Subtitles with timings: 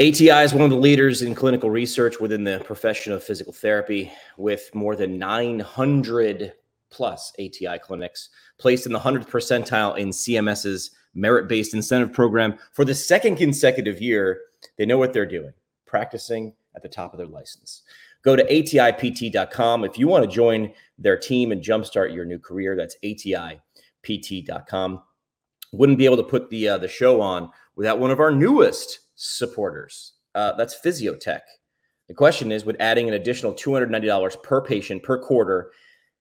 [0.00, 4.10] ATI is one of the leaders in clinical research within the profession of physical therapy,
[4.36, 6.52] with more than 900
[6.90, 12.84] plus ATI clinics placed in the 100th percentile in CMS's merit based incentive program for
[12.84, 14.40] the second consecutive year.
[14.78, 15.52] They know what they're doing,
[15.86, 17.82] practicing at the top of their license.
[18.24, 22.74] Go to atipt.com if you want to join their team and jumpstart your new career.
[22.74, 25.02] That's atipt.com.
[25.70, 28.98] Wouldn't be able to put the uh, the show on without one of our newest
[29.16, 30.14] supporters.
[30.34, 31.40] Uh, that's Physiotec.
[32.08, 35.70] The question is Would adding an additional $290 per patient per quarter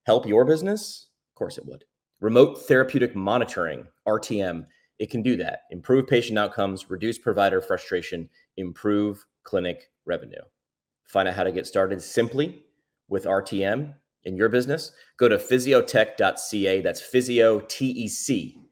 [0.04, 1.08] help your business?
[1.32, 1.84] Of course it would.
[2.22, 4.66] Remote therapeutic monitoring, RTM,
[5.00, 5.62] it can do that.
[5.72, 10.42] Improve patient outcomes, reduce provider frustration, improve clinic revenue.
[11.06, 12.64] Find out how to get started simply
[13.10, 14.92] with RTM in your business.
[15.18, 16.82] Go to physiotec.ca.
[16.82, 18.63] That's physiotech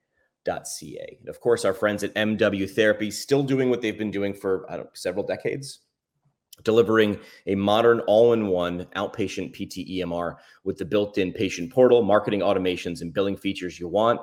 [0.46, 4.66] And of course, our friends at MW Therapy still doing what they've been doing for
[4.72, 5.80] I don't several decades,
[6.64, 13.14] delivering a modern all-in-one outpatient PT EMR with the built-in patient portal, marketing automations, and
[13.14, 14.20] billing features you want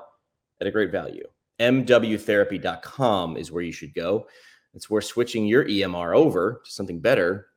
[0.60, 1.24] at a great value.
[1.60, 4.26] MWtherapy.com is where you should go.
[4.74, 7.48] It's where switching your EMR over to something better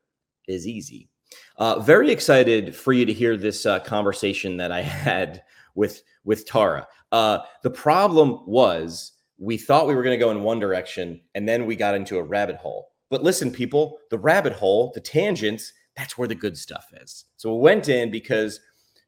[0.48, 1.08] is easy.
[1.56, 5.42] Uh, very excited for you to hear this uh, conversation that I had
[5.74, 6.86] with with Tara.
[7.12, 11.48] Uh, the problem was we thought we were going to go in one direction and
[11.48, 12.88] then we got into a rabbit hole.
[13.10, 17.26] But listen, people, the rabbit hole, the tangents, that's where the good stuff is.
[17.36, 18.60] So we went in because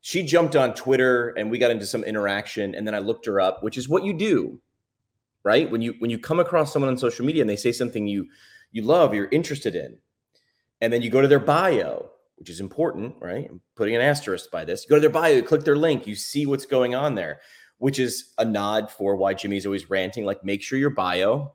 [0.02, 3.40] she jumped on Twitter and we got into some interaction and then I looked her
[3.40, 4.60] up, which is what you do.
[5.42, 5.70] Right?
[5.70, 8.26] When you when you come across someone on social media and they say something you
[8.72, 9.98] you love, you're interested in,
[10.80, 13.46] and then you go to their bio which is important, right?
[13.48, 14.82] I'm putting an asterisk by this.
[14.82, 17.40] You go to their bio, you click their link, you see what's going on there
[17.78, 20.24] which is a nod for why Jimmy's always ranting.
[20.24, 21.52] Like, make sure your bio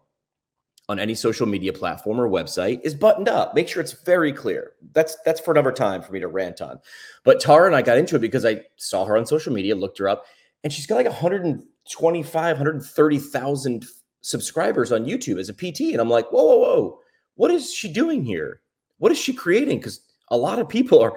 [0.89, 3.53] on any social media platform or website is buttoned up.
[3.53, 4.71] Make sure it's very clear.
[4.93, 6.79] That's that's for another time for me to rant on.
[7.23, 9.99] But Tara and I got into it because I saw her on social media, looked
[9.99, 10.25] her up,
[10.63, 13.85] and she's got like 125, 130,000
[14.21, 15.91] subscribers on YouTube as a PT.
[15.91, 16.99] And I'm like, whoa, whoa, whoa,
[17.35, 18.61] what is she doing here?
[18.97, 19.77] What is she creating?
[19.77, 21.13] Because a lot of people are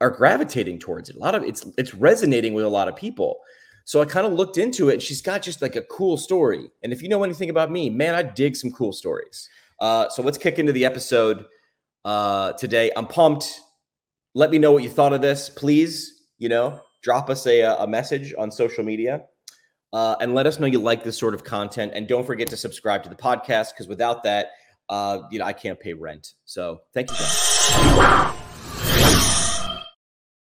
[0.00, 1.16] are gravitating towards it.
[1.16, 3.40] A lot of it's it's resonating with a lot of people.
[3.88, 4.94] So I kind of looked into it.
[4.94, 6.70] And she's got just like a cool story.
[6.82, 9.48] And if you know anything about me, man, I dig some cool stories.
[9.80, 11.46] Uh, so let's kick into the episode
[12.04, 12.90] uh, today.
[12.96, 13.62] I'm pumped.
[14.34, 15.48] Let me know what you thought of this.
[15.48, 19.22] Please, you know, drop us a, a message on social media.
[19.94, 21.92] Uh, and let us know you like this sort of content.
[21.94, 24.50] And don't forget to subscribe to the podcast because without that,
[24.90, 26.34] uh, you know, I can't pay rent.
[26.44, 28.34] So thank you guys.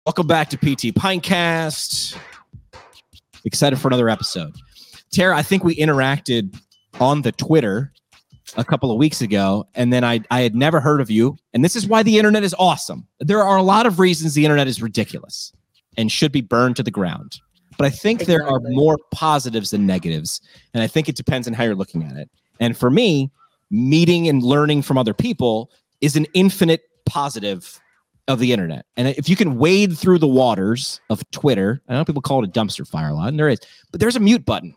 [0.07, 2.17] Welcome back to PT Pintcast.
[3.45, 4.55] Excited for another episode.
[5.11, 6.59] Tara, I think we interacted
[7.01, 7.93] on the Twitter
[8.57, 11.37] a couple of weeks ago, and then I, I had never heard of you.
[11.53, 13.07] And this is why the internet is awesome.
[13.21, 15.53] There are a lot of reasons the internet is ridiculous
[15.97, 17.41] and should be burned to the ground.
[17.79, 18.37] But I think exactly.
[18.37, 20.41] there are more positives than negatives.
[20.75, 22.31] And I think it depends on how you're looking at it.
[22.61, 23.31] And for me,
[23.71, 25.71] meeting and learning from other people
[26.01, 27.81] is an infinite positive
[28.29, 28.87] of the internet.
[28.97, 32.49] And if you can wade through the waters of Twitter, I know people call it
[32.49, 33.61] a dumpster fire a lot, and there is,
[33.91, 34.77] but there's a mute button.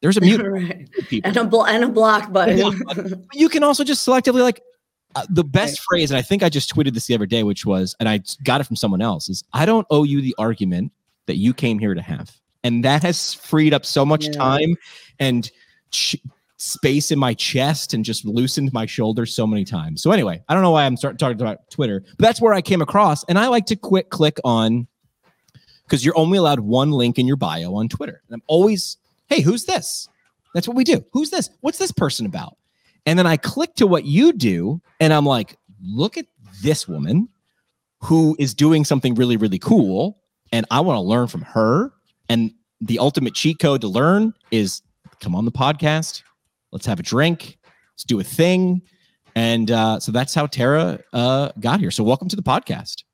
[0.00, 0.88] There's a mute right.
[1.24, 2.58] and a bl- and a block button.
[2.58, 3.26] A block button.
[3.32, 4.62] you can also just selectively like
[5.14, 5.84] uh, the best right.
[5.88, 8.22] phrase, and I think I just tweeted this the other day, which was, and I
[8.44, 10.92] got it from someone else, is I don't owe you the argument
[11.26, 14.32] that you came here to have, and that has freed up so much yeah.
[14.32, 14.76] time
[15.18, 15.50] and.
[15.90, 16.16] Ch-
[16.60, 20.02] space in my chest and just loosened my shoulders so many times.
[20.02, 22.60] So anyway, I don't know why I'm starting talking about Twitter, but that's where I
[22.60, 23.24] came across.
[23.24, 24.86] And I like to quick click on
[25.84, 28.20] because you're only allowed one link in your bio on Twitter.
[28.28, 30.06] And I'm always, hey, who's this?
[30.54, 31.02] That's what we do.
[31.12, 31.48] Who's this?
[31.60, 32.58] What's this person about?
[33.06, 36.26] And then I click to what you do, and I'm like, look at
[36.62, 37.30] this woman
[38.02, 40.18] who is doing something really, really cool.
[40.52, 41.92] And I want to learn from her.
[42.28, 44.82] And the ultimate cheat code to learn is
[45.20, 46.22] come on the podcast,
[46.72, 47.58] Let's have a drink.
[47.94, 48.82] Let's do a thing.
[49.34, 51.90] And uh, so that's how Tara uh, got here.
[51.90, 53.04] So welcome to the podcast.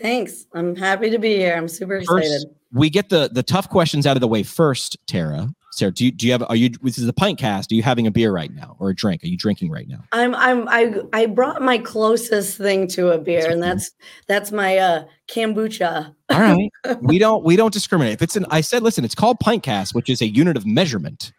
[0.00, 0.46] Thanks.
[0.54, 1.54] I'm happy to be here.
[1.54, 2.22] I'm super excited.
[2.22, 5.48] First, we get the the tough questions out of the way first, Tara.
[5.72, 7.70] Sarah, do you do you have are you this is the pint cast?
[7.70, 9.22] Are you having a beer right now or a drink?
[9.22, 10.02] Are you drinking right now?
[10.12, 13.90] I'm I'm I I brought my closest thing to a beer, that's and that's
[14.26, 16.14] that's my uh kombucha.
[16.30, 16.70] All right.
[17.02, 18.14] we don't we don't discriminate.
[18.14, 20.66] If it's an I said, listen, it's called pint cast, which is a unit of
[20.66, 21.32] measurement.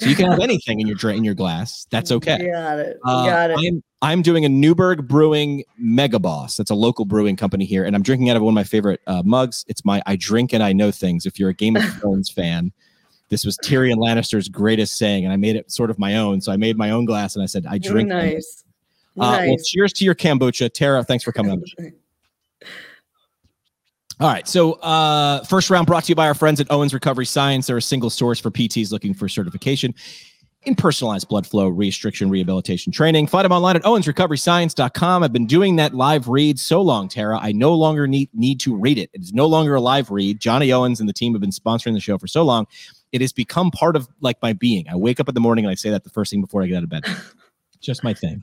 [0.00, 1.86] So you can have anything in your drink in your glass.
[1.90, 2.50] That's okay.
[2.50, 2.98] Got it.
[3.04, 3.58] Uh, Got it.
[3.58, 6.56] I'm I'm doing a Newberg Brewing Mega Boss.
[6.56, 9.00] That's a local brewing company here, and I'm drinking out of one of my favorite
[9.06, 9.64] uh, mugs.
[9.68, 11.26] It's my I drink and I know things.
[11.26, 12.72] If you're a Game of Thrones fan,
[13.28, 16.40] this was Tyrion Lannister's greatest saying, and I made it sort of my own.
[16.40, 18.08] So I made my own glass, and I said I drink.
[18.08, 18.64] Nice.
[19.18, 21.02] Uh, well, cheers to your kombucha, Tara.
[21.02, 21.62] Thanks for coming on.
[24.18, 24.48] All right.
[24.48, 27.66] So, uh, first round brought to you by our friends at Owens Recovery Science.
[27.66, 29.94] They're a single source for PTs looking for certification
[30.62, 33.26] in personalized blood flow restriction rehabilitation training.
[33.26, 35.22] Find them online at owensrecoveryscience.com.
[35.22, 37.38] I've been doing that live read so long, Tara.
[37.40, 39.10] I no longer need, need to read it.
[39.12, 40.40] It is no longer a live read.
[40.40, 42.66] Johnny Owens and the team have been sponsoring the show for so long.
[43.12, 44.88] It has become part of like my being.
[44.88, 46.66] I wake up in the morning and I say that the first thing before I
[46.66, 47.04] get out of bed.
[47.80, 48.42] Just my thing.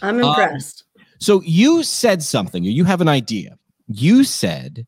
[0.00, 0.84] I'm Um, impressed.
[1.20, 3.58] So you said something, you have an idea.
[3.86, 4.86] You said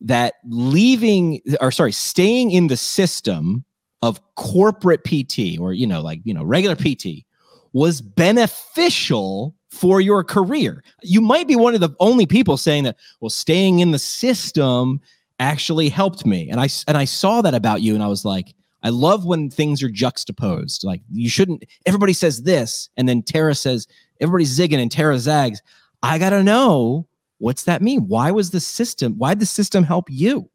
[0.00, 3.64] that leaving, or sorry, staying in the system
[4.02, 7.24] of corporate PT, or you know, like you know, regular PT,
[7.72, 10.82] was beneficial for your career.
[11.02, 12.96] You might be one of the only people saying that.
[13.20, 15.00] Well, staying in the system
[15.38, 18.54] actually helped me, and I and I saw that about you, and I was like.
[18.82, 20.84] I love when things are juxtaposed.
[20.84, 21.66] Like you shouldn't.
[21.84, 23.86] Everybody says this, and then Tara says
[24.22, 25.60] everybody's zigging and Tara zags.
[26.02, 27.06] I gotta know
[27.40, 28.06] what's that mean?
[28.06, 29.14] Why was the system?
[29.18, 30.48] Why did the system help you?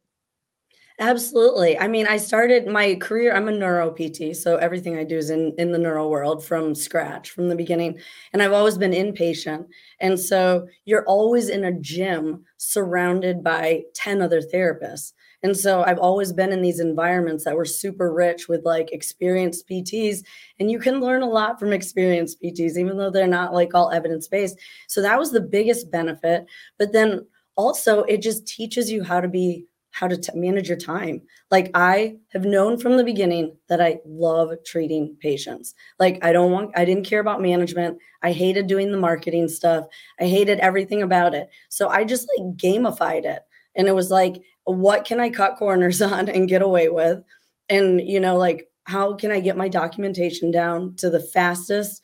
[0.98, 1.78] Absolutely.
[1.78, 5.28] I mean, I started my career, I'm a neuro PT, so everything I do is
[5.28, 7.98] in in the neuro world from scratch, from the beginning.
[8.32, 9.66] And I've always been inpatient.
[10.00, 15.12] And so you're always in a gym surrounded by 10 other therapists.
[15.46, 19.68] And so I've always been in these environments that were super rich with like experienced
[19.68, 20.24] PTs.
[20.58, 23.92] And you can learn a lot from experienced PTs, even though they're not like all
[23.92, 24.58] evidence based.
[24.88, 26.46] So that was the biggest benefit.
[26.80, 30.76] But then also, it just teaches you how to be how to t- manage your
[30.76, 31.22] time.
[31.52, 35.74] Like I have known from the beginning that I love treating patients.
[36.00, 37.98] Like I don't want I didn't care about management.
[38.20, 39.86] I hated doing the marketing stuff.
[40.18, 41.50] I hated everything about it.
[41.68, 43.42] So I just like gamified it.
[43.76, 47.22] And it was like what can I cut corners on and get away with?
[47.68, 52.02] And you know like how can I get my documentation down to the fastest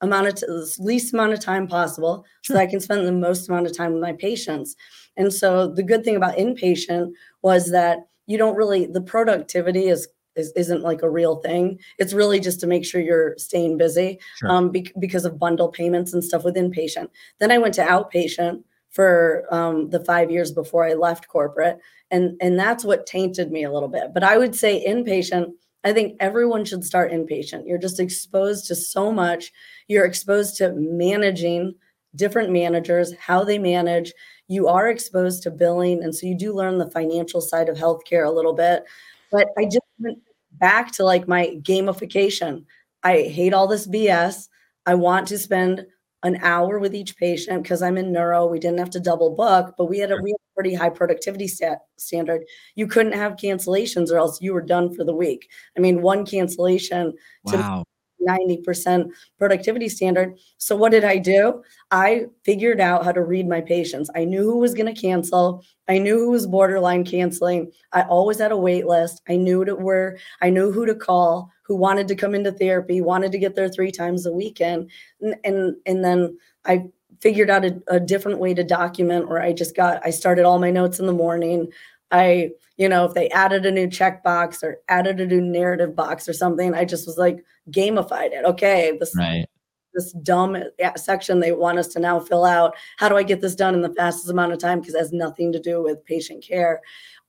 [0.00, 0.46] amount of t-
[0.78, 3.92] least amount of time possible so that I can spend the most amount of time
[3.92, 4.76] with my patients.
[5.16, 7.10] And so the good thing about inpatient
[7.42, 11.78] was that you don't really the productivity is, is isn't like a real thing.
[11.98, 14.50] It's really just to make sure you're staying busy Sure.
[14.50, 17.08] um, bec- because of bundle payments and stuff with inpatient.
[17.40, 21.78] Then I went to outpatient for um, the five years before I left corporate,
[22.10, 24.12] and and that's what tainted me a little bit.
[24.12, 25.52] But I would say inpatient.
[25.84, 27.66] I think everyone should start inpatient.
[27.66, 29.52] You're just exposed to so much.
[29.88, 31.74] You're exposed to managing
[32.16, 34.12] different managers, how they manage.
[34.48, 36.02] You are exposed to billing.
[36.02, 38.84] And so you do learn the financial side of healthcare a little bit.
[39.30, 40.18] But I just went
[40.52, 42.64] back to like my gamification.
[43.02, 44.48] I hate all this BS.
[44.86, 45.86] I want to spend
[46.22, 48.46] an hour with each patient because I'm in neuro.
[48.46, 50.90] We didn't have to double book, but we had a, we had a pretty high
[50.90, 52.42] productivity stat, standard.
[52.74, 55.48] You couldn't have cancellations or else you were done for the week.
[55.76, 57.14] I mean, one cancellation
[57.48, 57.84] To- Wow.
[58.26, 60.38] 90% productivity standard.
[60.58, 61.62] So what did I do?
[61.90, 64.10] I figured out how to read my patients.
[64.14, 65.64] I knew who was going to cancel.
[65.88, 67.72] I knew who was borderline canceling.
[67.92, 69.22] I always had a wait list.
[69.28, 73.00] I knew to where I knew who to call, who wanted to come into therapy,
[73.00, 74.90] wanted to get there three times a weekend.
[75.20, 76.86] And and, and then I
[77.20, 80.58] figured out a, a different way to document where I just got I started all
[80.58, 81.70] my notes in the morning.
[82.10, 86.26] I, you know, if they added a new checkbox or added a new narrative box
[86.26, 88.42] or something, I just was like gamified it.
[88.46, 89.44] Okay, this Right.
[89.92, 90.56] this dumb
[90.96, 92.74] section they want us to now fill out.
[92.96, 94.80] How do I get this done in the fastest amount of time?
[94.80, 96.80] Because it has nothing to do with patient care.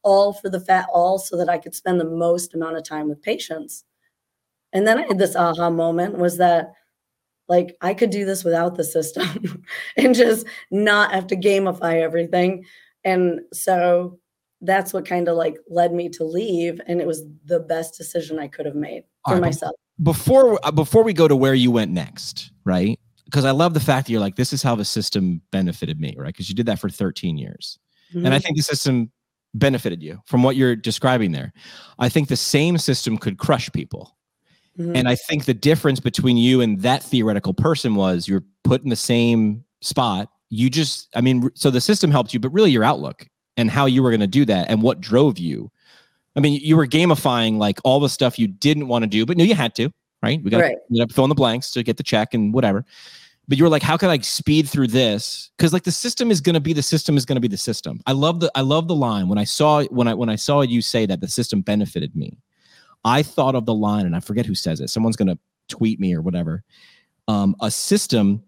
[0.04, 3.10] All for the fat, all so that I could spend the most amount of time
[3.10, 3.84] with patients.
[4.72, 6.72] And then I had this aha moment was that
[7.50, 9.66] like I could do this without the system
[9.98, 12.64] and just not have to gamify everything.
[13.04, 14.21] And so
[14.62, 16.80] that's what kind of like led me to leave.
[16.88, 19.76] And it was the best decision I could have made for right, myself.
[20.04, 23.00] Before uh, before we go to where you went next, right?
[23.26, 26.16] Because I love the fact that you're like, this is how the system benefited me,
[26.18, 26.28] right?
[26.28, 27.80] Because you did that for 13 years.
[28.14, 28.44] And I Mhm.
[28.44, 29.12] think the system
[29.54, 31.54] benefited you from what you're describing there.
[31.98, 34.18] I think the same system could crush people.
[34.78, 34.98] Mhm.
[34.98, 38.90] And I think the difference between you and that theoretical person was you're put in
[38.90, 40.30] the same spot.
[40.50, 43.28] You just, I mean, so the system helped you, but really your outlook
[43.62, 45.72] and how you were going to do that and what drove you.
[46.36, 49.38] I mean, you were gamifying like all the stuff you didn't want to do, but
[49.38, 49.92] knew you had to,
[50.22, 50.42] right?
[50.44, 50.78] We got Right.
[50.96, 52.84] to fill in the blanks to get the check and whatever.
[53.48, 55.52] But you were like, how can I speed through this?
[55.58, 57.58] Because like the system is going to be the system is going to be the
[57.58, 58.00] system.
[58.06, 60.62] I love the I love the line when I saw when I when I saw
[60.62, 62.38] you say that the system benefited me.
[63.04, 64.90] I thought of the line, and I forget who says it.
[64.90, 66.64] Someone's going to tweet me or whatever.
[67.28, 68.44] Um, a system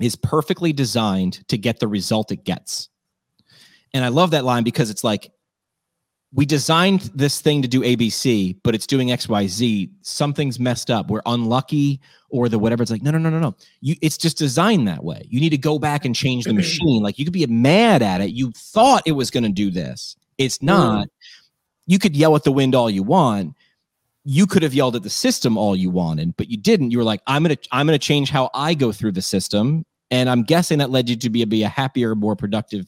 [0.00, 2.88] is perfectly designed to get the result it gets.
[3.92, 5.32] And I love that line because it's like
[6.32, 9.90] we designed this thing to do ABC, but it's doing XYZ.
[10.02, 11.08] Something's messed up.
[11.08, 12.82] We're unlucky, or the whatever.
[12.82, 13.56] It's like, no, no, no, no, no.
[13.80, 15.26] You, it's just designed that way.
[15.28, 17.02] You need to go back and change the machine.
[17.02, 18.30] Like you could be mad at it.
[18.30, 20.16] You thought it was going to do this.
[20.38, 21.06] It's not.
[21.06, 21.10] Mm.
[21.86, 23.56] You could yell at the wind all you want.
[24.24, 26.92] You could have yelled at the system all you wanted, but you didn't.
[26.92, 30.28] You were like, I'm gonna, I'm gonna change how I go through the system, and
[30.28, 32.86] I'm guessing that led you to be be a happier, more productive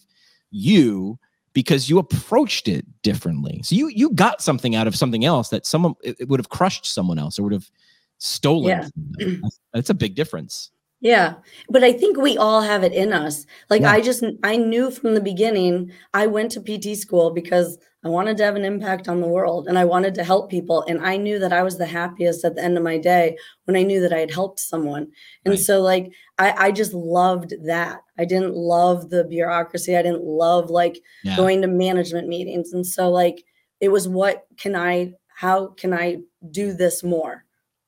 [0.52, 1.18] you
[1.54, 3.60] because you approached it differently.
[3.64, 6.86] So you you got something out of something else that someone it, would have crushed
[6.86, 7.70] someone else or would have
[8.18, 8.90] stolen.
[9.18, 9.34] Yeah.
[9.74, 10.70] That's a big difference.
[11.00, 11.34] Yeah.
[11.68, 13.44] But I think we all have it in us.
[13.68, 13.90] Like yeah.
[13.90, 18.36] I just I knew from the beginning I went to PT school because I wanted
[18.38, 21.16] to have an impact on the world and I wanted to help people and I
[21.16, 24.00] knew that I was the happiest at the end of my day when I knew
[24.00, 25.06] that I had helped someone.
[25.44, 25.58] And right.
[25.58, 28.00] so like I I just loved that.
[28.18, 29.96] I didn't love the bureaucracy.
[29.96, 31.36] I didn't love like yeah.
[31.36, 32.72] going to management meetings.
[32.72, 33.44] And so like
[33.80, 36.18] it was what can I how can I
[36.50, 37.44] do this more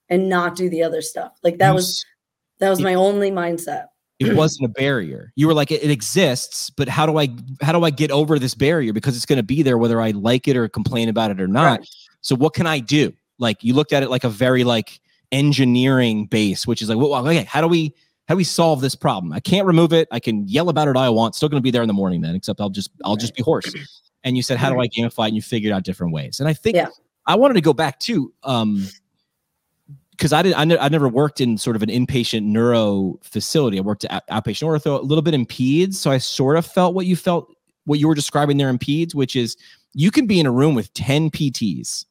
[0.08, 1.32] and not do the other stuff?
[1.42, 2.04] Like that was
[2.60, 3.86] that was my only mindset.
[4.18, 5.32] It wasn't a barrier.
[5.36, 7.28] You were like, it, it exists, but how do I
[7.62, 8.92] how do I get over this barrier?
[8.92, 11.48] Because it's going to be there whether I like it or complain about it or
[11.48, 11.80] not.
[11.80, 11.88] Right.
[12.20, 13.12] So what can I do?
[13.38, 15.00] Like you looked at it like a very like
[15.32, 17.94] engineering base, which is like, well, okay, how do we
[18.28, 19.32] how do we solve this problem?
[19.32, 20.08] I can't remove it.
[20.10, 21.34] I can yell about it all I want.
[21.34, 23.42] Still going to be there in the morning then, except I'll just I'll just be
[23.42, 23.74] hoarse.
[24.22, 25.26] And you said, how do I gamify?
[25.26, 26.40] And you figured out different ways.
[26.40, 26.88] And I think yeah.
[27.26, 28.88] I wanted to go back to um
[30.24, 33.76] because I did I, ne- I never worked in sort of an inpatient neuro facility.
[33.76, 36.94] I worked at outpatient ortho, a little bit in peds, so I sort of felt
[36.94, 37.54] what you felt,
[37.84, 39.54] what you were describing there in peds, which is
[39.92, 42.06] you can be in a room with ten PTs,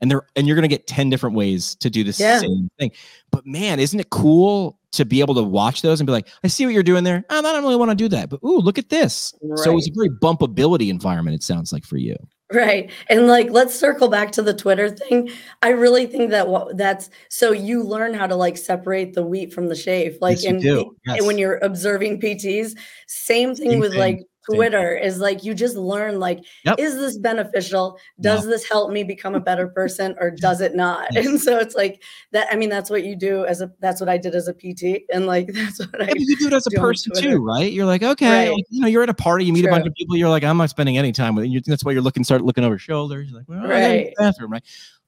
[0.00, 2.40] and they're and you're going to get ten different ways to do the yeah.
[2.40, 2.90] same thing.
[3.30, 6.48] But man, isn't it cool to be able to watch those and be like, I
[6.48, 7.24] see what you're doing there.
[7.30, 9.32] I don't really want to do that, but ooh, look at this.
[9.42, 9.60] Right.
[9.60, 11.36] So it's a very bumpability environment.
[11.36, 12.16] It sounds like for you.
[12.50, 12.90] Right.
[13.10, 15.30] And like let's circle back to the Twitter thing.
[15.60, 19.52] I really think that what that's so you learn how to like separate the wheat
[19.52, 20.14] from the chaff.
[20.22, 21.22] Like yes, and, yes.
[21.22, 24.00] when you're observing PTs, same thing same with thing.
[24.00, 26.78] like Twitter is like you just learn like yep.
[26.78, 27.98] is this beneficial?
[28.20, 28.50] Does no.
[28.50, 31.08] this help me become a better person or does it not?
[31.12, 31.26] Yes.
[31.26, 32.02] And so it's like
[32.32, 34.54] that I mean that's what you do as a that's what I did as a
[34.54, 37.72] PT and like that's what I you do it as a person too, right?
[37.72, 38.54] You're like okay, right.
[38.54, 39.70] like, you know, you're at a party, you meet True.
[39.70, 41.60] a bunch of people, you're like I'm not spending any time with you.
[41.60, 43.30] That's why you're looking start looking over shoulders.
[43.30, 44.12] You're like, well, right.
[44.18, 44.64] bathroom, right?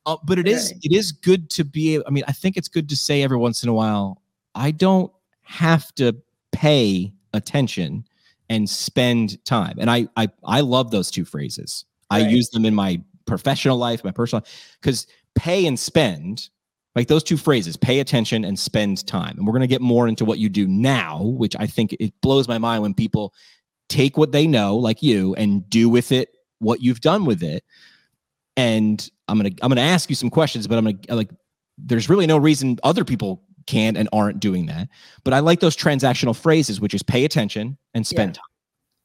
[0.06, 0.80] Uh, but it is right.
[0.84, 3.62] it is good to be I mean, I think it's good to say every once
[3.62, 4.22] in a while,
[4.54, 6.16] I don't have to
[6.52, 8.04] pay attention
[8.50, 9.76] and spend time.
[9.78, 11.86] And I I I love those two phrases.
[12.12, 12.24] Right.
[12.24, 14.44] I use them in my professional life, my personal
[14.82, 16.50] because pay and spend,
[16.96, 19.38] like those two phrases, pay attention and spend time.
[19.38, 22.12] And we're going to get more into what you do now, which I think it
[22.20, 23.32] blows my mind when people
[23.88, 27.64] take what they know, like you, and do with it what you've done with it.
[28.56, 31.30] And I'm gonna I'm gonna ask you some questions, but I'm gonna like
[31.78, 34.88] there's really no reason other people can and aren't doing that.
[35.24, 38.40] But I like those transactional phrases, which is pay attention and spend yeah.
[38.40, 38.44] time.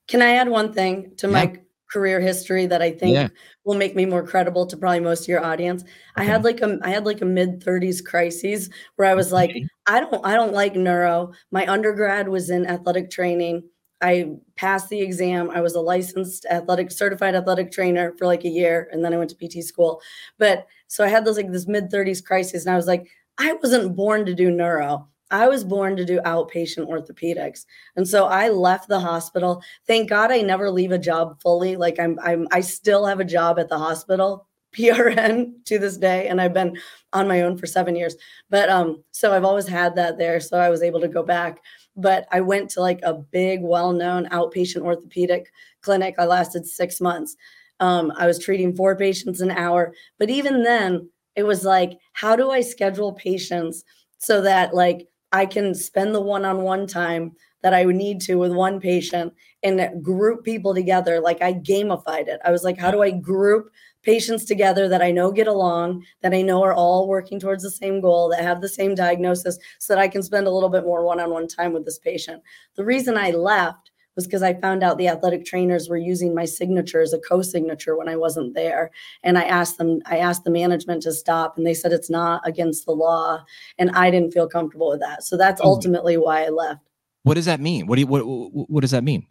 [0.07, 1.33] Can I add one thing to yeah.
[1.33, 1.59] my
[1.91, 3.27] career history that I think yeah.
[3.63, 5.83] will make me more credible to probably most of your audience?
[5.83, 5.91] Okay.
[6.17, 9.35] I had like a I had like a mid 30s crisis where I was okay.
[9.35, 9.55] like,
[9.87, 11.31] I don't I don't like neuro.
[11.51, 13.63] My undergrad was in athletic training.
[14.01, 15.49] I passed the exam.
[15.49, 19.17] I was a licensed athletic certified athletic trainer for like a year and then I
[19.17, 20.01] went to PT school.
[20.37, 23.53] But so I had this like this mid 30s crisis and I was like I
[23.53, 25.07] wasn't born to do neuro.
[25.31, 27.65] I was born to do outpatient orthopedics.
[27.95, 29.61] And so I left the hospital.
[29.87, 31.75] Thank God I never leave a job fully.
[31.75, 36.27] Like I'm I'm I still have a job at the hospital, PRN to this day
[36.27, 36.77] and I've been
[37.13, 38.15] on my own for 7 years.
[38.49, 41.59] But um so I've always had that there so I was able to go back.
[41.97, 45.51] But I went to like a big well-known outpatient orthopedic
[45.81, 46.15] clinic.
[46.19, 47.35] I lasted 6 months.
[47.79, 52.35] Um, I was treating four patients an hour, but even then it was like, how
[52.35, 53.83] do I schedule patients
[54.17, 58.51] so that like I can spend the one-on-one time that I would need to with
[58.51, 61.19] one patient and group people together.
[61.19, 62.39] Like I gamified it.
[62.45, 63.71] I was like, how do I group
[64.03, 67.71] patients together that I know get along, that I know are all working towards the
[67.71, 70.83] same goal, that have the same diagnosis, so that I can spend a little bit
[70.83, 72.43] more one on one time with this patient.
[72.75, 76.45] The reason I left was because I found out the athletic trainers were using my
[76.45, 78.91] signature as a co-signature when I wasn't there.
[79.23, 82.41] And I asked them, I asked the management to stop, and they said it's not
[82.47, 83.43] against the law.
[83.77, 85.23] And I didn't feel comfortable with that.
[85.23, 85.65] So that's oh.
[85.65, 86.81] ultimately why I left.
[87.23, 87.87] What does that mean?
[87.87, 89.25] What do you, what what does that mean?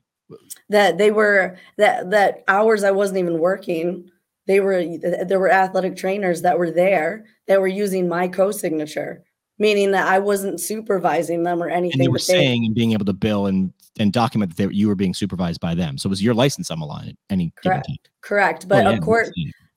[0.69, 4.11] That they were that that hours I wasn't even working.
[4.47, 9.23] They were there were athletic trainers that were there that were using my co-signature
[9.59, 12.01] meaning that I wasn't supervising them or anything.
[12.01, 14.69] And you were but they- saying and being able to bill and and document that
[14.69, 15.97] they, you were being supervised by them.
[15.99, 17.89] So it was your license on the line at any Correct.
[18.23, 19.31] correct, Oh, but yeah, of course,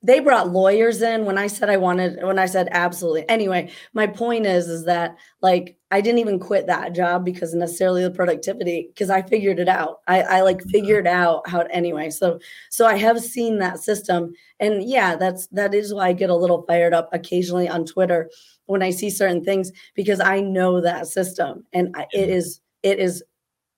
[0.03, 3.27] they brought lawyers in when I said I wanted when I said absolutely.
[3.27, 8.03] Anyway, my point is is that like I didn't even quit that job because necessarily
[8.03, 10.00] the productivity because I figured it out.
[10.07, 10.69] I, I like mm-hmm.
[10.69, 12.10] figured out how to, anyway.
[12.12, 16.29] So so I have seen that system and yeah, that's that is why I get
[16.29, 18.29] a little fired up occasionally on Twitter
[18.67, 23.00] when I see certain things because I know that system and I, it is it
[23.00, 23.24] is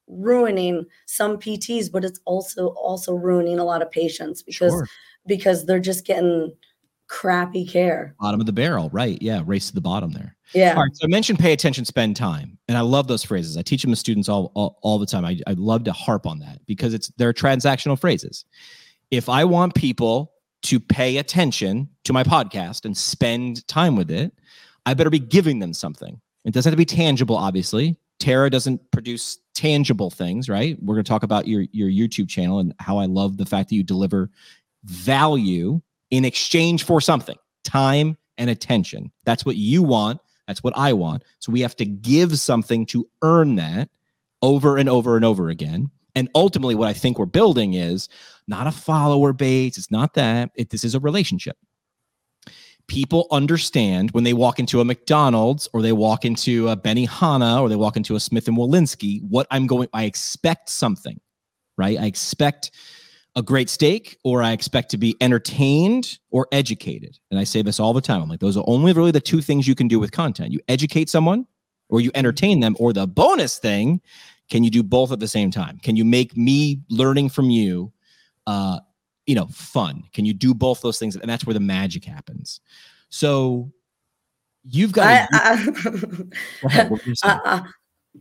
[0.08, 4.88] ruining some PTs but it's also also ruining a lot of patients because Sure.
[5.26, 6.52] because they're just getting
[7.10, 8.16] crappy care.
[8.20, 9.20] Bottom of the barrel, right?
[9.22, 10.36] Yeah, race to the bottom there.
[10.54, 10.76] Yeah.
[10.76, 10.96] All right.
[10.96, 12.58] So I mentioned pay attention, spend time.
[12.68, 13.58] And I love those phrases.
[13.58, 15.26] I teach them to students all, all, all the time.
[15.26, 18.46] I, I love to harp on that because it's they're transactional phrases.
[19.12, 24.34] If I want people to pay attention to my podcast and spend time with it,
[24.86, 26.20] I better be giving them something.
[26.46, 27.98] It doesn't have to be tangible, obviously.
[28.20, 30.78] Tara doesn't produce tangible things, right?
[30.82, 33.70] We're going to talk about your your YouTube channel and how I love the fact
[33.70, 34.30] that you deliver
[34.84, 35.82] value
[36.12, 39.12] in exchange for something, time and attention.
[39.26, 40.20] That's what you want.
[40.48, 41.24] That's what I want.
[41.40, 43.90] So we have to give something to earn that
[44.42, 45.92] over and over and over again.
[46.16, 48.10] And ultimately, what I think we're building is
[48.48, 49.78] not a follower base.
[49.78, 50.50] It's not that.
[50.56, 51.58] It, this is a relationship.
[52.90, 57.70] People understand when they walk into a McDonald's or they walk into a Benihana or
[57.70, 59.88] they walk into a Smith and Wollensky what I'm going.
[59.94, 61.20] I expect something,
[61.78, 61.98] right?
[61.98, 62.72] I expect
[63.36, 67.18] a great steak or I expect to be entertained or educated.
[67.32, 68.22] And I say this all the time.
[68.22, 70.52] I'm like, those are only really the two things you can do with content.
[70.52, 71.46] You educate someone
[71.90, 74.02] or you entertain them, or the bonus thing,
[74.50, 75.80] can you do both at the same time?
[75.80, 77.92] Can you make me learning from you
[78.48, 78.80] uh,
[79.30, 80.02] you know, fun?
[80.12, 81.16] Can you do both those things?
[81.16, 82.62] And that's where the magic happens.
[83.10, 83.72] So
[84.68, 87.62] you've got I, I, Go ahead, what were you uh, uh,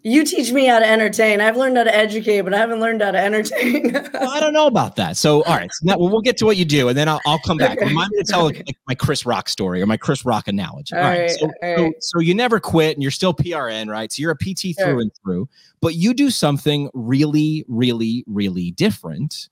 [0.02, 1.40] you teach me how to entertain.
[1.40, 3.96] I've learned how to educate, but I haven't learned how to entertain.
[4.12, 5.16] Well, I don't know about that.
[5.16, 7.20] So, all right, so now, well, we'll get to what you do, and then I'll,
[7.24, 7.78] I'll come back.
[7.78, 7.86] Okay.
[7.86, 8.62] Remind me to tell Okay.
[8.66, 10.94] like, my Chris Rock story or my Chris Rock analogy.
[10.94, 11.94] All right, so, all so, right.
[12.00, 14.12] so you never quit, and you're still PRN, right?
[14.12, 14.84] So you're a PT Sure.
[14.84, 15.48] through and through,
[15.80, 19.48] but you do something really, really, really different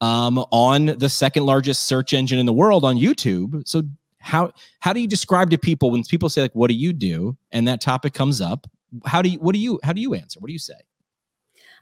[0.00, 3.66] um, on the second largest search engine in the world on YouTube.
[3.66, 3.82] So
[4.18, 7.36] how how do you describe to people when people say like, "What do you do?"
[7.52, 8.66] and that topic comes up?
[9.04, 10.40] How do you what do you how do you answer?
[10.40, 10.74] What do you say?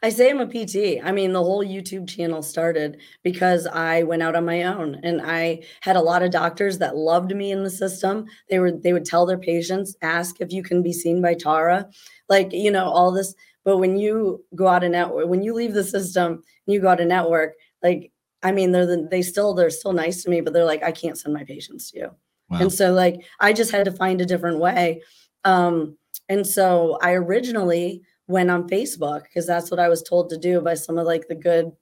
[0.03, 1.03] I say I'm a PT.
[1.03, 5.23] I mean, the whole YouTube channel started because I went out on my own and
[5.23, 8.27] I had a lot of doctors that loved me in the system.
[8.51, 11.89] They were they would tell their patients, ask if you can be seen by Tara,
[12.29, 13.35] like, you know, all this.
[13.65, 16.89] But when you go out and network, when you leave the system and you go
[16.89, 18.13] out and network, like,
[18.43, 20.93] I mean, they're the, they still they're still nice to me, but they're like, I
[20.93, 22.11] can't send my patients to you.
[22.49, 22.59] Wow.
[22.61, 25.03] And so like I just had to find a different way.
[25.45, 25.97] Um,
[26.29, 30.61] and so I originally went on Facebook because that's what I was told to do
[30.61, 31.73] by some of like the good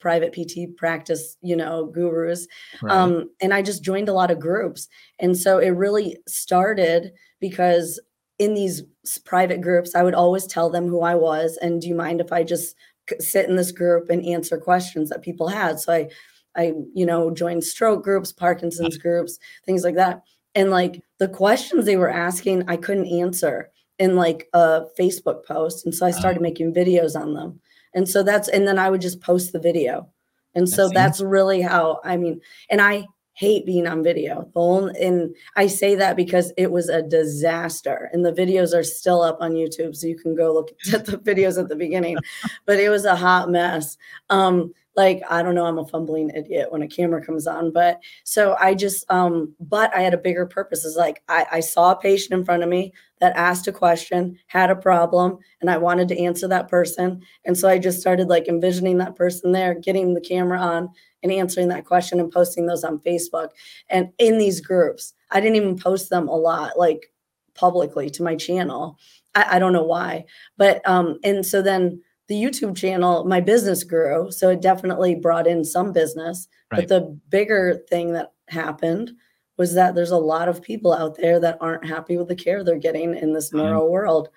[0.00, 2.46] private PT practice, you know, gurus.
[2.82, 2.94] Right.
[2.94, 4.88] Um, and I just joined a lot of groups.
[5.18, 8.00] And so it really started because
[8.38, 8.82] in these
[9.24, 12.32] private groups, I would always tell them who I was and do you mind if
[12.32, 12.76] I just
[13.18, 15.80] sit in this group and answer questions that people had?
[15.80, 16.08] So I
[16.56, 19.08] I, you know, joined stroke groups, Parkinson's mm-hmm.
[19.08, 20.22] groups, things like that.
[20.54, 25.84] And like the questions they were asking, I couldn't answer in like a Facebook post.
[25.84, 26.12] And so I ah.
[26.12, 27.60] started making videos on them.
[27.94, 30.08] And so that's, and then I would just post the video.
[30.54, 32.40] And so That's that's really how, I mean,
[32.70, 33.06] and I
[33.38, 34.50] hate being on video.
[34.52, 38.10] The only, and I say that because it was a disaster.
[38.12, 39.94] And the videos are still up on YouTube.
[39.94, 42.16] So you can go look at the videos at the beginning.
[42.66, 43.96] but it was a hot mess.
[44.28, 48.00] Um, like I don't know, I'm a fumbling idiot when a camera comes on, but
[48.24, 50.84] so I just um, but I had a bigger purpose.
[50.84, 54.36] Is like I, I saw a patient in front of me that asked a question,
[54.48, 57.22] had a problem, and I wanted to answer that person.
[57.44, 60.90] And so I just started like envisioning that person there, getting the camera on
[61.22, 63.50] and answering that question and posting those on Facebook
[63.88, 65.14] and in these groups.
[65.30, 67.12] I didn't even post them a lot, like
[67.54, 68.98] publicly to my channel.
[69.34, 70.24] I, I don't know why.
[70.56, 74.30] But um, and so then the YouTube channel, my business grew.
[74.30, 76.46] So it definitely brought in some business.
[76.70, 76.80] Right.
[76.80, 79.12] But the bigger thing that happened
[79.56, 82.62] was that there's a lot of people out there that aren't happy with the care
[82.62, 83.90] they're getting in this Mhm.
[83.90, 84.28] world.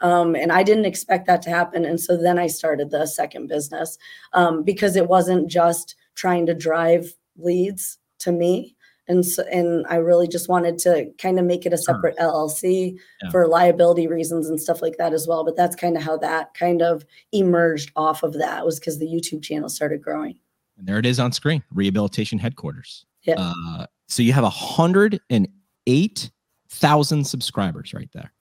[0.00, 1.84] Um, and I didn't expect that to happen.
[1.84, 3.98] And so then I started the second business
[4.32, 8.74] um, because it wasn't just trying to drive leads to me.
[9.08, 11.96] And so, and I really just wanted to kind of make it a Sure.
[11.96, 13.30] separate LLC Yeah.
[13.30, 15.44] for liability reasons and stuff like that as well.
[15.44, 19.06] But that's kind of how that kind of emerged off of that was because the
[19.06, 20.38] YouTube channel started growing.
[20.78, 23.04] And there it is on screen rehabilitation headquarters.
[23.22, 23.34] Yeah.
[23.38, 28.32] Uh, so you have 108,000 subscribers right there.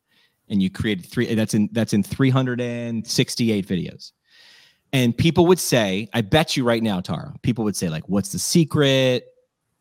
[0.49, 4.11] And you created three that's in that's in 368 videos.
[4.91, 8.31] And people would say i bet you right now tara people would say like what's
[8.31, 9.25] the secret?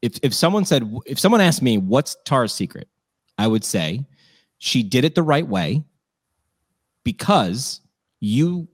[0.02, 2.88] If if someone said if someone asked me what's tara's secret?
[3.38, 4.06] I would say
[4.58, 5.84] she did it the right way
[7.04, 7.80] because
[8.20, 8.68] you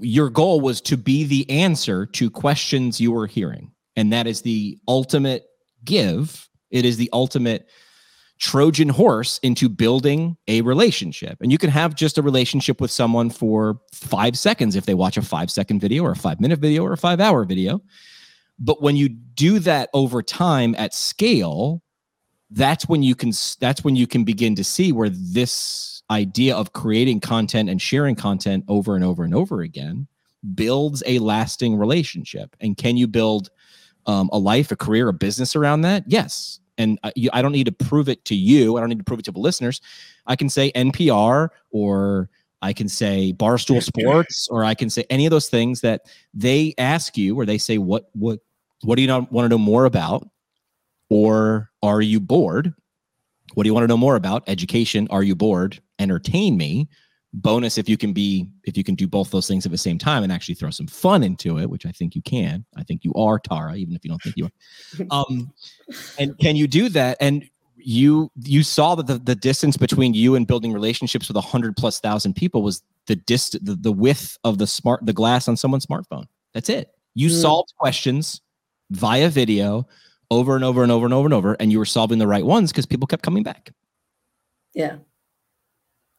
[0.00, 3.72] your goal was to be the answer to questions you were hearing.
[3.96, 5.46] And that is the ultimate
[5.84, 6.48] give.
[6.70, 7.68] It is the ultimate
[8.42, 11.38] Trojan horse into building a relationship.
[11.40, 15.16] And you can have just a relationship with someone for five seconds if they watch
[15.16, 17.80] a five second video or a five minute video or a five hour video.
[18.58, 21.84] But when you do that over time at scale,
[22.50, 26.72] that's when you can that's when you can begin to see where this idea of
[26.72, 30.08] creating content and sharing content over and over and over again
[30.52, 32.56] builds a lasting relationship.
[32.60, 33.50] And can you build
[34.06, 36.02] um, a life, a career, a business around that?
[36.08, 38.76] Yes and I, I don't need to prove it to you.
[38.76, 39.80] I don't need to prove it to the listeners.
[40.26, 42.28] I can say NPR or
[42.62, 46.74] I can say Barstool Sports or I can say any of those things that they
[46.78, 48.38] ask you or they say what what
[48.82, 50.28] what do you want to know more about
[51.08, 52.72] or are you bored?
[53.54, 54.44] What do you want to know more about?
[54.46, 55.80] Education, are you bored?
[55.98, 56.88] Entertain me
[57.34, 59.96] bonus if you can be if you can do both those things at the same
[59.96, 62.64] time and actually throw some fun into it which i think you can.
[62.76, 65.06] I think you are tara even if you don't think you are.
[65.10, 65.52] Um
[66.18, 67.16] and can you do that?
[67.20, 71.40] And you you saw that the, the distance between you and building relationships with a
[71.40, 75.48] hundred plus thousand people was the dist the, the width of the smart the glass
[75.48, 76.26] on someone's smartphone.
[76.54, 76.90] That's it.
[77.14, 77.40] You mm.
[77.40, 78.40] solved questions
[78.90, 79.88] via video
[80.30, 82.44] over and over and over and over and over and you were solving the right
[82.44, 83.72] ones because people kept coming back.
[84.74, 84.96] Yeah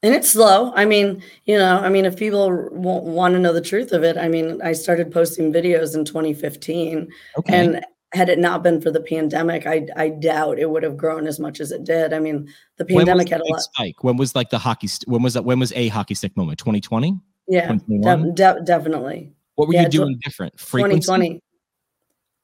[0.03, 0.73] and it's slow.
[0.75, 4.03] I mean, you know, I mean, if people want, want to know the truth of
[4.03, 7.55] it, I mean, I started posting videos in 2015, okay.
[7.55, 11.25] and had it not been for the pandemic, I I doubt it would have grown
[11.25, 12.13] as much as it did.
[12.13, 13.61] I mean, the pandemic had a lot.
[13.61, 14.03] Spike?
[14.03, 14.87] When was like the hockey?
[14.87, 15.45] St- when was that?
[15.45, 16.59] When was a hockey stick moment?
[16.59, 17.17] 2020.
[17.47, 19.31] Yeah, de- de- definitely.
[19.55, 20.59] What were yeah, you doing different?
[20.59, 21.01] Frequency?
[21.01, 21.41] 2020.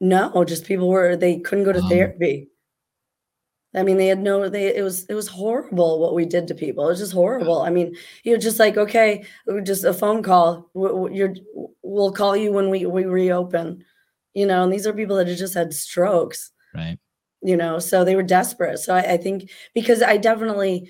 [0.01, 2.48] No, just people were they couldn't go to um, therapy.
[3.75, 6.55] I mean, they had no, they, it was, it was horrible what we did to
[6.55, 6.85] people.
[6.85, 7.61] It was just horrible.
[7.61, 9.25] I mean, you're just like, okay,
[9.63, 10.69] just a phone call.
[10.73, 11.35] You're,
[11.83, 13.85] we'll call you when we, we reopen,
[14.33, 16.51] you know, and these are people that had just had strokes.
[16.73, 16.97] Right.
[17.43, 18.79] You know, so they were desperate.
[18.79, 20.89] So I, I think because I definitely,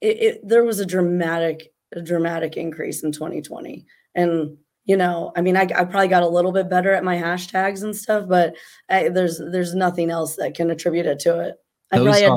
[0.00, 3.84] it, it, there was a dramatic, a dramatic increase in 2020.
[4.14, 4.56] And,
[4.86, 7.82] you know, I mean, I, I probably got a little bit better at my hashtags
[7.82, 8.56] and stuff, but
[8.88, 11.56] I, there's, there's nothing else that can attribute it to it.
[11.94, 12.32] I probably had,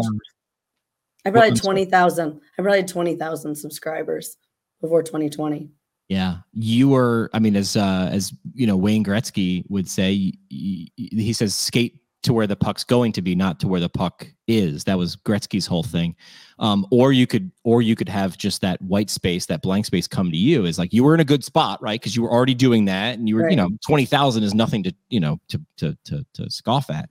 [1.26, 2.42] I probably had 20,000.
[2.58, 4.38] I probably had 20,000 subscribers
[4.82, 5.70] before 2020.
[6.10, 7.30] Yeah, you were.
[7.34, 10.14] I mean, as uh, as you know, Wayne Gretzky would say,
[10.50, 13.90] he, he says, "Skate to where the puck's going to be, not to where the
[13.90, 16.16] puck is." That was Gretzky's whole thing.
[16.60, 20.08] Um, or you could, or you could have just that white space, that blank space,
[20.08, 20.64] come to you.
[20.64, 22.00] Is like you were in a good spot, right?
[22.00, 23.52] Because you were already doing that, and you were, right.
[23.52, 27.10] you know, twenty thousand is nothing to, you know, to to to to scoff at.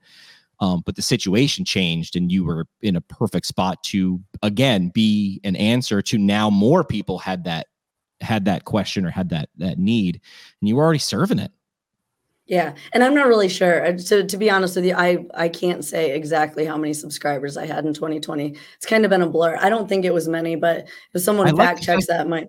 [0.60, 5.40] Um, but the situation changed and you were in a perfect spot to again be
[5.44, 7.66] an answer to now more people had that
[8.20, 10.20] had that question or had that that need
[10.60, 11.52] and you were already serving it.
[12.46, 13.96] Yeah and i'm not really sure.
[13.96, 17.66] To, to be honest with you i i can't say exactly how many subscribers i
[17.66, 19.58] had in 2020 it's kind of been a blur.
[19.60, 22.48] I don't think it was many but if someone like fact checks that might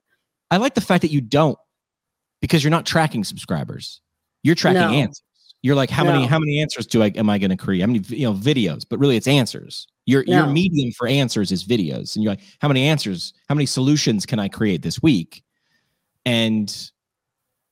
[0.52, 1.58] i like the fact that you don't
[2.42, 4.02] because you're not tracking subscribers.
[4.44, 4.90] You're tracking no.
[4.90, 5.24] answers
[5.62, 6.14] you're like, how no.
[6.14, 7.82] many how many answers do I am I going to create?
[7.82, 8.86] How many you know videos?
[8.88, 9.88] But really, it's answers.
[10.06, 10.38] Your no.
[10.38, 13.34] your medium for answers is videos, and you're like, how many answers?
[13.50, 15.44] How many solutions can I create this week?
[16.26, 16.74] And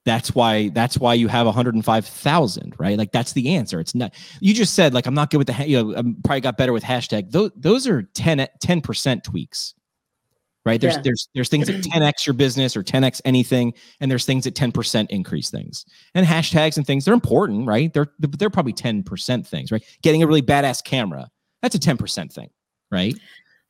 [0.06, 2.98] that's why that's why you have 105,000, right?
[2.98, 3.80] Like that's the answer.
[3.80, 6.42] It's not you just said like I'm not good with the you know I'm probably
[6.42, 7.32] got better with hashtag.
[7.32, 9.74] Those those are 10 10% tweaks
[10.66, 10.82] right?
[10.82, 11.02] There's yeah.
[11.04, 15.08] there's there's things that 10x your business or 10x anything, and there's things that 10%
[15.10, 15.86] increase things.
[16.14, 17.94] And hashtags and things they're important, right?
[17.94, 19.84] They're they're probably 10% things, right?
[20.02, 21.30] Getting a really badass camera
[21.66, 22.50] that's a 10% thing,
[22.92, 23.16] right?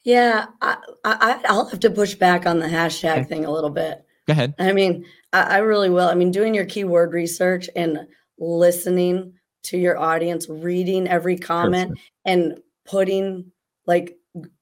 [0.03, 3.23] Yeah, I, I I'll have to push back on the hashtag okay.
[3.23, 4.05] thing a little bit.
[4.27, 4.53] Go ahead.
[4.59, 6.07] I mean, I, I really will.
[6.07, 8.05] I mean, doing your keyword research and
[8.37, 13.51] listening to your audience, reading every comment, and putting
[13.87, 14.17] like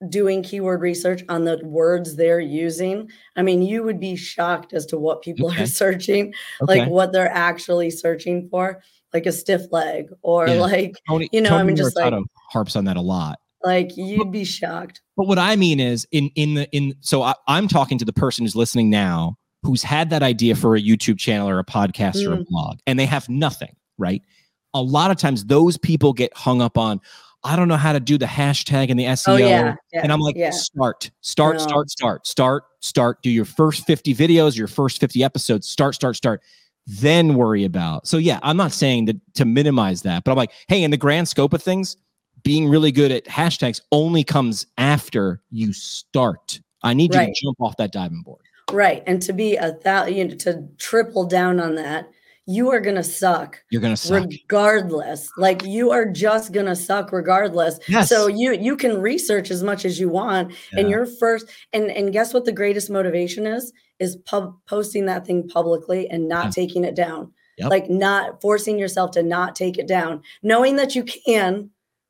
[0.10, 4.86] doing keyword research on the words they're using, I mean, you would be shocked as
[4.88, 5.64] to what people okay.
[5.64, 6.80] are searching, okay.
[6.80, 8.82] like what they're actually searching for,
[9.14, 10.56] like a stiff leg or yeah.
[10.56, 12.14] like, Tony, you know, Tony I mean, just like
[12.50, 13.40] harps on that a lot.
[13.64, 15.02] Like you'd be shocked.
[15.16, 18.14] But what I mean is in, in the, in, so I, I'm talking to the
[18.14, 22.16] person who's listening now, who's had that idea for a YouTube channel or a podcast
[22.16, 22.30] mm.
[22.30, 22.46] or a mm.
[22.48, 24.22] blog and they have nothing, right?
[24.74, 27.00] A lot of times those people get hung up on,
[27.44, 29.34] I don't know how to do the hashtag and the SEO.
[29.34, 30.52] Oh yeah, yeah, and I'm like, yeah.
[30.52, 31.64] start, start, No.
[31.64, 33.22] start, start, start, start.
[33.22, 35.68] Do your first 50 videos, your first 50 episodes.
[35.68, 36.42] Start, start, start.
[36.88, 38.08] Then worry about.
[38.08, 40.98] So yeah, I'm not saying that to minimize that, but I'm like, hey, in the
[40.98, 41.98] grand scope of things,
[42.44, 46.60] being really good at hashtags only comes after you start.
[46.84, 48.42] I need you to jump off that diving board.
[48.72, 49.02] right.
[49.08, 52.10] And to be a thousand, you know, to triple down on that,
[52.46, 54.26] you are gonna suck You're gonna suck.
[54.30, 55.30] regardless.
[55.38, 57.80] Like you are just gonna suck regardless.
[57.88, 58.10] Yes.
[58.10, 62.12] So you you can research as much as you want, and your first and and
[62.12, 66.52] guess what the greatest motivation is is pub posting that thing publicly and not Yeah.
[66.52, 67.32] taking it down.
[67.60, 67.70] Yep.
[67.70, 71.70] Like not forcing yourself to not take it down, knowing that you can.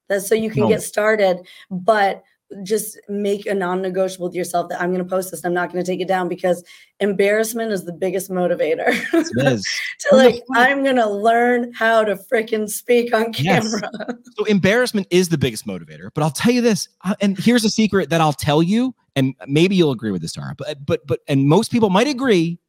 [0.10, 0.70] That's so you can No.
[0.70, 2.24] get started, but
[2.64, 5.44] just make a non-negotiable with yourself that I'm going to post this.
[5.44, 6.64] I'm not going to take it down because
[7.00, 8.88] embarrassment is the biggest motivator.
[9.14, 9.66] It is.
[10.10, 13.64] to like, I'm going to learn how to freaking speak on Yes.
[13.82, 13.92] camera.
[14.38, 16.10] So embarrassment is the biggest motivator.
[16.14, 19.36] But I'll tell you this, uh, and here's a secret that I'll tell you, and
[19.48, 20.56] maybe you'll agree with this, Tara.
[20.58, 22.60] But but but and most people might agree.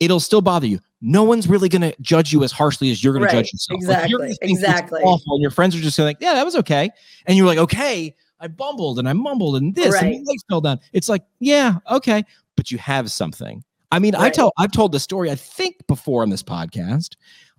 [0.00, 0.80] It'll still bother you.
[1.00, 3.52] No one's really going to judge you as harshly as you're going Right, to judge
[3.52, 3.80] yourself.
[3.84, 5.02] Like, you're exactly, gonna think it's exactly.
[5.02, 6.90] awful, and your friends are just going like, "Yeah, that was okay,"
[7.26, 10.60] and you're like, "Okay, I bumbled and I mumbled and this and my legs fell
[10.60, 12.24] down." It's like, "Yeah, okay,"
[12.56, 13.64] but you have something.
[13.90, 17.16] I mean, I tell I've told the story I think before on this podcast.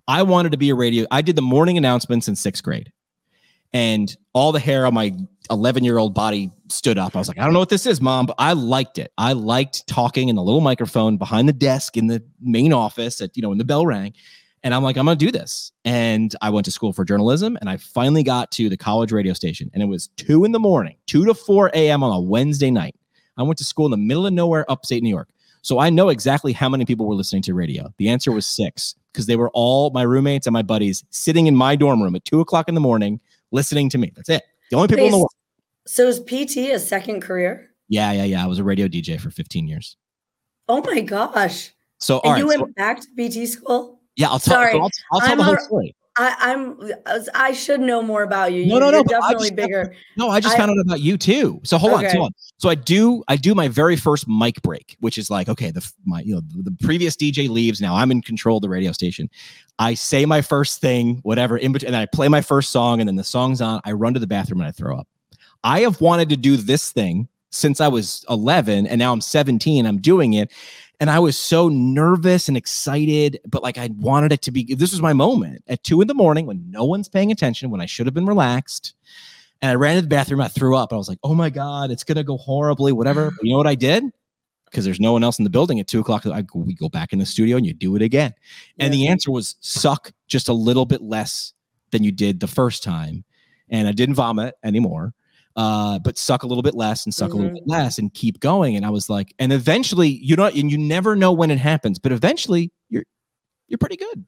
[0.08, 1.06] I wanted to be a radio.
[1.10, 2.92] I did the morning announcements in sixth grade,
[3.72, 5.12] and all the hair on my
[5.50, 7.14] 11 year old body stood up.
[7.14, 9.12] I was like, I don't know what this is, mom, but I liked it.
[9.18, 13.36] I liked talking in the little microphone behind the desk in the main office at,
[13.36, 14.12] you know, when the bell rang.
[14.66, 15.70] And I'm like, I'm going to do this.
[15.84, 19.32] And I went to school for journalism and I finally got to the college radio
[19.32, 22.02] station and it was two in the morning, 2 to 4 a.m.
[22.02, 22.96] on a Wednesday night.
[23.36, 25.28] I went to school in the middle of nowhere, upstate New York.
[25.62, 27.94] So I know exactly how many people were listening to radio.
[27.98, 31.54] The answer was six because they were all my roommates and my buddies sitting in
[31.54, 33.20] my dorm room at two o'clock in the morning
[33.52, 34.10] listening to me.
[34.16, 34.42] That's it.
[34.72, 35.30] The only people in the world.
[35.86, 37.70] So is PT a second career?
[37.88, 38.42] Yeah, yeah, yeah.
[38.42, 39.96] I was a radio DJ for 15 years.
[40.68, 41.70] Oh my gosh.
[42.00, 42.38] So, And right.
[42.40, 43.95] you so- went back to PT school?
[44.16, 45.94] Yeah, I'll tell, Sorry, I'll, I'll tell I'm the whole a- story.
[46.18, 46.92] I, I'm
[47.34, 48.64] I should know more about you.
[48.64, 49.94] No, no, no, You're definitely bigger.
[50.16, 51.60] No, I just I- found out about you too.
[51.62, 52.30] So hold on, hold on.
[52.56, 55.86] So I do, I do my very first mic break, which is like, okay, the
[56.06, 57.82] my, you know, the, previous DJ leaves.
[57.82, 59.28] Now I'm in control of the radio station.
[59.78, 63.00] I say my first thing, whatever, in between, and then I play my first song,
[63.00, 63.82] and then the song's on.
[63.84, 65.06] I run to the bathroom and I throw up.
[65.64, 69.84] I have wanted to do this thing since I was 11, and now I'm 17.
[69.84, 70.50] I'm doing it,
[71.00, 74.74] and I was so nervous and excited, but like I wanted it to be.
[74.74, 77.80] This was my moment at two in the morning when no one's paying attention, when
[77.80, 78.94] I should have been relaxed.
[79.62, 80.40] And I ran to the bathroom.
[80.40, 80.92] I threw up.
[80.92, 83.30] I was like, "Oh my god, it's gonna go horribly." Whatever.
[83.30, 84.04] But you know what I did?
[84.66, 86.26] Because there's no one else in the building at two o'clock.
[86.26, 88.34] I we go back in the studio and you do it again.
[88.78, 91.52] And the answer was suck just a little bit less
[91.90, 93.24] than you did the first time.
[93.68, 95.14] And I didn't vomit anymore.
[95.56, 98.40] Uh, but suck a little bit less and suck a little bit less and keep
[98.40, 98.76] going.
[98.76, 101.98] And I was like, and eventually, you know, and you never know when it happens,
[101.98, 103.04] but eventually you're
[103.68, 104.26] you're pretty good.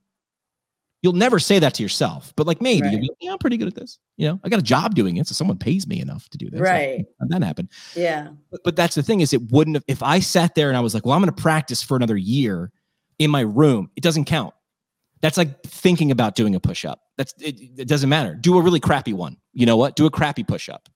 [1.02, 3.02] You'll never say that to yourself, but like maybe you'll Right.
[3.02, 3.98] like, yeah, I'm pretty good at this.
[4.16, 6.50] You know, I got a job doing it, so someone pays me enough to do
[6.50, 6.60] this.
[6.60, 7.04] Right.
[7.20, 7.68] And that happened.
[7.94, 8.28] Yeah.
[8.50, 10.80] But, but that's the thing is it wouldn't have if I sat there and I
[10.80, 12.72] was like, well, I'm going to practice for another year
[13.18, 13.90] in my room.
[13.96, 14.54] It doesn't count.
[15.20, 17.00] That's like thinking about doing a push up.
[17.16, 18.34] That's it, it doesn't matter.
[18.34, 19.36] Do a really crappy one.
[19.52, 19.94] You know what?
[19.94, 20.88] Do a crappy push up.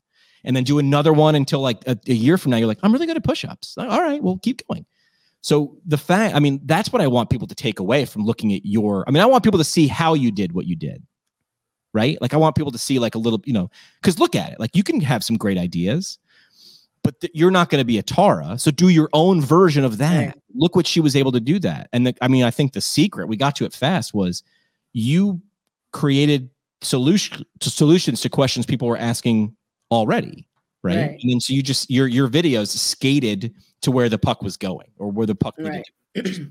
[0.44, 2.92] And then do another one until like a, a year from now you're like, I'm
[2.92, 3.76] really good at push ups.
[3.78, 4.86] All right, well, keep going.
[5.40, 8.52] So the fact, I mean, that's what I want people to take away from looking
[8.52, 9.04] at your.
[9.06, 11.02] I mean, I want people to see how you did what you did,
[11.92, 12.20] right?
[12.20, 14.60] Like I want people to see like a little, you know, because look at it.
[14.60, 16.18] Like you can have some great ideas,
[17.02, 18.56] but th- you're not going to be a Tara.
[18.58, 20.38] So do your own version of that.
[20.54, 21.88] Look what she was able to do that.
[21.92, 24.44] And the, I mean, I think the secret we got to it fast was
[24.92, 25.40] you
[25.92, 26.50] created
[26.82, 29.56] solution to solutions to questions people were asking
[29.92, 30.46] already.
[30.82, 30.96] Right?
[30.96, 31.18] Right.
[31.22, 34.88] And then so you just your your videos skated to where the puck was going
[34.98, 35.84] or where the puck needed
[36.16, 36.26] Right.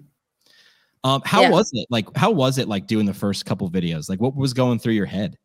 [1.03, 1.49] um how Yeah.
[1.49, 4.53] was it like how was it like doing the first couple videos like what was
[4.53, 5.37] going through your head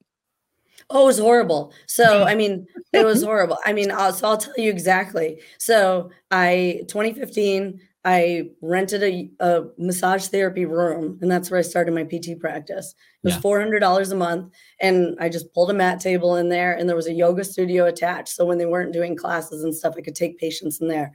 [0.89, 1.73] Oh, it was horrible.
[1.87, 3.59] So, I mean, it was horrible.
[3.65, 5.41] I mean, I'll, so I'll tell you exactly.
[5.59, 11.93] So, I 2015, I rented a, a massage therapy room, and that's where I started
[11.93, 12.95] my PT practice.
[13.25, 13.41] It was Yeah.
[13.41, 17.09] $400 a month, and I just pulled a mat table in there, and there was
[17.09, 18.29] a yoga studio attached.
[18.29, 21.11] So when they weren't doing classes and stuff, I could take patients in there.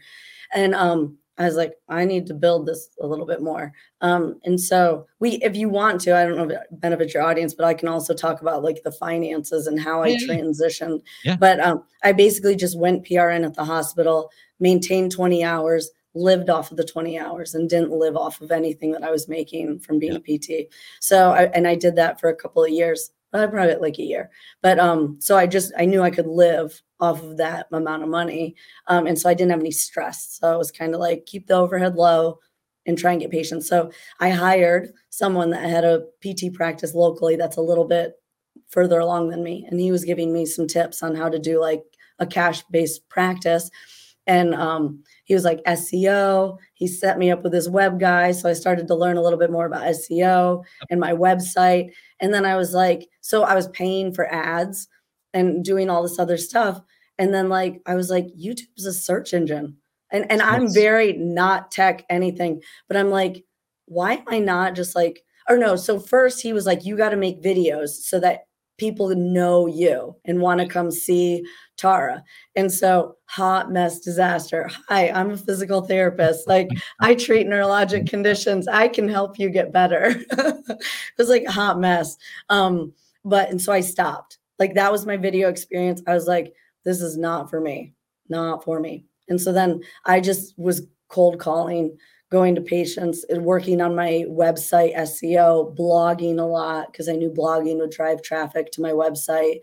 [0.53, 3.71] And um, I was like, I need to build this a little bit more.
[4.01, 7.23] Um, and so we, if you want to, I don't know if it benefits your
[7.23, 11.03] audience, but I can also talk about like the finances and how I Yeah, transitioned.
[11.23, 11.37] Yeah.
[11.37, 16.71] But um, I basically just went PRN at the hospital, maintained 20 hours, lived off
[16.71, 19.99] of the 20 hours and didn't live off of anything that I was making from
[19.99, 20.71] being a PT.
[20.99, 23.11] So I, and I did that for a couple of years.
[23.33, 24.29] I probably like a year.
[24.61, 28.09] But um, so I just I knew I could live off of that amount of
[28.09, 28.55] money,
[28.87, 30.37] um, and so I didn't have any stress.
[30.39, 32.39] So it was kind of like keep the overhead low
[32.85, 33.67] and try and get patients.
[33.67, 38.15] So I hired someone that had a PT practice locally that's a little bit
[38.67, 41.59] further along than me, and he was giving me some tips on how to do
[41.59, 41.83] like
[42.19, 43.69] a cash based practice.
[44.27, 46.57] And um, he was like SEO.
[46.73, 48.31] He set me up with this web guy.
[48.31, 51.91] So I started to learn a little bit more about SEO and my website.
[52.19, 54.87] And then I was like, so I was paying for ads
[55.33, 56.81] and doing all this other stuff.
[57.17, 59.77] And then like I was like, YouTube's a search engine.
[60.11, 63.45] And and I'm very not tech anything, but I'm like,
[63.85, 67.09] why am I not just like, or no, so first he was like, you got
[67.09, 68.45] to make videos so that
[68.81, 71.45] people know you and want to come see
[71.77, 72.23] Tara.
[72.55, 74.71] And so, hot mess disaster.
[74.89, 76.47] Hi, I'm a physical therapist.
[76.47, 76.67] Like,
[76.99, 78.67] I treat neurologic conditions.
[78.67, 80.15] I can help you get better.
[80.31, 80.83] it
[81.15, 82.17] was like a hot mess.
[82.49, 82.91] Um,
[83.23, 84.39] but, and so I stopped.
[84.57, 86.01] Like, that was my video experience.
[86.07, 86.51] I was like,
[86.83, 87.93] this is not for me,
[88.29, 89.05] not for me.
[89.29, 91.95] And so then I just was cold calling
[92.31, 97.29] going to patients and working on my website SEO, blogging a lot because I knew
[97.29, 99.59] blogging would drive traffic to my website.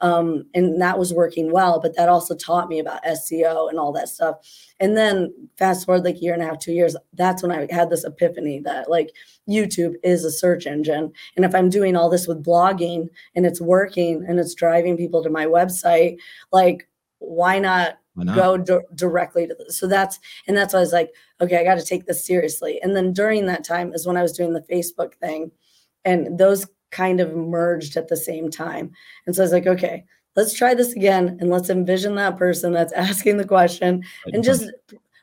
[0.00, 3.92] Um, and that was working well, but that also taught me about SEO and all
[3.92, 4.36] that stuff.
[4.78, 7.66] And then fast forward like a year and a half, two years, that's when I
[7.70, 9.10] had this epiphany that like
[9.48, 11.12] YouTube is a search engine.
[11.34, 15.24] And if I'm doing all this with blogging and it's working and it's driving people
[15.24, 16.18] to my website,
[16.52, 17.98] like why not
[18.34, 19.78] go d- directly to this.
[19.78, 21.10] So that's and that's why I was like,
[21.42, 22.80] okay, I got to take this seriously.
[22.82, 25.50] And then during that time is when I was doing the Facebook thing,
[26.04, 28.92] and those kind of merged at the same time.
[29.26, 30.04] And so I was like, okay,
[30.36, 34.70] let's try this again, and let's envision that person that's asking the question, and just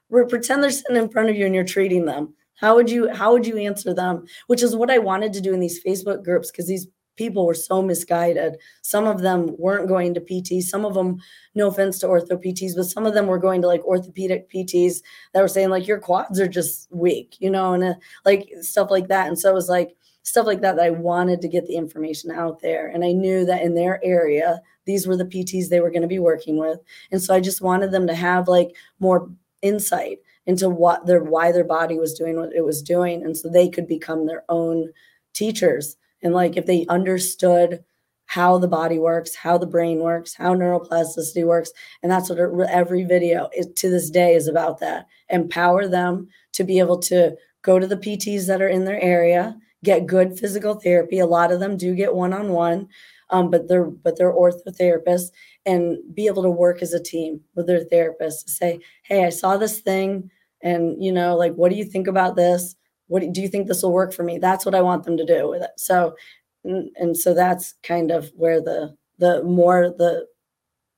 [0.10, 2.34] re- pretend they're sitting in front of you and you're treating them.
[2.55, 4.25] How would you how would you answer them?
[4.47, 6.88] Which is what I wanted to do in these Facebook groups because these
[7.19, 8.55] people were so misguided.
[8.82, 10.63] Some of them weren't going to PT.
[10.63, 11.17] Some of them,
[11.53, 15.01] no offense to ortho PTs, but some of them were going to like orthopedic PTs
[15.34, 18.89] that were saying like your quads are just weak, you know, and uh, like stuff
[18.89, 19.27] like that.
[19.27, 22.32] And so it was like stuff like that that I wanted to get the information
[22.32, 22.88] out there.
[22.88, 26.08] And I knew that in their area, these were the PTs they were going to
[26.08, 26.79] be working with.
[27.12, 29.29] And so I just wanted them to have like more
[29.62, 33.49] insight into what their why their body was doing what it was doing and so
[33.49, 34.89] they could become their own
[35.34, 37.84] teachers and like if they understood
[38.29, 41.71] how the body works, how the brain works, how neuroplasticity works.
[42.03, 42.38] And that's what
[42.69, 45.08] every video is, to this day is about that.
[45.29, 49.58] Empower them to be able to go to the PTs that are in their area,
[49.84, 51.17] get good physical therapy.
[51.17, 52.88] A lot of them do get one-on-one,
[53.32, 55.32] um, but they're but they're orthotherapists
[55.65, 59.29] and be able to work as a team with their therapist to say, hey, I
[59.29, 60.29] saw this thing
[60.62, 62.75] and you know, like, what do you think about this?
[63.10, 65.26] What do you think this will work for me that's what i want them to
[65.26, 66.15] do with it so
[66.63, 70.26] and, and so that's kind of where the the more the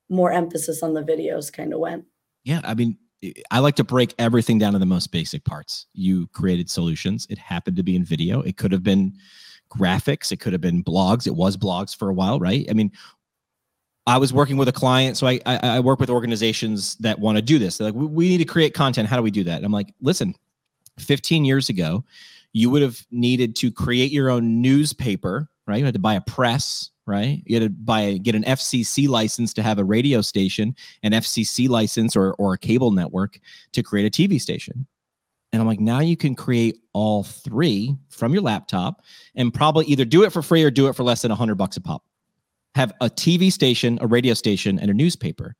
[0.10, 2.06] more emphasis on the videos kind of went
[2.43, 2.97] yeah i mean
[3.52, 5.86] I like to break everything down to the most basic parts.
[5.93, 7.28] You created solutions.
[7.30, 8.41] It happened to be in video.
[8.41, 9.13] It could have been
[9.71, 10.32] graphics.
[10.32, 11.28] It could have been blogs.
[11.28, 12.65] It was blogs for a while, right?
[12.69, 12.91] I mean,
[14.08, 17.38] I was working with a client, so I I, I work with organizations that want
[17.38, 17.78] to do this.
[17.78, 19.08] They're like, we, need to create content.
[19.08, 19.58] How do we do that?
[19.58, 20.34] And I'm like, listen,
[21.02, 22.04] 15 years ago,
[22.54, 25.78] you would have needed to create your own newspaper, right?
[25.78, 27.42] You had to buy a press, right?
[27.46, 31.70] You had to buy get an FCC license to have a radio station, an FCC
[31.70, 33.40] license or or a cable network
[33.74, 34.86] to create a TV station.
[35.54, 39.02] And I'm like, now you can create all three from your laptop
[39.36, 41.76] and probably either do it for free or do it for less than 100 bucks
[41.76, 42.04] a pop.
[42.76, 45.56] Have a TV station, a radio station, and a newspaper.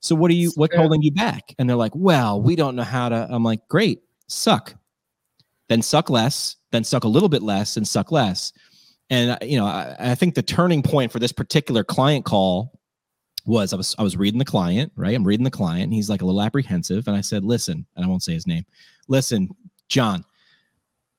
[0.00, 0.52] So what are you?
[0.56, 1.54] What's holding you back?
[1.58, 3.26] And they're like, well, we don't know how to.
[3.30, 4.74] I'm like, great suck,
[5.68, 8.52] then suck less, then suck a little bit less, and suck less.
[9.10, 12.78] And uh, you know, I, I think the turning point for this particular client call
[13.46, 15.14] was I was I was reading the client, right?
[15.14, 18.04] I'm reading the client, and he's like a little apprehensive, and I said, "Listen," and
[18.04, 18.64] I won't say his name.
[19.08, 19.48] Listen,
[19.88, 20.24] John,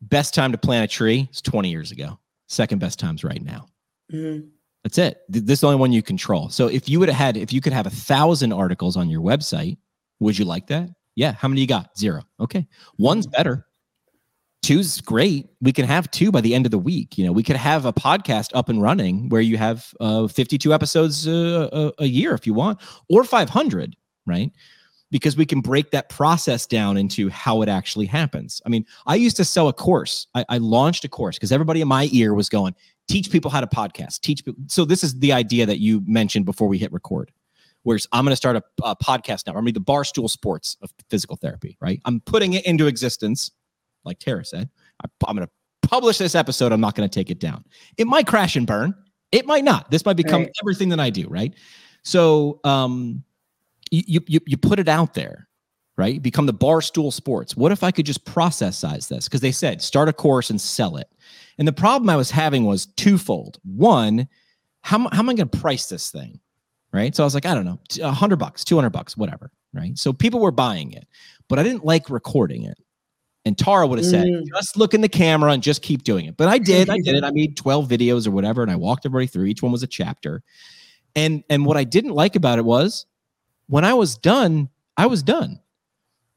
[0.02, 2.20] best time to plant a tree is 20 years ago.
[2.48, 3.68] Second best time's right now.
[4.12, 4.48] Mm-hmm.
[4.84, 5.22] That's it.
[5.28, 6.50] This is the only one you control.
[6.50, 9.22] So if you would have had, if you could have a thousand articles on your
[9.22, 9.78] website,
[10.20, 10.90] would you like that?
[11.18, 11.34] Yeah.
[11.34, 11.98] How many you got?
[11.98, 12.22] Zero.
[12.40, 12.68] Okay.
[13.00, 13.38] One's mm-hmm.
[13.38, 13.66] better.
[14.62, 15.50] Two's great.
[15.62, 17.18] We can have two by the end of the week.
[17.18, 20.72] You know, we could have a podcast up and running where you have uh, 52
[20.72, 23.96] episodes uh, a, a year if you want, or 500,
[24.28, 24.52] right?
[25.10, 28.62] Because we can break that process down into how it actually happens.
[28.66, 30.28] I mean, I used to sell a course.
[30.36, 32.76] I, I launched a course because everybody in my ear was going,
[33.08, 34.20] teach people how to podcast.
[34.22, 34.62] Teach people.
[34.68, 37.32] So this is the idea that you mentioned before we hit record
[37.88, 39.52] whereas I'm going to start a, a podcast now.
[39.52, 42.02] I'm going to be the barstool sports of physical therapy, right?
[42.04, 43.52] I'm putting it into existence,
[44.04, 44.70] like Tara said.
[45.02, 46.74] I, I'm going to publish this episode.
[46.74, 47.64] I'm not going to take it down.
[47.96, 48.94] It might crash and burn.
[49.32, 49.90] It might not.
[49.90, 50.52] This might become Right.
[50.62, 51.54] everything that I do, right?
[52.04, 53.24] So um
[53.90, 55.48] you you you put it out there,
[55.98, 56.22] right?
[56.22, 57.56] Become the barstool sports.
[57.56, 59.30] What if I could just process size this?
[59.30, 61.08] Because they said start a course and sell it.
[61.58, 63.60] And the problem I was having was twofold.
[63.64, 64.28] One,
[64.82, 66.42] how, how am I going to price this thing?
[66.94, 67.16] Right.
[67.16, 69.52] So I was like, I don't know, a hundred bucks, 200 bucks, whatever.
[69.74, 69.98] Right.
[69.98, 71.06] So people were buying it,
[71.50, 72.78] but I didn't like recording it.
[73.46, 74.46] And Tara would have said, Mm.
[74.56, 76.36] just look in the camera and just keep doing it.
[76.38, 77.24] But I did, I did it.
[77.24, 79.46] I made 12 videos or whatever, and I walked everybody through.
[79.46, 80.44] Each one was a chapter.
[81.16, 83.06] And and what I didn't like about it was
[83.68, 85.60] when I was done, I was done.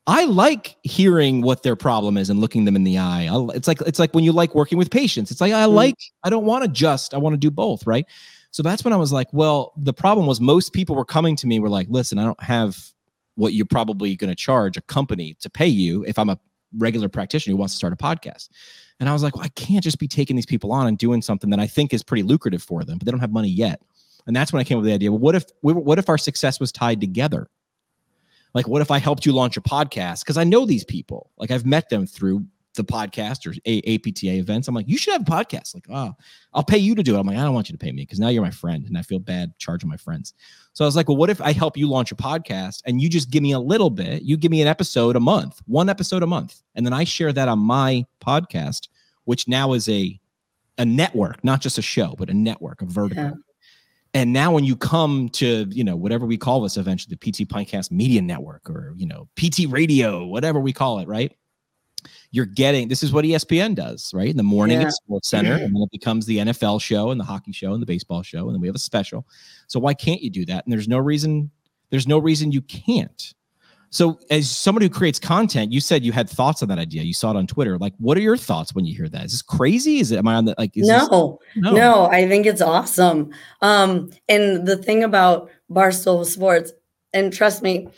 [0.07, 3.27] I like hearing what their problem is and looking them in the eye.
[3.27, 5.31] I'll, it's like it's like when you like working with patients.
[5.31, 5.75] It's like I Mm.
[5.75, 8.07] like I don't want to just I want to do both, right?
[8.51, 11.47] So that's when I was like, well, the problem was most people were coming to
[11.47, 12.93] me were like, listen, I don't have
[13.37, 16.39] what you're probably going to charge a company to pay you if I'm a
[16.77, 18.49] regular practitioner who wants to start a podcast.
[18.99, 21.23] And I was like, well, I can't just be taking these people on and doing
[21.23, 23.81] something that I think is pretty lucrative for them, but they don't have money yet.
[24.27, 25.11] And that's when I came up with the idea.
[25.11, 27.49] Well, what if what if our success was tied together?
[28.53, 30.21] Like, what if I helped you launch a podcast?
[30.21, 31.31] Because I know these people.
[31.39, 32.45] Like, I've met them through
[32.75, 34.69] the podcast or a- APTA events.
[34.69, 35.75] I'm like, you should have a podcast.
[35.75, 36.15] Like, oh,
[36.53, 37.19] I'll pay you to do it.
[37.19, 38.97] I'm like, I don't want you to pay me because now you're my friend, and
[38.97, 40.35] I feel bad charging my friends.
[40.73, 43.09] So I was like, well, what if I help you launch a podcast and you
[43.09, 44.23] just give me a little bit?
[44.23, 47.33] You give me an episode a month, one episode a month, and then I share
[47.33, 48.89] that on my podcast,
[49.25, 50.19] which now is a
[50.79, 53.25] a network, not just a show, but a network, a vertical.
[53.25, 53.33] Yeah.
[54.15, 57.49] And now when you come to, you know, whatever we call this eventually, the PT
[57.49, 61.33] Podcast Media Network or, you know, PT Radio, whatever we call it, right?
[62.33, 64.29] You're getting this is what ESPN does, right?
[64.29, 64.87] In the morning Yeah.
[64.89, 67.87] at SportsCenter, and then it becomes the NFL show and the hockey show and the
[67.87, 69.27] baseball show, and then we have a special.
[69.67, 70.65] So why can't you do that?
[70.65, 71.51] And there's no reason,
[71.91, 73.35] there's no reason you can't.
[73.93, 77.03] So as somebody who creates content, you said you had thoughts on that idea.
[77.03, 77.77] You saw it on Twitter.
[77.77, 79.25] Like, what are your thoughts when you hear that?
[79.25, 79.99] Is this crazy?
[79.99, 83.31] Is it am I on the like is this- no, no, I think it's awesome.
[83.63, 86.71] Um, and the thing about Barstool Sports,
[87.13, 87.89] and trust me,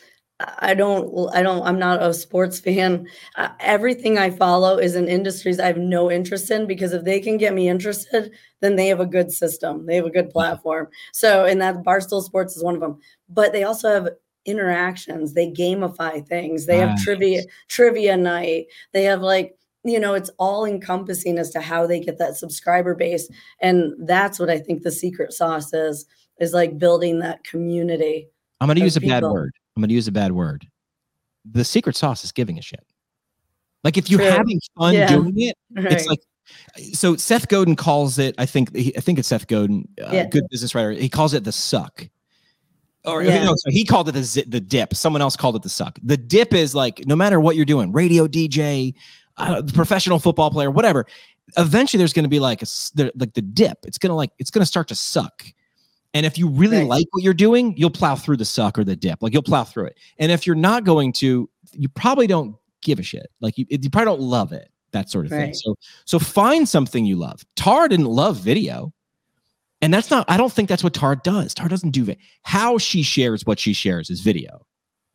[0.58, 3.08] I don't, I don't, I'm not a sports fan.
[3.36, 7.20] Uh, everything I follow is in industries I have no interest in because if they
[7.20, 9.86] can get me interested, then they have a good system.
[9.86, 10.88] They have a good platform.
[11.12, 12.98] So, and that Barstool Sports is one of them.
[13.28, 14.08] But they also have
[14.44, 15.34] interactions.
[15.34, 16.66] They gamify things.
[16.66, 17.04] They have Nice.
[17.04, 18.66] trivia, trivia night.
[18.92, 22.94] They have like, you know, it's all encompassing as to how they get that subscriber
[22.94, 23.28] base.
[23.60, 26.06] And that's what I think the secret sauce is,
[26.40, 28.28] is like building that community.
[28.60, 29.52] I'm going to use a bad word.
[29.76, 30.66] I'm going to use a bad word.
[31.50, 32.84] The secret sauce is giving a shit.
[33.84, 34.28] Like if you're True.
[34.30, 35.08] having fun Yeah.
[35.08, 35.92] doing it, Right.
[35.92, 36.20] it's like
[36.92, 40.26] so Seth Godin calls it I think I think it's Seth Godin, uh, Yeah.
[40.28, 40.92] good business writer.
[40.92, 42.08] He calls it the suck.
[43.04, 43.42] Or Yeah.
[43.44, 44.94] no, so he called it the the dip.
[44.94, 45.98] Someone else called it the suck.
[46.04, 48.94] The dip is like no matter what you're doing, radio DJ,
[49.38, 51.06] uh, professional football player, whatever.
[51.56, 52.66] Eventually, there's going to be like a
[53.16, 53.78] like the dip.
[53.84, 55.44] It's gonna like it's gonna start to suck.
[56.14, 56.88] And if you really Right.
[56.88, 59.22] like what you're doing, you'll plow through the suck or the dip.
[59.22, 59.98] Like you'll plow through it.
[60.18, 63.28] And if you're not going to, you probably don't give a shit.
[63.40, 64.68] Like you, you probably don't love it.
[64.92, 65.54] That sort of thing.
[65.54, 67.42] So so find something you love.
[67.56, 68.92] Tar didn't love video.
[69.80, 71.54] And that's not, I don't think that's what Tar does.
[71.54, 72.18] Tar doesn't do it.
[72.42, 74.66] How she shares what she shares is video.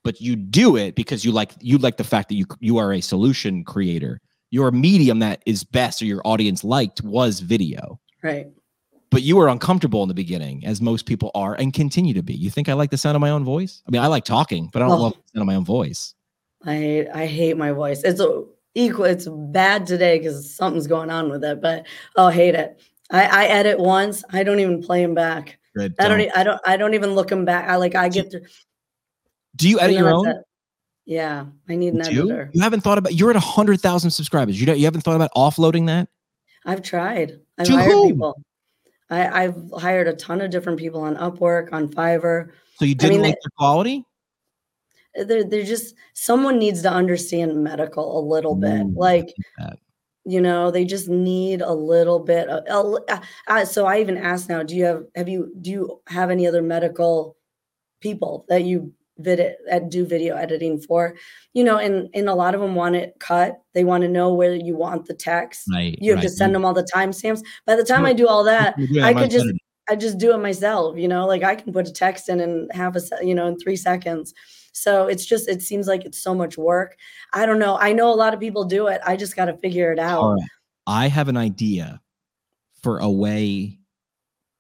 [0.04, 2.92] But you do it because you like you like the fact that you you are
[2.94, 4.20] a solution creator.
[4.50, 8.00] Your medium that is best or your audience liked was video.
[8.24, 8.48] right.
[9.10, 12.34] But you were uncomfortable in the beginning, as most people are and continue to be.
[12.34, 13.82] You think I like the sound of my own voice?
[13.88, 15.04] I mean, I like talking, but I don't Oh.
[15.04, 16.14] love the sound of my own voice.
[16.66, 18.04] I hate, I hate my voice.
[18.04, 18.44] It's a,
[18.76, 19.06] equal.
[19.06, 21.62] It's bad today because something's going on with it.
[21.62, 22.80] But oh, I hate it.
[23.10, 24.24] I, I edit once.
[24.32, 25.58] I don't even play them back.
[25.76, 25.96] Good.
[26.00, 26.20] I don't.
[26.20, 26.38] don't.
[26.38, 26.62] I don't.
[26.66, 27.70] I don't even look them back.
[27.70, 27.96] I like.
[27.96, 28.42] I get to.
[29.56, 30.28] Do you edit your own?
[30.28, 30.38] it.
[31.06, 32.50] Yeah, I need an You editor.
[32.54, 33.14] You haven't thought about.
[33.14, 34.60] You're at hundred thousand subscribers.
[34.60, 34.78] You don't.
[34.78, 36.10] You haven't thought about offloading that.
[36.66, 37.40] I've tried.
[37.58, 38.12] I've To hired whom?
[38.12, 38.42] people.
[39.10, 42.50] I, I've hired a ton of different people on Upwork, on Fiverr.
[42.76, 44.04] So you didn't mean, like the quality.
[45.16, 48.82] They're, they're just someone needs to understand medical a little bit.
[48.82, 49.34] Ooh, I Like
[50.28, 54.50] you know they just need a little bit of, uh, uh, so i even asked
[54.50, 57.38] now do you have have you do you have any other medical
[58.02, 59.56] people that you vid
[59.90, 61.16] do video editing for
[61.54, 63.60] you know and and a lot of them want it cut.
[63.74, 65.68] They want to know where you want the text.
[65.72, 65.98] Right.
[66.02, 67.42] you have to send them all the timestamps.
[67.66, 69.48] By the time i do all that I could just-
[69.90, 71.26] i just do it myself you know?
[71.26, 74.34] Like i can put a text in in half a you know in three seconds.
[74.74, 76.98] So it's just it seems like it's so much work.
[77.34, 77.78] I don't know.
[77.80, 79.02] I know a lot of people do it.
[79.06, 80.34] I just got to figure it out.
[80.34, 80.50] Right.
[80.86, 82.00] I have an idea
[82.84, 83.80] for a way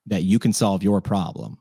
[0.07, 1.57] that you can solve your problem.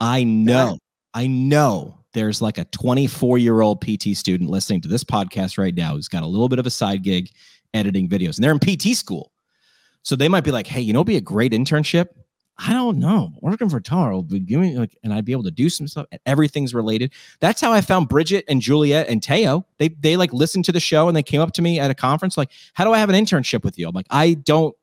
[0.00, 0.78] I know,
[1.12, 5.74] I know there's like a 24 year old PT student listening to this podcast right
[5.74, 7.30] now who's got a little bit of a side gig
[7.74, 9.30] editing videos and they're in PT school.
[10.02, 12.08] So they might be like, hey, you know, be a great internship.
[12.58, 13.32] I don't know.
[13.40, 16.06] Working for Tara will be giving like, and I'd be able to do some stuff.
[16.26, 17.12] Everything's related.
[17.38, 19.64] That's how I found Bridget and Juliet and Teo.
[19.78, 21.94] They they like listened to the show and they came up to me at a
[21.94, 24.74] conference like, "How do I have an internship with you?" I'm like, "I don't,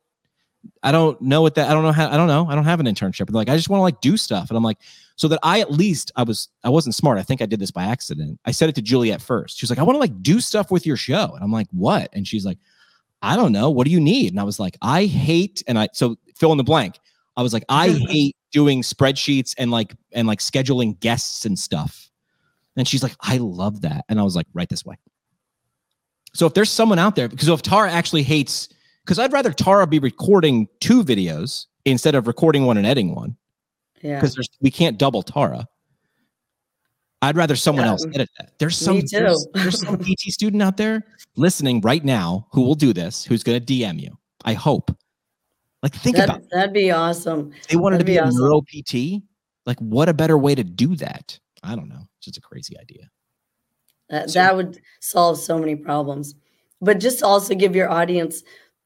[0.84, 1.70] I don't know what that.
[1.70, 2.10] I don't know how.
[2.10, 2.48] I don't know.
[2.48, 4.50] I don't have an internship." And like, I just want to like do stuff.
[4.50, 4.78] And I'm like,
[5.16, 7.18] so that I at least I was I wasn't smart.
[7.18, 8.40] I think I did this by accident.
[8.46, 9.58] I said it to Juliet first.
[9.58, 11.68] She was like, "I want to like do stuff with your show," and I'm like,
[11.72, 12.58] "What?" And she's like,
[13.22, 13.70] "I don't know.
[13.70, 16.58] What do you need?" And I was like, "I hate," and I so fill in
[16.58, 17.00] the blank.
[17.38, 22.10] I was like, I hate doing spreadsheets and like and like scheduling guests and stuff.
[22.78, 24.06] And she's like, I love that.
[24.10, 24.98] And I was like, right this way.
[26.34, 28.68] So if there's someone out there, because if Tara actually hates,
[29.06, 33.38] because I'd rather Tara be recording two videos instead of recording one and editing one.
[34.02, 34.16] Yeah.
[34.16, 35.68] Because there's we can't double Tara.
[37.22, 37.92] I'd rather someone Yeah.
[37.92, 38.54] else edit that.
[38.60, 42.94] There's some there's, there's some PT student out there listening right now who will do
[42.94, 44.18] this, who's gonna DM you.
[44.44, 44.96] I hope.
[45.84, 47.52] Like think That, about that'd be awesome.
[47.70, 48.42] they wanted to That'd be, be a awesome.
[48.42, 49.24] neuro PT.
[49.68, 51.40] Like, what a better way to do that?
[51.64, 52.02] I don't know.
[52.18, 53.10] It's just a crazy idea.
[54.10, 56.36] That, So- that would solve so many problems.
[56.82, 58.44] But just to also give your audience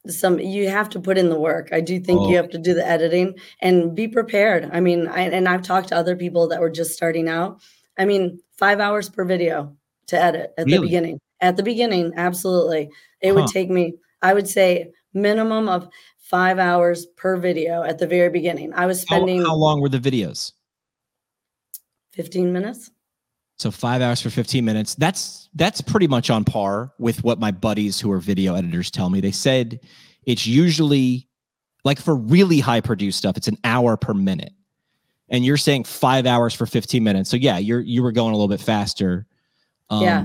[0.08, 1.68] some, you have to put in the work.
[1.72, 2.30] I do think Oh.
[2.30, 4.68] you have to do the editing and be prepared.
[4.72, 7.60] I mean, I, and I've talked to other people that were just starting out.
[7.98, 9.76] I mean, five hours per video
[10.06, 11.20] to edit at the beginning.
[11.40, 12.90] At the beginning, absolutely.
[13.20, 15.88] It would take me, I would say, minimum of
[16.18, 18.72] five hours per video at the very beginning.
[18.74, 20.52] I was How, spending how long were the videos?
[22.12, 22.90] 15 minutes.
[23.60, 24.94] So five hours for 15 minutes.
[24.94, 29.10] That's that's pretty much on par with what my buddies who are video editors tell
[29.10, 29.20] me.
[29.20, 29.80] They said
[30.24, 31.28] it's usually
[31.84, 34.54] like for really high produced stuff, it's an hour per minute.
[35.28, 37.28] And you're saying five hours for 15 minutes.
[37.28, 39.26] So yeah, you're you were going a little bit faster.
[39.90, 40.24] Um, Yeah.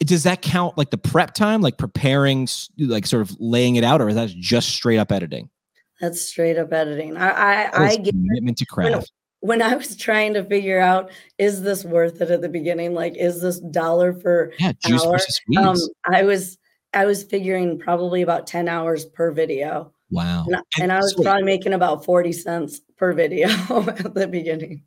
[0.00, 4.02] Does that count like the prep time, like preparing, like sort of laying it out,
[4.02, 5.48] or is that just straight up editing?
[6.02, 7.16] That's straight up editing.
[7.16, 9.10] I I, I get commitment to craft.
[9.44, 12.94] When I was trying to figure out is this worth it at the beginning?
[12.94, 15.18] Like, is this dollar for Yeah, juice hour,
[15.58, 15.76] um
[16.10, 16.56] I was
[16.94, 19.92] I was figuring probably about 10 hours per video.
[20.10, 20.44] wow.
[20.46, 23.48] And, I- and I was so- probably making about 40 cents per video
[23.98, 24.82] at the beginning.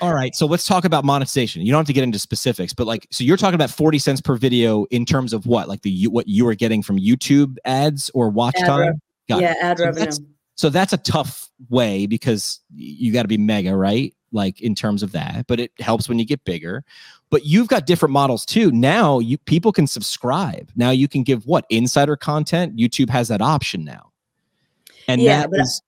[0.00, 0.34] all right.
[0.34, 1.62] So let's talk about monetization.
[1.62, 4.20] You don't have to get into specifics, but like, so you're talking about 40 cents
[4.20, 5.68] per video in terms of what?
[5.68, 8.80] Like the what you were getting from YouTube ads or watch Ad time?
[8.80, 8.94] rev-
[9.28, 9.42] Got it.
[9.42, 10.12] yeah, ad So revenue.
[10.54, 14.14] So that's a tough way because you got to be mega, right?
[14.32, 16.84] Like in terms of that, but it helps when you get bigger.
[17.30, 18.70] But you've got different models too.
[18.70, 20.70] Now you people can subscribe.
[20.76, 22.76] Now you can give what insider content.
[22.76, 24.10] YouTube has that option now.
[25.08, 25.82] And Yeah, that is-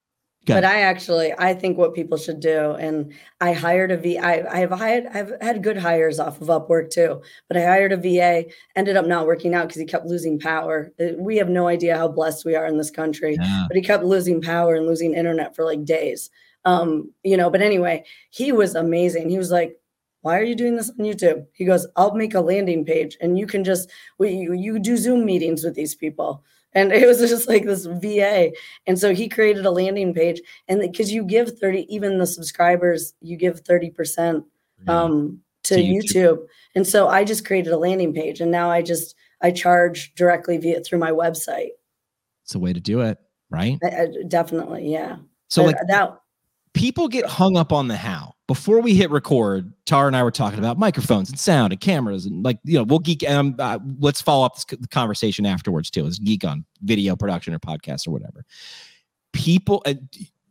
[0.46, 0.64] But.
[0.64, 4.18] I actually, I think what people should do, and I hired a V.
[4.18, 7.22] I, I have hired, I've had good hires off of Upwork too.
[7.48, 8.44] But I hired a VA,
[8.76, 10.92] ended up not working out because he kept losing power.
[11.00, 13.64] Uh, We have no idea how blessed we are in this country, Yeah.
[13.68, 16.30] but he kept losing power and losing internet for like days.
[16.66, 17.50] Um, you know.
[17.50, 19.28] But anyway, he was amazing.
[19.30, 19.78] He was like,
[20.22, 23.38] "Why are you doing this on YouTube?" He goes, "I'll make a landing page, and
[23.38, 26.42] you can just we you, you do Zoom meetings with these people."
[26.74, 28.50] And it was just like this VA.
[28.86, 33.14] And so he created a landing page and because you give 30 even the subscribers
[33.20, 34.44] you give 30%
[34.88, 36.02] um to, To YouTube.
[36.04, 36.38] YouTube.
[36.74, 40.58] and so i just created a landing page and now i just i charge directly
[40.58, 41.70] via through my website
[42.42, 43.16] it's a way to do it,
[43.48, 43.78] right?
[43.82, 45.16] I, I- definitely yeah
[45.48, 46.18] So Uh, like that
[46.74, 48.33] people get hung up on the how.
[48.46, 52.26] Before we hit record, Tara and I were talking about microphones and sound and cameras
[52.26, 53.28] and like you know we'll geek.
[53.28, 56.04] Um, uh, let's follow up this conversation afterwards too.
[56.04, 58.44] Let's geek on video production or podcast or whatever.
[59.32, 59.94] People uh,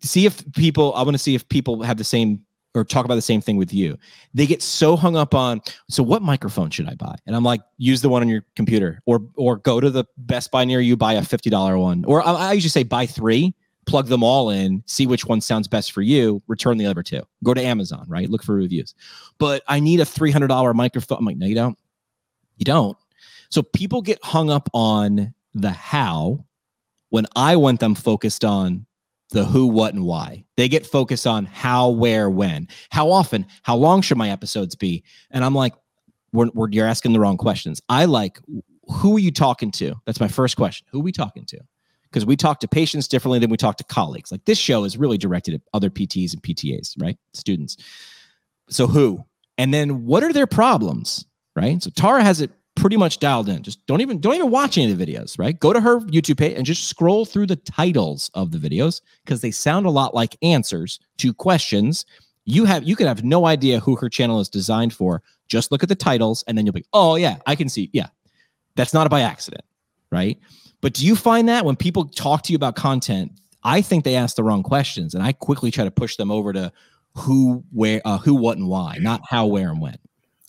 [0.01, 0.93] see if people.
[0.95, 2.41] I want to see if people have the same
[2.75, 3.97] or talk about the same thing with you.
[4.33, 5.61] They get so hung up on.
[5.87, 7.15] So what microphone should I buy?
[7.27, 10.49] And I'm like, use the one on your computer, or or go to the Best
[10.49, 13.53] Buy near you, buy a fifty dollar one, or I, I usually say buy three
[13.85, 17.21] plug them all in, see which one sounds best for you, return the other two.
[17.43, 18.29] Go to Amazon, right?
[18.29, 18.95] Look for reviews.
[19.39, 21.17] But I need a $300 microphone.
[21.19, 21.77] I'm like, no, you don't.
[22.57, 22.97] You don't.
[23.49, 26.45] So people get hung up on the how
[27.09, 28.85] when I want them focused on
[29.29, 30.45] the who, what, and why.
[30.57, 35.03] They get focused on how, where, when, how often, how long should my episodes be?
[35.31, 35.73] And I'm like,
[36.31, 37.81] we're, we're, you're asking the wrong questions.
[37.89, 38.39] I like,
[38.89, 39.95] who are you talking to?
[40.05, 40.87] That's my first question.
[40.91, 41.59] Who are we talking to?
[42.13, 44.31] Because we talk to patients differently than we talk to colleagues.
[44.31, 47.17] Like this show is really directed at other PTs and PTAs, right?
[47.33, 47.75] Students.
[48.69, 49.25] So who?
[49.57, 51.81] And then what are their problems, right?
[51.81, 53.63] So Tara has it pretty much dialed in.
[53.63, 55.59] Just don't even don't even watch any of the videos, right?
[55.59, 59.41] Go to her YouTube page and just scroll through the titles of the videos because
[59.41, 62.05] they sound a lot like answers to questions.
[62.45, 65.23] You have you could have no idea who her channel is designed for.
[65.47, 67.89] Just look at the titles and then you'll be, oh yeah, I can see.
[67.91, 68.07] Yeah.
[68.75, 69.63] That's not by accident,
[70.11, 70.39] right?
[70.83, 73.31] But do you find that when people talk to you about content,
[73.63, 76.51] I think they ask the wrong questions, and I quickly try to push them over
[76.51, 76.73] to
[77.15, 79.95] who, where, uh, who, what, and why, not how, where, and when.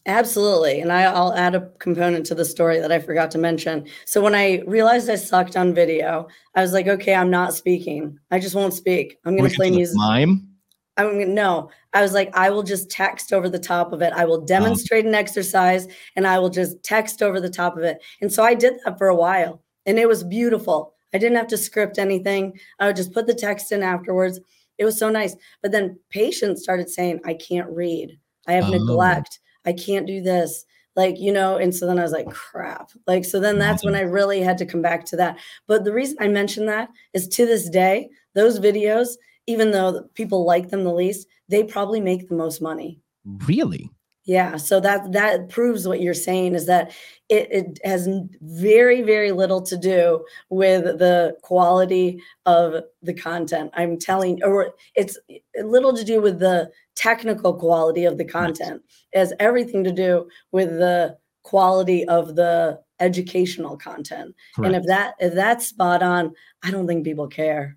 [0.07, 0.81] Absolutely.
[0.81, 3.87] And I, will add a component to the story that I forgot to mention.
[4.07, 6.27] So when I realized I sucked on video,
[6.57, 8.19] I was like, okay, I'm not speaking.
[8.33, 9.19] I just won't speak.
[9.25, 9.95] I'm going to play music.
[9.97, 10.49] Mime?
[10.97, 11.71] I'm going no.
[11.93, 14.13] I was like, I will just text over the top of it.
[14.13, 18.03] I will demonstrate an exercise and I will just text over the top of it.
[18.21, 20.95] And so I did that for a while and it was beautiful.
[21.13, 22.59] I didn't have to script anything.
[22.81, 24.41] I would just put the text in afterwards.
[24.79, 25.37] It was so nice.
[25.63, 28.19] But then patients started saying, I can't read.
[28.49, 28.71] I have oh.
[28.71, 29.39] neglect.
[29.65, 30.65] I can't do this.
[30.97, 32.91] Like, you know, and so then I was like, crap.
[33.07, 35.39] Like, so then that's when I really had to come back to that.
[35.67, 39.17] But the reason I mention that is to this day, those videos,
[39.47, 43.01] even though people like them the least, they probably make the most money.
[43.25, 43.91] Really?
[44.25, 44.57] Yeah.
[44.57, 46.93] So that that proves what you're saying is that
[47.29, 48.09] it, it has
[48.43, 53.71] very, very little to do with the quality of the content.
[53.75, 55.19] I'm telling, or it's
[55.63, 58.83] little to do with the technical quality of the content.
[59.13, 64.35] It has everything to do with the quality of the educational content.
[64.55, 64.67] Correct.
[64.67, 67.77] And if that if that's spot on, I don't think people care.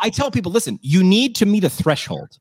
[0.00, 2.38] I tell people, listen, you need to meet a threshold.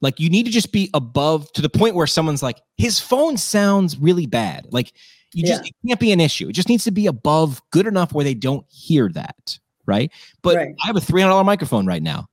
[0.00, 3.36] Like you need to just be above to the point where someone's like, his phone
[3.36, 4.66] sounds really bad.
[4.70, 4.92] Like
[5.36, 5.68] you just yeah.
[5.68, 6.48] it can't be an issue.
[6.48, 9.58] It just needs to be above good enough where they don't hear that.
[9.84, 10.10] Right.
[10.40, 10.74] But right.
[10.82, 12.26] I have a $300 microphone right now.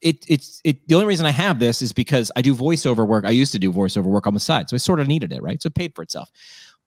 [0.00, 3.24] It, it's it the only reason I have this is because I do voiceover work.
[3.24, 4.68] I used to do voiceover work on the side.
[4.68, 5.62] So I sort of needed it, right?
[5.62, 6.28] So it paid for itself.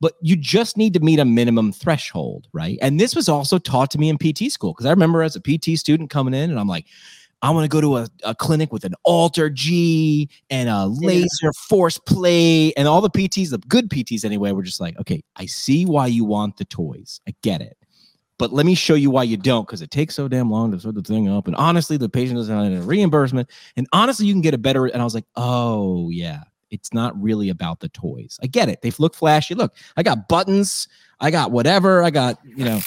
[0.01, 2.77] But you just need to meet a minimum threshold, right?
[2.81, 5.39] And this was also taught to me in PT school because I remember as a
[5.39, 6.87] PT student coming in and I'm like,
[7.43, 11.49] I want to go to a, a clinic with an AlterG and a laser yeah.
[11.67, 12.73] force plate.
[12.77, 16.07] And all the PTs, the good PTs anyway, were just like, okay, I see why
[16.07, 17.19] you want the toys.
[17.27, 17.77] I get it.
[18.39, 20.79] But let me show you why you don't, because it takes so damn long to
[20.79, 21.47] set the thing up.
[21.47, 23.49] And honestly, the patient doesn't have a reimbursement.
[23.75, 24.85] And honestly, you can get a better.
[24.85, 28.39] And I was like, oh, yeah, it's not really about the toys.
[28.41, 28.81] I get it.
[28.81, 29.53] They look flashy.
[29.53, 30.87] Look, I got buttons.
[31.19, 32.03] I got whatever.
[32.03, 32.79] I got, you know.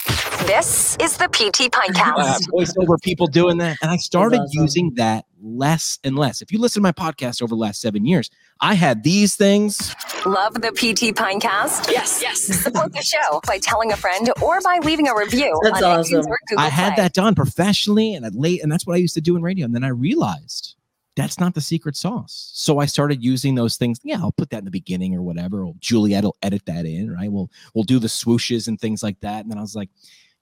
[0.44, 2.18] This is the PT Pintcast.
[2.18, 3.78] Uh, voiceover people doing that.
[3.82, 4.62] And I started awesome.
[4.62, 6.42] using that less and less.
[6.42, 8.28] If you listen to my podcast over the last seven years,
[8.60, 9.94] I had these things.
[10.26, 11.90] Love the PT Pintcast?
[11.90, 12.40] Yes, yes.
[12.40, 15.58] Support the show by telling a friend or by leaving a review.
[15.62, 16.24] That's awesome.
[16.58, 17.04] I had Play.
[17.04, 19.64] that done professionally and late, and that's what I used to do in radio.
[19.64, 20.75] And then I realized
[21.16, 22.50] that's not the secret sauce.
[22.54, 23.98] So I started using those things.
[24.04, 25.64] Yeah, I'll put that in the beginning or whatever.
[25.64, 27.32] Or Juliet will edit that in, right?
[27.32, 29.40] We'll we'll do the swooshes and things like that.
[29.40, 29.88] And then I was like,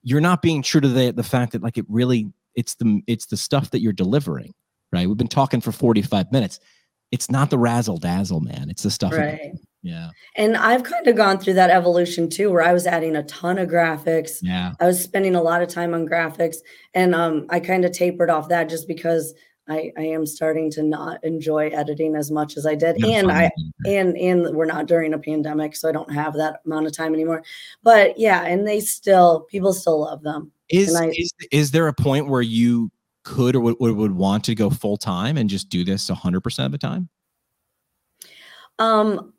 [0.02, 3.26] you're not being true to the the fact that like it really it's the it's
[3.26, 4.52] the stuff that you're delivering,
[4.92, 5.06] right?
[5.06, 6.58] We've been talking for 45 minutes.
[7.12, 8.68] It's not the razzle dazzle, man.
[8.68, 9.12] It's the stuff.
[9.12, 9.52] Right.
[9.84, 10.10] Yeah.
[10.34, 13.58] And I've kind of gone through that evolution too, where I was adding a ton
[13.58, 14.38] of graphics.
[14.42, 14.72] Yeah.
[14.80, 16.56] I was spending a lot of time on graphics.
[16.94, 19.34] And um, I kind of tapered off that just because
[19.68, 23.02] I, I am starting to not enjoy editing as much as I did.
[23.04, 23.50] and I
[23.86, 27.14] and and we're not during a pandemic, so I don't have that amount of time
[27.14, 27.42] anymore.
[27.82, 30.52] But yeah, and they still people still love them.
[30.68, 32.90] Is I, is, is there a point where you
[33.22, 36.72] could or would, would want to go full time and just do this 100% of
[36.72, 37.08] the time?
[38.78, 39.33] Um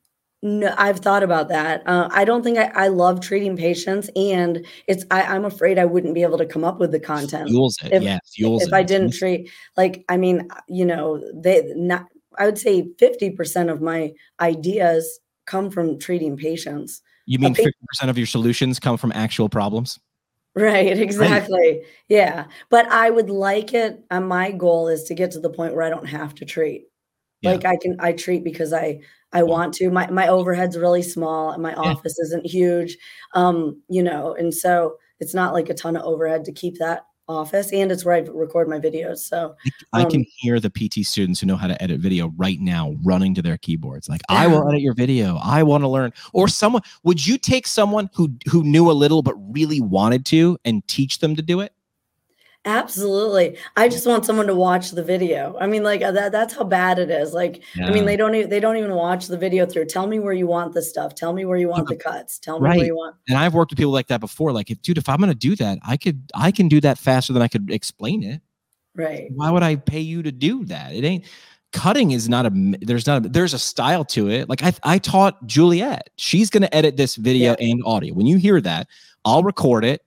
[0.45, 1.81] no, I've thought about that.
[1.87, 5.85] Uh, I don't think I, I love treating patients, and it's I, I'm afraid I
[5.85, 7.49] wouldn't be able to come up with the content.
[7.49, 8.19] Fuels it, if, yeah.
[8.35, 8.73] Fuels if it.
[8.73, 12.05] I didn't treat, like, I mean, you know, they not.
[12.37, 17.01] I would say fifty percent of my ideas come from treating patients.
[17.25, 19.99] You mean fifty percent of your solutions come from actual problems?
[20.53, 21.57] Right, exactly.
[21.57, 21.81] Right.
[22.07, 24.03] Yeah, but I would like it.
[24.11, 26.85] Uh, my goal is to get to the point where I don't have to treat.
[27.45, 27.51] Yeah.
[27.51, 28.99] Like I can, I treat because I
[29.31, 29.89] I want to.
[29.89, 31.79] My my overhead's really small and my yeah.
[31.79, 32.97] office isn't huge.
[33.33, 37.05] Um, you know, and so it's not like a ton of overhead to keep that
[37.27, 39.19] office and it's where I record my videos.
[39.19, 39.55] So
[39.93, 42.59] um, I can um hear the PT students who know how to edit video right
[42.59, 44.07] now running to their keyboards.
[44.07, 45.39] Like, I will edit your video.
[45.43, 46.13] I want to learn.
[46.33, 50.57] Or someone would you take someone who who knew a little but really wanted to
[50.65, 51.73] and teach them to do it?
[52.65, 53.57] Absolutely.
[53.75, 55.55] I just want someone to watch the video.
[55.59, 57.31] I mean, like uh, that, that's how bad it is.
[57.31, 57.85] Like, yeah.
[57.85, 59.85] I mean, they don't even, they don't even watch the video through.
[59.85, 61.13] Tell me where you want the stuff.
[61.13, 62.39] Tell me where you want the cuts.
[62.39, 62.77] Tell me right.
[62.77, 63.17] where you want.
[63.27, 64.51] And I've worked with people like that before.
[64.51, 66.97] Like, if, dude, if I'm going to do that, I could, I can do that
[66.97, 68.41] faster than I could explain it.
[68.95, 69.29] Right.
[69.31, 70.91] Why would I pay you to do that?
[70.91, 71.25] It ain't
[71.71, 74.49] cutting is not a, there's not, a, there's a style to it.
[74.49, 77.69] Like I, I taught Juliet, she's going to edit this video yeah.
[77.69, 78.15] and audio.
[78.15, 78.87] When you hear that,
[79.23, 80.01] I'll record it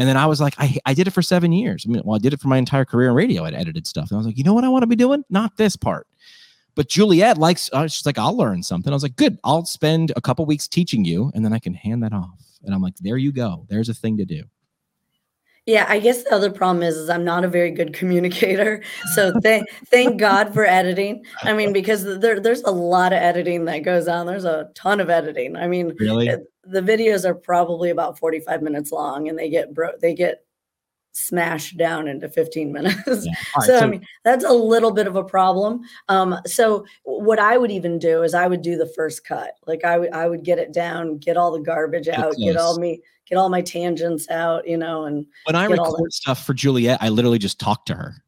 [0.00, 1.84] and then I was like, I, I did it for seven years.
[1.86, 3.44] I mean, well, I did it for my entire career in radio.
[3.44, 4.10] I'd edited stuff.
[4.10, 5.24] And I was like, you know what I want to be doing?
[5.28, 6.06] Not this part.
[6.74, 8.90] But Juliet likes, uh, she's like, I'll learn something.
[8.90, 9.38] I was like, good.
[9.44, 12.40] I'll spend a couple weeks teaching you and then I can hand that off.
[12.64, 13.66] And I'm like, there you go.
[13.68, 14.44] There's a thing to do.
[15.66, 18.82] Yeah, I guess the other problem is, is I'm not a very good communicator.
[19.14, 21.24] So thank thank God for editing.
[21.42, 24.24] I mean, because there, there's a lot of editing that goes on.
[24.24, 25.56] There's a ton of editing.
[25.56, 26.30] I mean, Really?
[26.64, 30.44] The videos are probably about 45 minutes long and they get bro they get
[31.12, 33.26] smashed down into 15 minutes.
[33.26, 33.32] Yeah.
[33.56, 35.80] Right, so, I mean, that's a little bit of a problem.
[36.08, 39.54] Um, so what I would even do is I would do the first cut.
[39.66, 42.78] Like I would I would get it down, get all the garbage out, get all
[42.78, 46.98] me get all my tangents out, you know, and when I record stuff for Juliet,
[47.00, 48.24] I literally just talk to her.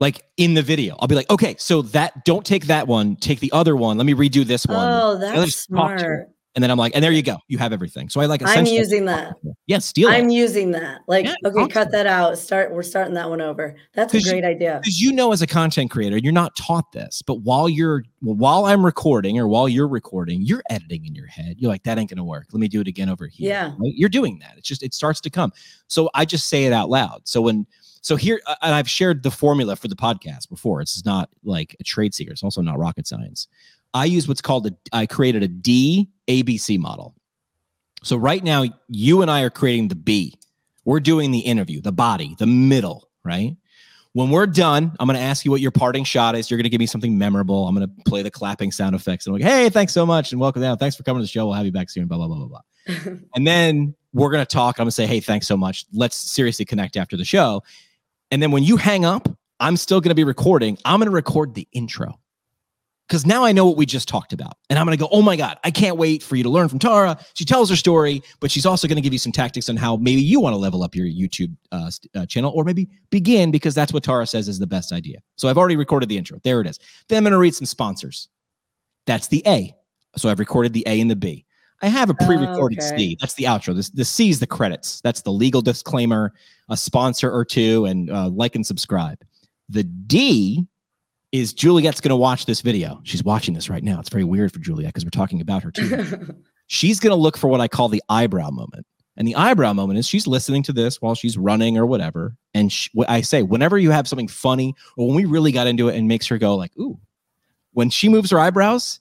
[0.00, 3.40] Like in the video, I'll be like, okay, so that don't take that one, take
[3.40, 3.96] the other one.
[3.96, 4.76] Let me redo this one.
[4.78, 6.18] oh, that's talk to her.
[6.20, 6.30] smart.
[6.58, 7.36] And then I'm like, and there you go.
[7.46, 8.08] You have everything.
[8.08, 9.36] So I like I'm using that.
[9.68, 10.32] Yeah, steal I'm it.
[10.32, 11.02] using that.
[11.06, 12.36] Like, Yeah, okay, to cut that out.
[12.36, 12.72] Start.
[12.74, 13.76] We're starting that one over.
[13.94, 14.80] That's a 'Cause you- great idea.
[14.82, 17.22] Because you know, as a content creator, you're not taught this.
[17.22, 21.54] But while you're while I'm recording or while you're recording, you're editing in your head.
[21.60, 22.46] You're like, that ain't gonna work.
[22.52, 23.50] Let me do it again over here.
[23.50, 23.66] Yeah.
[23.78, 23.94] right?
[23.94, 24.54] You're doing that.
[24.56, 25.52] It's just it starts to come.
[25.86, 27.20] So I just say it out loud.
[27.22, 27.68] So when
[28.00, 30.80] so here uh, and I've shared the formula for the podcast before.
[30.80, 32.32] It's not like a trade secret.
[32.32, 33.46] It's also not rocket science.
[33.94, 37.14] I use what's called a I created a D ABC model.
[38.02, 40.38] So right now, you and I are creating the B.
[40.84, 43.56] We're doing the interview, the body, the middle, right?
[44.12, 46.50] When we're done, I'm going to ask you what your parting shot is.
[46.50, 47.68] You're going to give me something memorable.
[47.68, 49.26] I'm going to play the clapping sound effects.
[49.26, 50.32] And I'm like, hey, thanks so much.
[50.32, 50.78] And welcome down.
[50.78, 51.46] Thanks for coming to the show.
[51.46, 52.06] We'll have you back soon.
[52.06, 53.14] Blah, blah, blah, blah, blah.
[53.34, 54.78] And then we're going to talk.
[54.78, 55.84] I'm going to say, hey, thanks so much.
[55.92, 57.62] Let's seriously connect after the show.
[58.30, 59.28] And then when you hang up,
[59.60, 60.78] I'm still going to be recording.
[60.84, 62.18] I'm going to record the intro
[63.08, 64.58] because now I know what we just talked about.
[64.68, 66.68] And I'm going to go, oh my God, I can't wait for you to learn
[66.68, 67.18] from Tara.
[67.34, 69.96] She tells her story, but she's also going to give you some tactics on how
[69.96, 73.74] maybe you want to level up your YouTube uh, uh, channel or maybe begin because
[73.74, 75.18] that's what Tara says is the best idea.
[75.36, 76.38] So I've already recorded the intro.
[76.44, 76.78] There it is.
[77.08, 78.28] Then I'm going to read some sponsors.
[79.06, 79.74] That's the A.
[80.16, 81.46] So I've recorded the A and the B.
[81.80, 82.96] I have a pre-recorded Okay.
[82.96, 83.16] C.
[83.20, 83.74] That's the outro.
[83.74, 85.00] This the C is the credits.
[85.00, 86.34] That's the legal disclaimer,
[86.68, 89.24] a sponsor or two, and uh, like and subscribe.
[89.68, 90.66] The D
[91.32, 93.00] is Juliet's going to watch this video.
[93.04, 94.00] She's watching this right now.
[94.00, 96.34] It's very weird for Juliet because we're talking about her too.
[96.66, 98.86] she's going to look for what I call the eyebrow moment.
[99.16, 102.36] And the eyebrow moment is she's listening to this while she's running or whatever.
[102.54, 105.66] And sh- what I say, whenever you have something funny or when we really got
[105.66, 106.98] into it and makes her go like, ooh,
[107.72, 109.00] when she moves her eyebrows,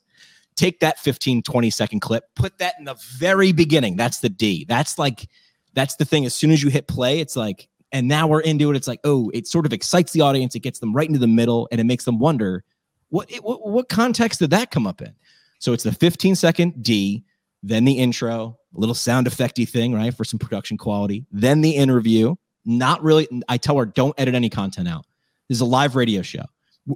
[0.55, 3.95] take that 15, 20 second clip, put that in the very beginning.
[3.95, 4.65] That's the D.
[4.67, 5.30] That's like,
[5.73, 6.25] that's the thing.
[6.25, 8.75] As soon as you hit play, it's like, and now we're into it.
[8.75, 10.53] It's like, oh, it sort of excites the audience.
[10.53, 12.63] It gets them right into the middle and it makes them wonder
[13.09, 15.15] what, what, what context did that come up in?
[15.57, 17.23] So it's the 15 second D,
[17.63, 20.13] then the intro, a little sound effecty thing, right?
[20.13, 22.35] For some production quality, then the interview.
[22.65, 25.07] Not really, I tell her, don't edit any content out.
[25.49, 26.43] This is a live radio show.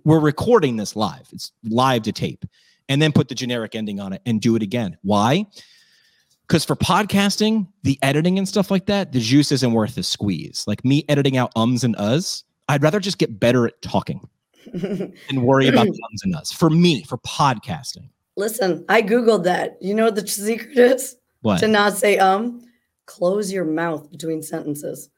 [0.03, 2.45] We're recording this live, it's live to tape,
[2.89, 4.97] and then put the generic ending on it and do it again.
[5.01, 5.47] Why?
[6.51, 10.65] Because for podcasting, the editing and stuff like that, the juice isn't worth the squeeze.
[10.67, 14.27] Like me editing out ums and us, I'd rather just get better at talking
[14.73, 16.51] and worry about the ums and us.
[16.51, 18.09] For me, for podcasting.
[18.35, 19.77] Listen, I googled that.
[19.79, 21.61] You know what the secret is What?
[21.61, 22.61] to not say um?
[23.05, 25.09] Close your mouth between sentences.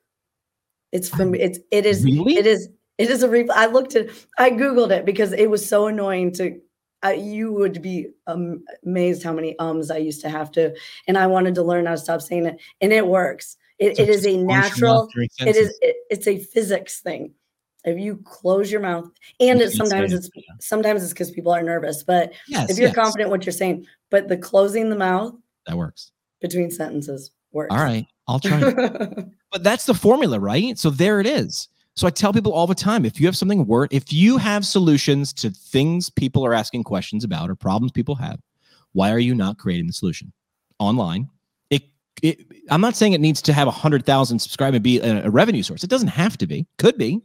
[0.91, 2.35] It's from it's it is Really?
[2.37, 2.69] it is
[2.99, 6.31] it is a re- I looked at I googled it because it was so annoying
[6.33, 6.61] to
[7.03, 10.73] I, you would be um, amazed how many ums I used to have to,
[11.07, 13.57] and I wanted to learn how to stop saying it, and it works.
[13.77, 15.09] It, So it is a close your mouth natural.
[15.39, 15.77] It is.
[15.81, 17.33] It, it's a physics thing.
[17.85, 19.09] If you close your mouth,
[19.41, 20.29] and it, sometimes it, it's
[20.65, 23.85] sometimes it's because people are nervous, but Yes, if you're yes, confident what you're saying,
[24.09, 25.35] but the closing the mouth
[25.67, 26.11] that works.
[26.39, 27.73] between sentences works.
[27.73, 28.61] All right, I'll try.
[29.51, 30.77] but that's the formula, right?
[30.77, 31.67] So there it is.
[31.95, 34.65] So I tell people all the time if you have something worth, if you have
[34.65, 38.39] solutions to things people are asking questions about or problems people have,
[38.93, 40.33] why are you not creating the solution
[40.79, 41.29] online?
[41.69, 41.83] It,
[42.23, 45.25] it I'm not saying it needs to have a hundred thousand subscribe and be a,
[45.25, 45.83] a revenue source.
[45.83, 46.65] It doesn't have to be.
[46.77, 47.21] Could be.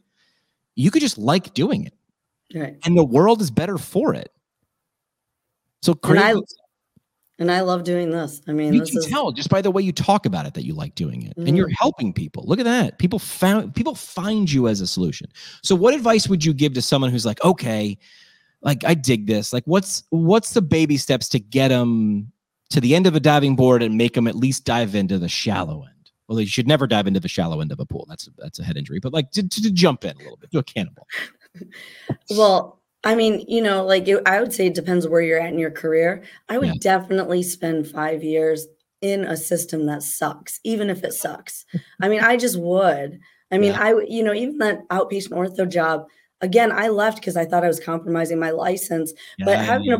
[0.75, 1.95] You could just like doing it,
[2.55, 2.77] right.
[2.85, 4.31] and the world is better for it.
[5.83, 6.23] So create.
[6.23, 6.41] I-
[7.41, 8.43] And I love doing this.
[8.49, 10.65] I mean, you can is tell just by the way you talk about it that
[10.65, 11.37] you like doing it.
[11.37, 11.75] And you're Mhm.
[11.79, 12.45] helping people.
[12.47, 12.99] Look at that.
[12.99, 15.29] People found people find you as a solution.
[15.63, 17.97] So what advice would you give to someone who's like okay
[18.63, 19.53] like i dig this.
[19.53, 22.33] Like what's what's the baby steps to get them
[22.71, 25.29] to the end of a diving board and make them at least dive into the
[25.29, 26.11] shallow end?
[26.27, 28.05] Well you should never dive into the shallow end of a pool.
[28.09, 28.99] That's that's a head injury.
[28.99, 31.07] But like to, to, to jump in a little bit do a cannonball.
[32.31, 32.78] Well.
[33.05, 35.59] I mean, you know, like it, I would say it depends where you're at in
[35.59, 36.25] your career.
[36.49, 36.75] I would Yeah.
[36.81, 38.67] definitely spend five years
[39.01, 41.65] in a system that sucks, even if it sucks.
[42.01, 43.21] I mean, I just would.
[43.53, 43.79] I mean, Yeah.
[43.79, 46.07] I, you know, even that outpatient ortho job.
[46.41, 49.13] Again, I left because I thought I was compromising my license.
[49.41, 49.99] But having a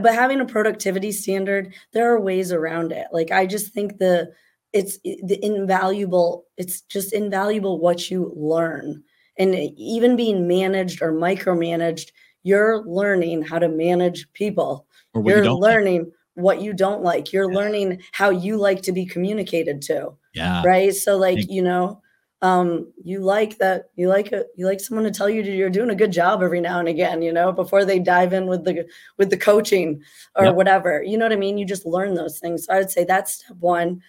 [0.00, 3.06] but having a productivity standard, there are ways around it.
[3.12, 4.30] Like I just think the
[4.72, 9.02] it's eh, the invaluable it's just invaluable what you learn
[9.38, 12.10] and even being managed or micromanaged
[12.42, 14.86] you're learning how to manage people.
[15.14, 16.12] You're you learning like.
[16.34, 17.32] what you don't like.
[17.32, 17.58] You're yeah.
[17.58, 20.62] learning how you like to be communicated to yeah.
[20.64, 20.94] right?
[20.94, 22.00] So like you know
[22.40, 25.90] um you like that you like it you like someone to tell you you're doing
[25.90, 28.86] a good job every now and again you know before they dive in with the
[29.16, 30.00] with the coaching
[30.36, 30.54] or yep.
[30.54, 31.02] whatever.
[31.02, 31.58] You know what i mean?
[31.58, 32.66] You just learn those things.
[32.66, 34.00] So i would say that's step one.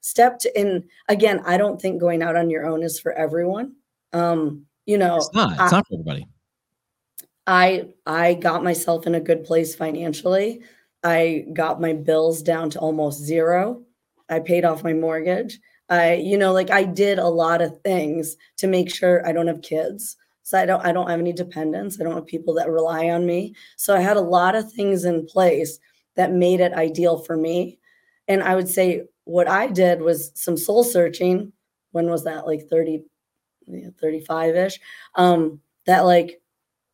[0.00, 3.74] Step to and again i don't think going out on your own is for everyone.
[4.14, 5.52] Um you know it's not.
[5.52, 6.26] It's I, not for everybody.
[7.46, 10.62] I i got myself in a good place financially.
[11.02, 13.82] I got my bills down to almost zero.
[14.28, 15.58] I paid off my mortgage.
[15.88, 19.48] I you know like i did a lot of things to make sure i don't
[19.48, 20.16] have kids.
[20.42, 22.00] So i don't i don't have any dependents.
[22.00, 23.54] I don't have people that rely on me.
[23.76, 25.78] So i had a lot of things in place
[26.16, 27.78] that made it ideal for me.
[28.28, 31.52] And i would say what I did was some soul searching.
[31.92, 32.46] When was that?
[32.46, 33.04] Like 30,
[33.66, 34.80] 35 ish.
[35.14, 36.40] Um, that like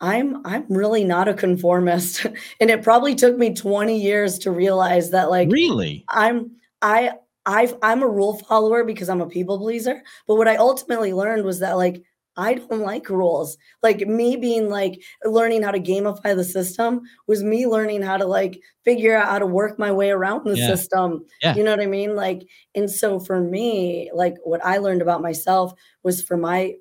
[0.00, 2.24] I'm I'm really not a conformist.
[2.60, 6.52] and it probably took me 20 years to realize that like really I'm
[6.82, 7.12] I
[7.46, 10.02] I I'm a rule follower because I'm a people pleaser.
[10.26, 12.02] But what I ultimately learned was that like
[12.40, 13.56] I don't like rules.
[13.82, 18.24] Like me being like learning how to gamify the system was me learning how to
[18.24, 20.66] like figure out how to work my way around the yeah.
[20.66, 21.24] system.
[21.42, 21.54] Yeah.
[21.54, 22.16] You know what I mean?
[22.16, 22.42] Like,
[22.74, 26.76] and so for me, like what I learned about myself was for my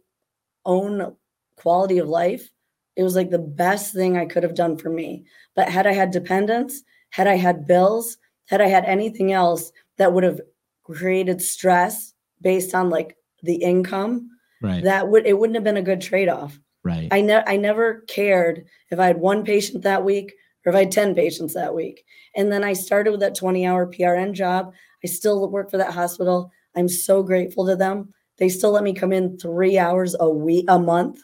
[0.66, 1.16] own
[1.58, 2.50] quality of life,
[2.96, 5.26] it was like the best thing I could have done for me.
[5.56, 10.14] But had I had dependents, had I had bills, had I had anything else that
[10.14, 10.42] would have
[10.84, 14.30] created stress based on like the income
[14.62, 14.84] right.
[14.84, 16.60] that would it wouldn't have been a good trade-off.
[16.84, 17.08] Right.
[17.12, 20.34] I ne- i never cared if i had one patient that week
[20.66, 22.04] or if i had 10 patients that week.
[22.36, 24.74] And then i started with that 20 hour prn job.
[25.04, 26.52] I still work for that hospital.
[26.76, 28.14] I'm so grateful to them.
[28.38, 31.20] They still let me come in three hours a week a month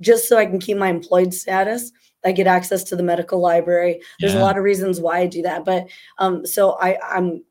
[0.00, 1.92] just so i can keep my employed status.
[2.24, 4.00] I get access to the medical library.
[4.20, 4.40] There's yeah.
[4.40, 5.86] a lot of reasons why i do that but
[6.18, 7.42] um so i i'm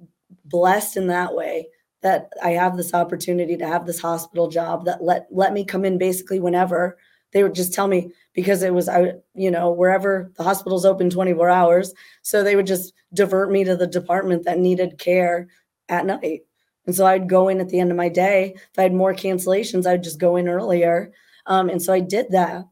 [0.46, 1.68] blessed in that way
[2.02, 5.86] that I have this opportunity to have this hospital job that let let me come
[5.86, 6.98] in basically whenever.
[7.34, 11.10] They would just tell me because it was I you know wherever the hospital's open
[11.10, 15.48] 24 hours, so they would just divert me to the department that needed care
[15.90, 16.42] at night.
[16.86, 18.56] And so I'd go in at the end of my day.
[18.56, 21.12] If I had more cancellations, I'd just go in earlier.
[21.46, 22.66] Um, and so I did that.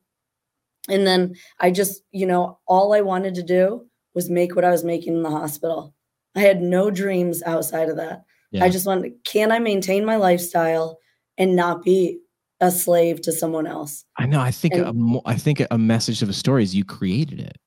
[0.87, 4.71] And then I just, you know, all I wanted to do was make what I
[4.71, 5.93] was making in the hospital.
[6.35, 8.23] I had no dreams outside of that.
[8.51, 8.63] Yeah.
[8.63, 10.97] I just want can I maintain my lifestyle
[11.37, 12.19] and not be
[12.59, 14.05] a slave to someone else?
[14.17, 14.41] I know.
[14.41, 17.57] I think and, a, I think a message of a story is you created it.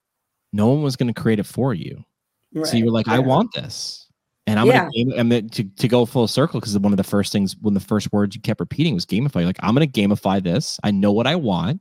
[0.53, 2.05] No one was going to create it for you.
[2.55, 3.15] Right, so you were like, yeah.
[3.15, 4.07] I want this.
[4.47, 4.89] And I'm yeah.
[4.95, 7.77] gonna, I'm gonna to, to go full circle because one of the first things, one
[7.77, 9.45] of the first words you kept repeating was gamify.
[9.45, 10.81] like, I'm gonna gamify this.
[10.83, 11.81] I know what I want.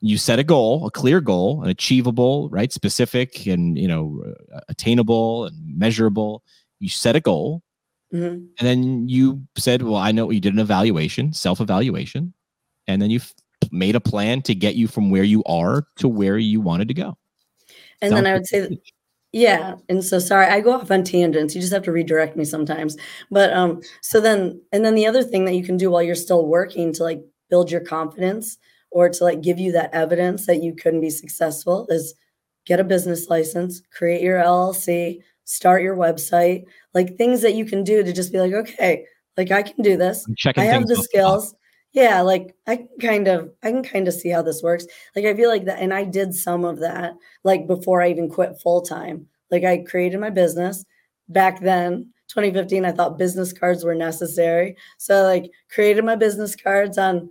[0.00, 4.22] You set a goal, a clear goal, an achievable, right, specific, and you know,
[4.54, 6.44] uh, attainable and measurable.
[6.78, 7.62] You set a goal,
[8.12, 8.46] Mm-hmm.
[8.58, 12.32] And then you said, Well, I know you did an evaluation, self evaluation,
[12.86, 13.20] and then you
[13.70, 16.94] made a plan to get you from where you are to where you wanted to
[16.94, 17.16] go.
[18.00, 18.78] And Sounds then I would say, that,
[19.32, 19.74] yeah.
[19.88, 21.54] And so sorry, I go off on tangents.
[21.54, 22.96] You just have to redirect me sometimes.
[23.30, 26.14] But um, so then, and then the other thing that you can do while you're
[26.14, 28.58] still working to like build your confidence
[28.90, 32.14] or to like give you that evidence that you couldn't be successful is
[32.64, 37.82] get a business license, create your LLC, start your website, like things that you can
[37.82, 40.26] do to just be like, okay, like I can do this.
[40.56, 41.54] I have the skills.
[41.92, 44.86] Yeah, like I can kind of I can kind of see how this works.
[45.14, 48.28] Like I feel like that and I did some of that like before I even
[48.28, 49.26] quit full time.
[49.50, 50.84] Like I created my business
[51.28, 54.76] back then 2015 I thought business cards were necessary.
[54.98, 57.30] So like created my business cards on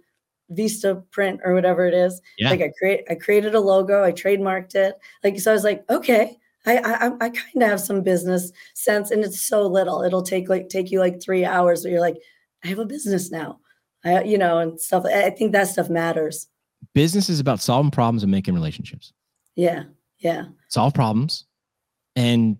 [0.51, 2.21] Vistaprint or whatever it is.
[2.37, 2.49] Yeah.
[2.49, 4.95] Like I create I created a logo, I trademarked it.
[5.23, 9.11] Like so I was like, okay, I I, I kind of have some business sense,
[9.11, 10.01] and it's so little.
[10.01, 12.17] It'll take like take you like three hours, but you're like,
[12.63, 13.59] I have a business now,
[14.03, 15.05] I, you know, and stuff.
[15.05, 16.47] I think that stuff matters.
[16.93, 19.13] Business is about solving problems and making relationships.
[19.55, 19.83] Yeah,
[20.19, 20.45] yeah.
[20.69, 21.45] Solve problems,
[22.15, 22.57] and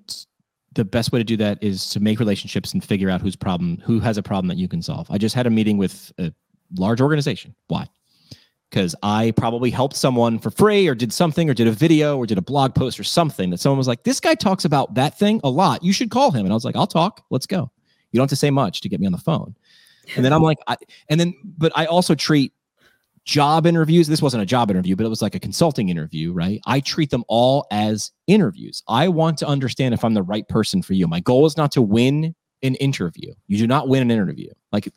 [0.74, 3.82] the best way to do that is to make relationships and figure out whose problem,
[3.84, 5.10] who has a problem that you can solve.
[5.10, 6.34] I just had a meeting with a
[6.78, 7.56] large organization.
[7.68, 7.88] Why?
[8.76, 12.26] Because I probably helped someone for free or did something or did a video or
[12.26, 15.18] did a blog post or something that someone was like, this guy talks about that
[15.18, 15.82] thing a lot.
[15.82, 16.46] You should call him.
[16.46, 17.24] And I was like, I'll talk.
[17.30, 17.72] Let's go.
[18.12, 19.56] You don't have to say much to get me on the phone.
[20.18, 20.76] And then I'm like, I,
[21.08, 22.52] and then, but I also treat
[23.24, 24.10] job interviews.
[24.10, 26.60] This wasn't a job interview, but it was like a consulting interview, right?
[26.66, 28.84] I treat them all as interviews.
[28.90, 31.08] I want to understand if I'm the right person for you.
[31.08, 33.34] My goal is not to win an interview.
[33.48, 34.50] You do not win an interview.
[34.74, 34.92] Like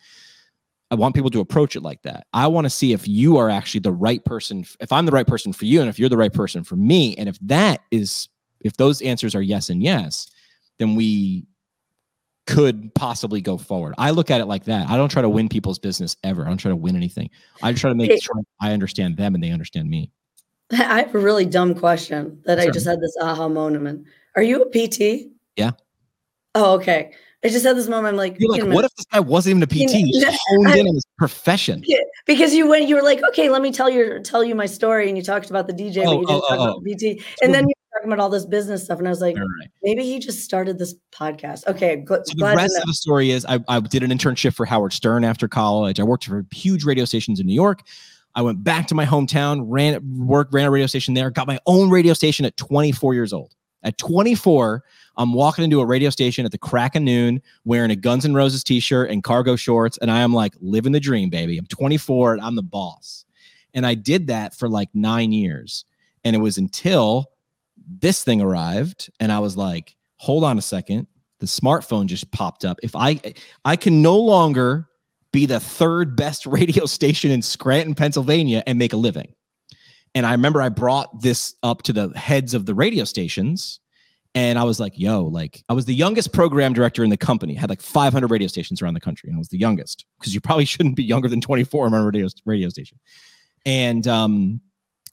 [0.91, 2.27] I want people to approach it like that.
[2.33, 5.27] I want to see if you are actually the right person, if I'm the right
[5.27, 7.15] person for you, and if you're the right person for me.
[7.17, 8.29] And if that is,
[8.61, 10.29] if those answers are yes and yes,
[10.79, 11.47] then we
[12.47, 13.95] could possibly go forward.
[13.99, 14.89] I look at it like that.
[14.89, 16.47] I don't try to win people's business ever.
[16.47, 17.29] I don't try to win anything.
[17.63, 20.11] I try to make hey, sure I understand them and they understand me.
[20.73, 22.69] I have a really dumb question that sure.
[22.69, 24.07] I just had this aha moment.
[24.37, 25.29] Are you a PT?
[25.57, 25.73] Yeah.
[26.55, 27.13] Oh, okay.
[27.45, 28.09] I just had this moment.
[28.09, 29.93] I'm like, You're like, what if this guy wasn't even a PT?
[29.93, 31.85] He honed in on his profession.
[32.27, 35.09] Because you went, you were like, okay, let me tell you tell you my story,
[35.09, 36.83] and you talked about the DJ, oh, but you oh, didn't oh, talk oh, about
[36.83, 37.45] the PT, oh.
[37.45, 39.71] and then you were talking about all this business stuff, and I was like, right.
[39.85, 41.67] maybe he just started this podcast.
[41.69, 44.93] Okay, so the rest of the story is, I, I did an internship for Howard
[44.93, 46.01] Stern after college.
[46.01, 47.83] I worked for huge radio stations in New York.
[48.35, 51.59] I went back to my hometown, ran work, ran a radio station there, got my
[51.67, 53.55] own radio station at 24 years old.
[53.83, 54.83] At 24,
[55.17, 58.35] I'm walking into a radio station at the crack of noon wearing a Guns N'
[58.35, 59.99] Roses t shirt and cargo shorts.
[59.99, 61.59] And I am like living the dream, baby.
[61.59, 63.25] I'm 24 and I'm the boss.
[63.75, 65.85] And I did that for like nine years.
[66.25, 67.31] And it was until
[68.01, 69.11] this thing arrived.
[69.21, 71.07] And I was like, hold on a second.
[71.41, 72.79] The smartphone just popped up.
[72.83, 73.21] If I
[73.65, 74.89] I can no longer
[75.33, 79.33] be the third best radio station in Scranton, Pennsylvania and make a living.
[80.19, 83.79] And I remember I brought this up to the heads of the radio stations
[84.35, 87.55] and I was like, yo, like I was the youngest program director in the company,
[87.55, 89.29] had like 500 radio stations around the country.
[89.29, 92.05] And I was the youngest because you probably shouldn't be younger than 24 on a
[92.05, 92.99] radio, radio station.
[93.65, 94.61] And um,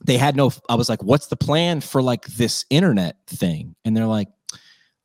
[0.04, 3.76] they had no, I was like, what's the plan for like this internet thing?
[3.86, 4.30] And they're like,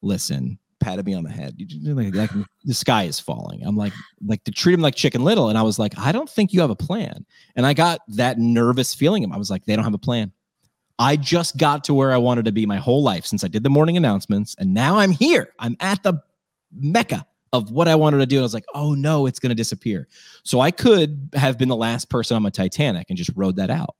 [0.01, 1.57] listen, patted me on the head.
[1.83, 2.31] Like, like
[2.65, 3.63] the sky is falling.
[3.65, 3.93] I'm like,
[4.27, 5.49] like to treat him like Chicken Little.
[5.49, 7.25] And I was like, I don't think you have a plan.
[7.57, 9.31] And I got that nervous feeling.
[9.33, 10.33] I was like, they don't have a plan.
[10.99, 13.63] I just got to where I wanted to be my whole life since I did
[13.63, 14.55] the morning announcements.
[14.59, 15.53] And now I'm here.
[15.59, 16.15] I'm at the
[16.73, 18.37] mecca of what I wanted to do.
[18.37, 20.09] And I was like, oh no, it's going to disappear.
[20.45, 23.71] So I could have been the last person on my Titanic and just rode that
[23.71, 23.97] out.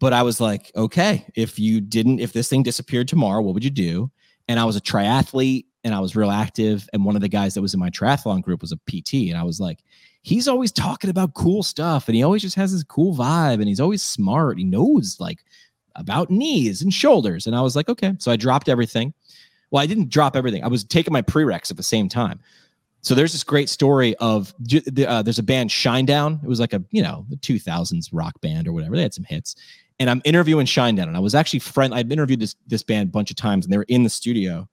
[0.00, 3.64] But I was like, okay, if you didn't, if this thing disappeared tomorrow, what would
[3.64, 4.10] you do?
[4.48, 6.88] And I was a triathlete and I was real active.
[6.92, 9.30] And one of the guys that was in my triathlon group was a PT.
[9.30, 9.80] And I was like,
[10.22, 13.68] he's always talking about cool stuff and he always just has this cool vibe and
[13.68, 14.58] he's always smart.
[14.58, 15.38] He knows like
[15.96, 17.46] about knees and shoulders.
[17.46, 18.14] And I was like, okay.
[18.18, 19.14] So I dropped everything.
[19.70, 20.64] Well, I didn't drop everything.
[20.64, 22.40] I was taking my prereqs at the same time.
[23.02, 24.52] So there's this great story of
[25.06, 26.42] uh, there's a band Shinedown.
[26.42, 28.94] It was like a you know the 2000s rock band or whatever.
[28.94, 29.56] They had some hits,
[29.98, 31.04] and I'm interviewing Shinedown.
[31.04, 31.94] And I was actually friend.
[31.94, 34.68] I've interviewed this this band a bunch of times, and they were in the studio.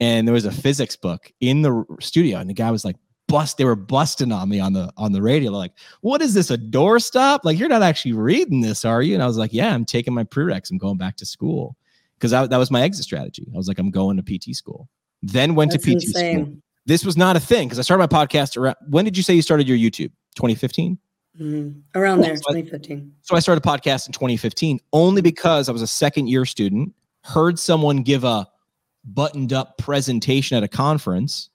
[0.00, 3.56] And there was a physics book in the studio, and the guy was like, bust
[3.56, 5.72] they were busting on me on the on the radio like
[6.02, 7.40] what is this a doorstop?
[7.44, 9.14] Like you're not actually reading this are you?
[9.14, 11.76] And i was like yeah i'm taking my prereqs i'm going back to school.
[12.18, 13.46] Because that was my exit strategy.
[13.52, 14.88] I was like i'm going to pt school.
[15.22, 16.44] Then went That's to pt insane.
[16.44, 16.56] school.
[16.86, 19.34] This was not a thing because i started my podcast around when did you say
[19.34, 20.12] you started your youtube?
[20.36, 20.98] 2015
[21.40, 21.78] mm-hmm.
[21.94, 25.86] around there 2015 so I started a podcast in 2015 only because i was a
[25.86, 26.92] second year student
[27.22, 28.46] heard someone give a
[29.04, 31.50] buttoned up presentation at a conference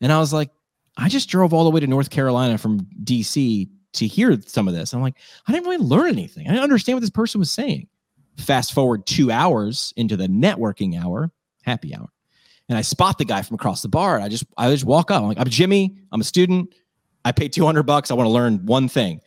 [0.00, 0.50] and i was like
[0.96, 4.74] I just drove all the way to North Carolina from DC to hear some of
[4.74, 4.92] this.
[4.92, 5.16] I'm like,
[5.46, 6.46] I didn't really learn anything.
[6.46, 7.88] I didn't understand what this person was saying.
[8.36, 11.30] Fast forward two hours into the networking hour,
[11.64, 12.08] happy hour,
[12.68, 14.18] and I spot the guy from across the bar.
[14.20, 15.22] I just I just walk up.
[15.22, 15.96] I'm like, I'm Jimmy.
[16.10, 16.74] I'm a student.
[17.24, 18.10] I pay 200 bucks.
[18.10, 19.20] I want to learn one thing.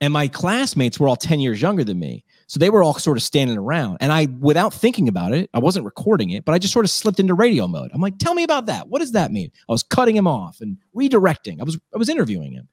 [0.00, 2.24] And my classmates were all 10 years younger than me.
[2.48, 3.98] So they were all sort of standing around.
[4.00, 6.90] And I, without thinking about it, I wasn't recording it, but I just sort of
[6.90, 7.90] slipped into radio mode.
[7.92, 8.88] I'm like, tell me about that.
[8.88, 9.50] What does that mean?
[9.68, 11.60] I was cutting him off and redirecting.
[11.60, 12.68] I was, I was interviewing him.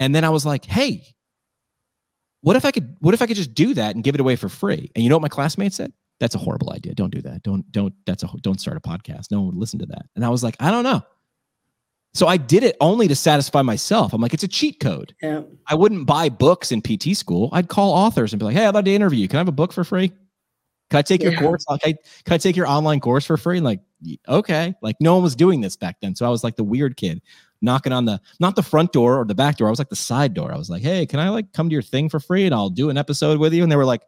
[0.00, 1.04] And then I was like, hey,
[2.40, 4.36] what if I could, what if I could just do that and give it away
[4.36, 4.90] for free?
[4.94, 5.92] And you know what my classmates said?
[6.18, 6.94] That's a horrible idea.
[6.94, 7.42] Don't do that.
[7.42, 9.30] Don't, don't, that's a, don't start a podcast.
[9.30, 10.06] No one would listen to that.
[10.16, 11.02] And I was like, I don't know.
[12.14, 14.12] So I did it only to satisfy myself.
[14.12, 15.14] I'm like, it's a cheat code.
[15.22, 15.42] Yeah.
[15.66, 17.48] I wouldn't buy books in PT school.
[17.52, 19.28] I'd call authors and be like, hey, I'd like to interview you.
[19.28, 20.08] Can I have a book for free?
[20.90, 21.30] Can I take yeah.
[21.30, 21.64] your course?
[21.70, 21.94] Okay.
[22.24, 23.60] Can I take your online course for free?
[23.60, 23.80] like,
[24.28, 24.74] okay.
[24.82, 26.14] Like no one was doing this back then.
[26.14, 27.22] So I was like the weird kid
[27.62, 29.68] knocking on the not the front door or the back door.
[29.68, 30.52] I was like the side door.
[30.52, 32.68] I was like, hey, can I like come to your thing for free and I'll
[32.68, 33.62] do an episode with you?
[33.62, 34.02] And they were like,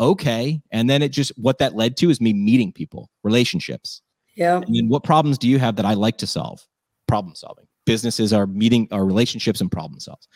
[0.00, 0.60] okay.
[0.72, 4.02] And then it just what that led to is me meeting people, relationships.
[4.34, 4.56] Yeah.
[4.56, 6.66] And then what problems do you have that I like to solve?
[7.12, 7.66] Problem solving.
[7.84, 10.26] Businesses are meeting our relationships and problem solves.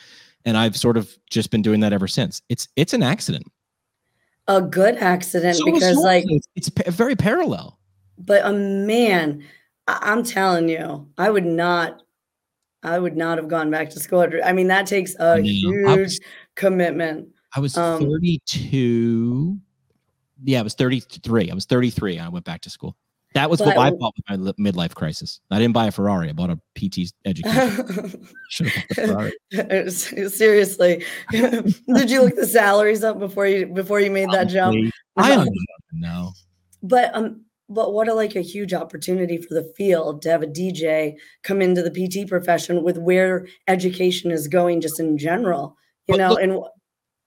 [0.44, 2.42] And I've sort of just been doing that ever since.
[2.50, 3.46] It's it's an accident.
[4.46, 7.78] A good accident so because like it's, it's very parallel.
[8.18, 9.42] But a man,
[9.88, 12.02] I- I'm telling you, I would not
[12.82, 14.28] I would not have gone back to school.
[14.44, 16.20] I mean, that takes a huge was,
[16.56, 17.28] commitment.
[17.56, 19.56] I was um, 32.
[20.44, 21.50] Yeah, I was 33.
[21.50, 22.18] I was 33.
[22.18, 22.94] I went back to school.
[23.36, 25.40] That was But- what I bought with my midlife crisis.
[25.50, 26.30] I didn't buy a Ferrari.
[26.30, 28.26] I bought a PT education.
[28.50, 30.28] Should have bought the Ferrari.
[30.30, 34.74] Seriously, did you look the salaries up before you before you made that jump?
[35.16, 35.50] I don't
[35.92, 36.32] know.
[36.82, 40.46] But um, but what a like a huge opportunity for the field to have a
[40.46, 45.76] DJ come into the PT profession with where education is going just in general.
[46.06, 46.60] You But know, look- and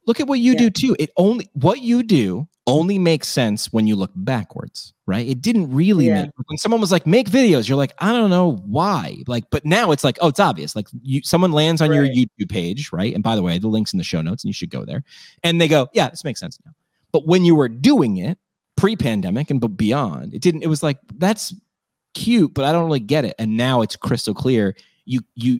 [0.09, 0.57] Look at what you Yeah.
[0.57, 0.95] do too.
[0.97, 5.27] It only what you do only makes sense when you look backwards, right?
[5.27, 6.23] It didn't really Yeah.
[6.23, 9.21] make when someone was like, make videos, you're like, I don't know why.
[9.27, 10.75] Like, but now it's like, oh, it's obvious.
[10.75, 13.13] Like you someone lands on your YouTube page, right?
[13.13, 15.03] And by the way, the link's in the show notes and you should go there.
[15.43, 16.71] And they go, Yeah, this makes sense now.
[17.11, 18.39] But when you were doing it
[18.77, 21.53] pre-pandemic and but beyond, it didn't, it was like, that's
[22.15, 23.35] cute, but I don't really get it.
[23.37, 24.75] And now it's crystal clear.
[25.05, 25.59] You you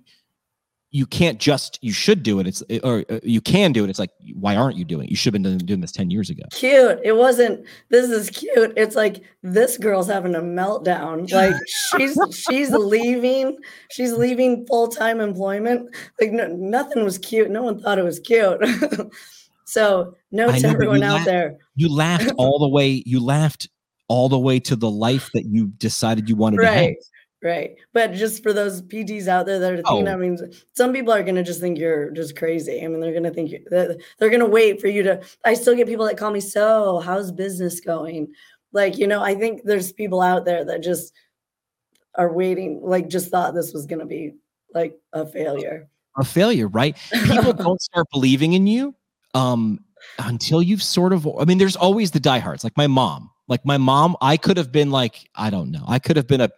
[0.91, 3.99] you can't just you should do it it's or uh, you can do it it's
[3.99, 6.43] like why aren't you doing it you should have been doing, this 10 years ago
[6.69, 6.99] cute.
[7.03, 7.65] It wasn't.
[7.89, 8.73] This is cute.
[8.77, 11.31] It's like this girl's having a meltdown.
[11.31, 11.55] Like
[11.97, 12.17] she's
[12.49, 13.57] she's leaving.
[13.91, 15.95] She's leaving full time employment.
[16.19, 17.49] Like no, nothing was cute.
[17.49, 18.59] No one thought it was cute.
[19.65, 21.57] so note to everyone out there.
[21.75, 23.69] you laughed all the way you laughed
[24.07, 26.93] all the way to the life that you decided you wanted to have
[27.41, 27.75] Right.
[27.93, 30.11] But just for those PTs out there that are thinking, Oh.
[30.11, 30.37] I mean,
[30.75, 32.83] some people are going to just think you're just crazy.
[32.83, 35.21] I mean, they're going to think they're, they're going to wait for you to.
[35.45, 38.33] I still get people that call me, so how's business going?
[38.73, 41.13] Like, you know, I think there's people out there that just
[42.15, 44.33] are waiting, like, just thought this was going to be
[44.75, 45.89] like a failure.
[46.17, 48.93] a failure right people don't start believing in you
[49.33, 49.79] um
[50.19, 53.77] until you've sort of i mean there's always the diehards like my mom like my
[53.77, 56.49] mom i could have been like i don't know i could have been a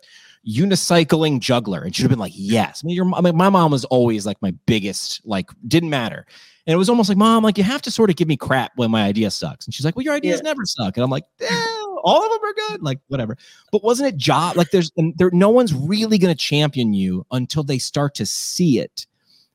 [0.47, 1.81] unicycling juggler.
[1.81, 2.81] And she'd have been like yes.
[2.83, 6.25] I mean, your, I mean my mom was always like my biggest like didn't matter.
[6.67, 8.71] And it was almost like mom like you have to sort of give me crap
[8.75, 9.65] when my idea sucks.
[9.65, 10.49] And she's like well your ideas Yeah.
[10.49, 10.97] never suck.
[10.97, 12.83] And i'm like "Eh, all of them are good.
[12.83, 13.37] Like whatever.
[13.71, 17.25] But wasn't it job like there's and there no one's really going to champion you
[17.31, 19.05] until they start to see it.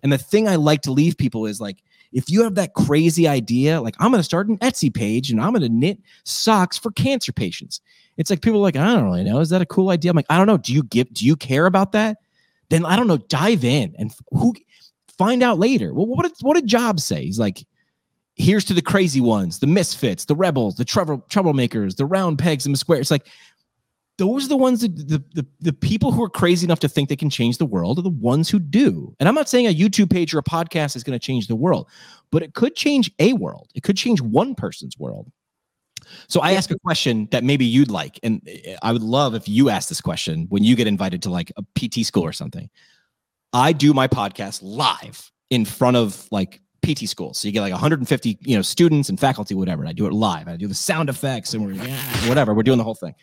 [0.03, 1.79] And the thing I like to leave people is like,
[2.13, 5.41] if you have that crazy idea, like I'm going to start an Etsy page and
[5.41, 7.81] I'm going to knit socks for cancer patients.
[8.17, 9.41] It's like people are like, I don't really know.
[9.41, 10.11] Is that a cool idea?
[10.11, 10.57] I'm like, I don't know.
[10.57, 11.13] Do you give?
[11.13, 12.19] Do you care about that?
[12.71, 13.19] Then I don't know.
[13.19, 14.55] Dive in and who
[15.19, 15.93] find out later.
[15.93, 17.25] Well, what did what did Jobs say?
[17.25, 17.67] He's like,
[18.37, 22.67] here's to the crazy ones, the misfits, the rebels, the trouble troublemakers, the round pegs
[22.67, 23.01] in the square.
[23.01, 23.27] It's like
[24.19, 27.09] those are the ones that the, the the people who are crazy enough to think
[27.09, 29.15] they can change the world are the ones who do.
[29.21, 31.57] And I'm not saying a YouTube page or a podcast is going to change the
[31.57, 31.89] world,
[32.31, 33.71] but it could change a world.
[33.75, 35.31] It could change one person's world.
[36.29, 39.49] So I ask a question that maybe you'd like, and eh, I would love if
[39.49, 42.71] you ask this question when you get invited to like a PT school or something.
[43.53, 47.39] I do my podcast live in front of like PT schools.
[47.39, 49.83] So you get like 150, you know, students and faculty, whatever.
[49.83, 50.49] And I do it live.
[50.49, 52.55] I do the sound effects and we're yeah, whatever.
[52.55, 53.15] We're doing the whole thing.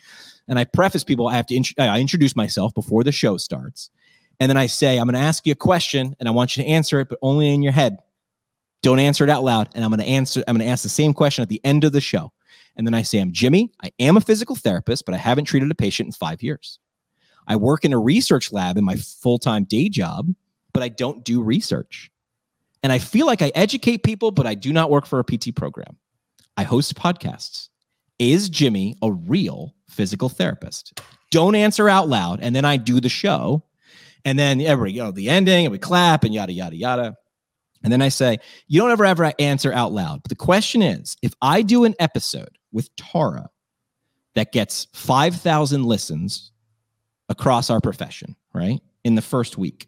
[0.48, 1.28] And I preface people.
[1.28, 3.90] I have to int- I introduce myself before the show starts,
[4.40, 6.62] and then I say I'm going to ask you a question, and I want you
[6.62, 7.98] to answer it, but only in your head.
[8.82, 9.70] Don't answer it out loud.
[9.74, 10.44] And I'm going to answer.
[10.46, 12.32] I'm going to ask the same question at the end of the show,
[12.76, 13.72] and then I say I'm Jimmy.
[13.82, 16.78] I am a physical therapist, but I haven't treated a patient in five years.
[17.46, 20.34] I work in a research lab in my full time day job,
[20.72, 22.10] but I don't do research.
[22.82, 25.54] And I feel like I educate people, but I do not work for a PT
[25.54, 25.96] program.
[26.56, 27.68] I host podcasts.
[28.18, 31.00] Is Jimmy a real physical therapist?
[31.30, 32.40] Don't answer out loud.
[32.42, 33.64] And then I do the show.
[34.24, 37.16] And then every, you know, the ending and we clap and yada, yada, yada.
[37.82, 40.22] And then I say, you don't ever, ever answer out loud.
[40.22, 43.50] But the question is if I do an episode with Tara
[44.34, 46.52] that gets 5,000 listens
[47.28, 48.80] across our profession, right?
[49.04, 49.86] In the first week,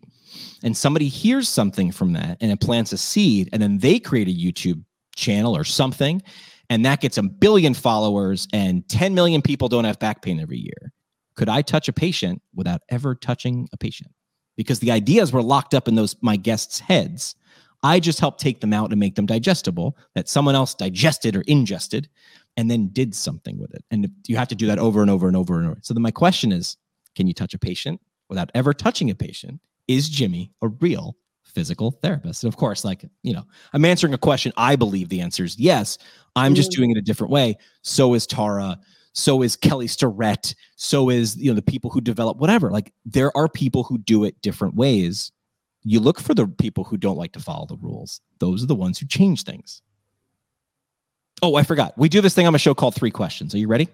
[0.62, 4.28] and somebody hears something from that and it plants a seed, and then they create
[4.28, 4.84] a YouTube
[5.14, 6.22] channel or something,
[6.70, 10.58] and that gets a billion followers, and 10 million people don't have back pain every
[10.58, 10.92] year.
[11.36, 14.10] Could I touch a patient without ever touching a patient?
[14.56, 17.34] Because the ideas were locked up in those my guests' heads.
[17.82, 21.42] I just helped take them out and make them digestible that someone else digested or
[21.42, 22.08] ingested
[22.56, 23.84] and then did something with it.
[23.90, 25.78] And you have to do that over and over and over and over.
[25.82, 26.78] So then my question is,
[27.14, 29.60] can you touch a patient without ever touching a patient?
[29.88, 31.16] Is Jimmy a real
[31.56, 32.44] physical therapist?
[32.44, 33.42] And of course, like, you know,
[33.72, 34.52] I'm answering a question.
[34.56, 35.96] I believe the answer is yes.
[36.36, 36.76] I'm just Mhm.
[36.76, 37.56] doing it a different way.
[37.82, 38.78] So is Tara.
[39.14, 40.54] So is Kelly Starrett.
[40.76, 42.70] So is, you know, the people who develop whatever.
[42.70, 45.32] Like there are people who do it different ways.
[45.82, 48.20] You look for the people who don't like to follow the rules.
[48.38, 49.80] Those are the ones who change things.
[51.42, 51.96] Oh, I forgot.
[51.96, 53.54] We do this thing on a show called Three Questions.
[53.54, 53.88] Are you ready?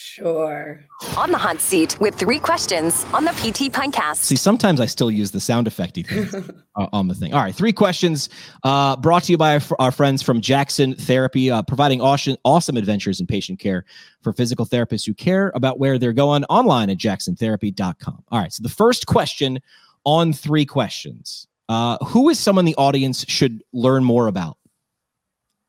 [0.00, 0.80] Sure.
[1.16, 4.18] On the hot seat with three questions on the PT Pintcast.
[4.18, 6.32] See, sometimes I still use the sound effecty things
[6.76, 7.34] uh, on the thing.
[7.34, 8.28] All right, three questions
[8.62, 12.76] uh, brought to you by our, our friends from Jackson Therapy, uh, providing awesome, awesome
[12.76, 13.84] adventures in patient care
[14.22, 18.22] for physical therapists who care about where they're going online at jacksontherapy.com.
[18.28, 19.58] All right, so the first question
[20.04, 24.58] on three questions uh, Who is someone the audience should learn more about?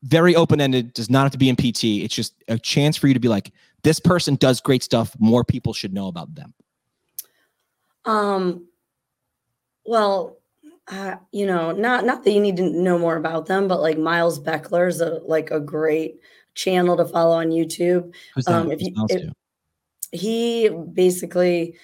[0.04, 2.04] Very open ended, does not have to be in PT.
[2.04, 3.52] It's just a chance for you to be like,
[3.82, 5.14] this person does great stuff.
[5.18, 6.54] More people should know about them.
[8.04, 8.66] Um,
[9.84, 10.38] well,
[10.88, 13.98] uh, you know, not not that you need to know more about them, but like
[13.98, 16.20] Miles Beckler is a like a great
[16.54, 18.12] channel to follow on YouTube.
[18.34, 18.54] Who's that?
[18.54, 19.30] Um, if you, if,
[20.12, 21.76] he basically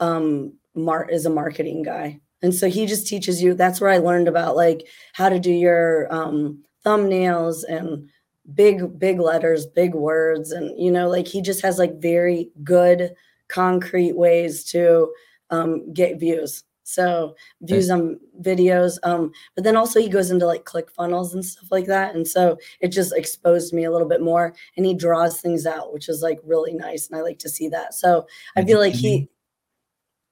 [0.00, 3.98] um mar- is a marketing guy and so he just teaches you that's where i
[3.98, 8.08] learned about like how to do your um thumbnails and
[8.54, 10.52] big big letters big words.
[10.52, 13.14] And you know like he just has like very good
[13.48, 15.12] concrete ways to
[15.50, 16.64] um get views.
[16.84, 21.44] So views on videos um but then also he goes into like click funnels and
[21.44, 22.14] stuff like that.
[22.14, 25.92] And so it just exposed me a little bit more and he draws things out
[25.92, 27.94] which is like really nice and i like to see that.
[27.94, 28.26] So
[28.56, 29.28] i feel like he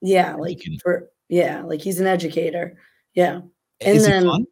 [0.00, 2.78] yeah like for yeah like he's an educator.
[3.14, 3.40] Yeah.
[3.80, 4.46] And Is then fun?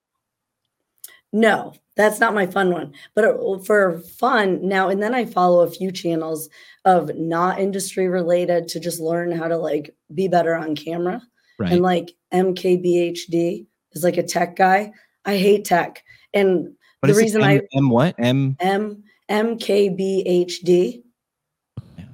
[1.32, 5.60] no that's not my fun one but uh, for fun now and then i follow
[5.60, 6.48] a few channels
[6.84, 11.20] of not industry related to just learn how to like be better on camera
[11.58, 11.72] Right.
[11.72, 14.92] and like mkbhd is like a tech guy
[15.24, 16.02] i hate tech
[16.32, 18.14] and What the reason I- M what?
[18.18, 18.56] M.
[18.60, 21.02] m mkbhd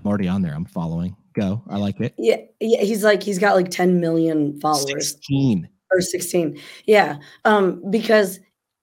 [0.03, 0.55] I'm already on there.
[0.55, 1.15] I'm following.
[1.35, 1.63] Go.
[1.69, 2.15] I like it.
[2.19, 5.69] yeah yeah he's like he's got like 10 million followers 16.
[5.93, 8.41] or 16 yeah um because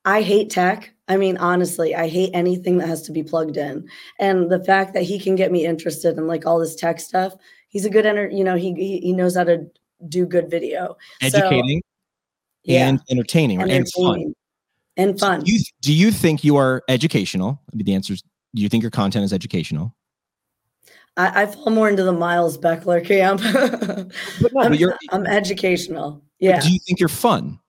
[0.07, 3.87] i hate tech i mean honestly i hate anything that has to be plugged in
[4.19, 7.35] and the fact that he can get me interested in like all this tech stuff
[7.67, 9.69] he's a good enter you know he he, he knows how to
[10.07, 11.81] do good video So, Educating
[12.63, 13.69] yeah and entertaining, right?
[13.69, 14.33] and fun.
[14.95, 17.61] and fun Do you, do you think you are educational?
[17.71, 18.23] I mean, the answer is
[18.55, 19.93] do you think your content is educational?
[21.17, 23.41] I, I fall more into the miles beckler camp
[24.41, 27.59] But no, I'm, but you're, I'm educational yeah do you think you're fun?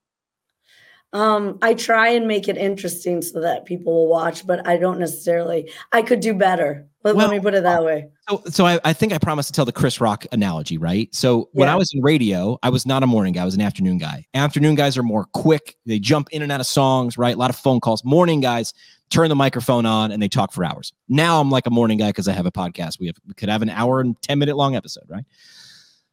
[1.14, 4.98] Um, I try and make it interesting so that people will watch, but I don't
[4.98, 5.72] necessarily.
[5.93, 6.86] I could do better.
[7.02, 8.09] But Well, let me put it that way.
[8.28, 11.14] So, so I, I think I promised to tell the Chris Rock analogy, right?
[11.14, 13.62] So when I was in radio, I was not a morning guy; I was an
[13.62, 14.26] afternoon guy.
[14.35, 17.35] Afternoon guys are more quick; they jump in and out of songs, right?
[17.35, 18.05] A lot of phone calls.
[18.05, 18.74] Morning guys
[19.10, 20.93] turn the microphone on and they talk for hours.
[21.09, 23.01] Now I'm like a morning guy because I have a podcast.
[23.01, 25.24] We have we could have an hour and ten minute long episode, right?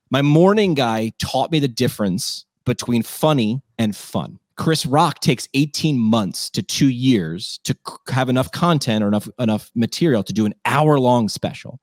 [0.10, 4.40] My morning guy taught me the difference between funny and fun.
[4.58, 7.76] Chris Rock takes 18 months to two years to
[8.08, 11.80] have enough content or enough enough material to do an hour long special.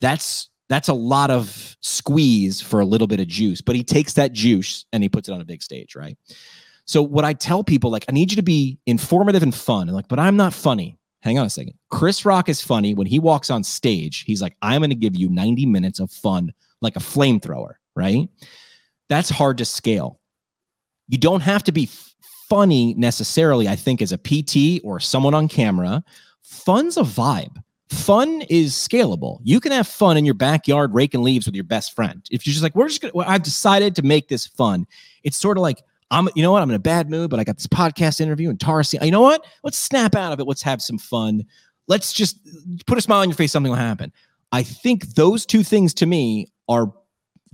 [0.00, 4.14] That's that's a lot of squeeze for a little bit of juice, but he takes
[4.14, 6.16] that juice and he puts it on a big stage, right?
[6.86, 9.88] So what I tell people, like, I need you to be informative and fun.
[9.88, 10.98] And like, but I'm not funny.
[11.20, 11.74] Hang on a second.
[11.90, 14.24] Chris Rock is funny when he walks on stage.
[14.24, 18.28] He's like, I'm going to give you 90 minutes of fun, like a flamethrower, right?
[19.08, 20.20] That's hard to scale.
[21.12, 21.90] You don't have to be
[22.48, 26.02] funny necessarily, I think, as a PT or someone on camera.
[26.40, 27.62] Fun's a vibe.
[27.90, 29.38] Fun is scalable.
[29.42, 32.24] You can have fun in your backyard raking leaves with your best friend.
[32.30, 34.86] If you're just like, we're just gonna, I've decided to make this fun.
[35.22, 36.62] It's sort of like, I'm, you know what?
[36.62, 38.82] I'm in a bad mood, but I got this podcast interview and Tara.
[39.02, 39.44] You know what?
[39.64, 40.44] Let's snap out of it.
[40.44, 41.44] Let's have some fun.
[41.88, 42.38] Let's just
[42.86, 43.52] put a smile on your face.
[43.52, 44.10] Something will happen.
[44.50, 46.90] I think those two things to me are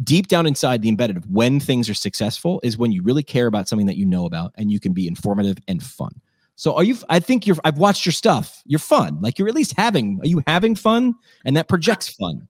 [0.05, 3.47] deep down inside the embedded of when things are successful is when you really care
[3.47, 6.13] about something that you know about and you can be informative and fun.
[6.57, 8.63] So are you I think you're I've watched your stuff.
[8.67, 9.21] You're fun.
[9.21, 11.15] Like you're at least having are you having fun?
[11.45, 12.49] And that projects fun.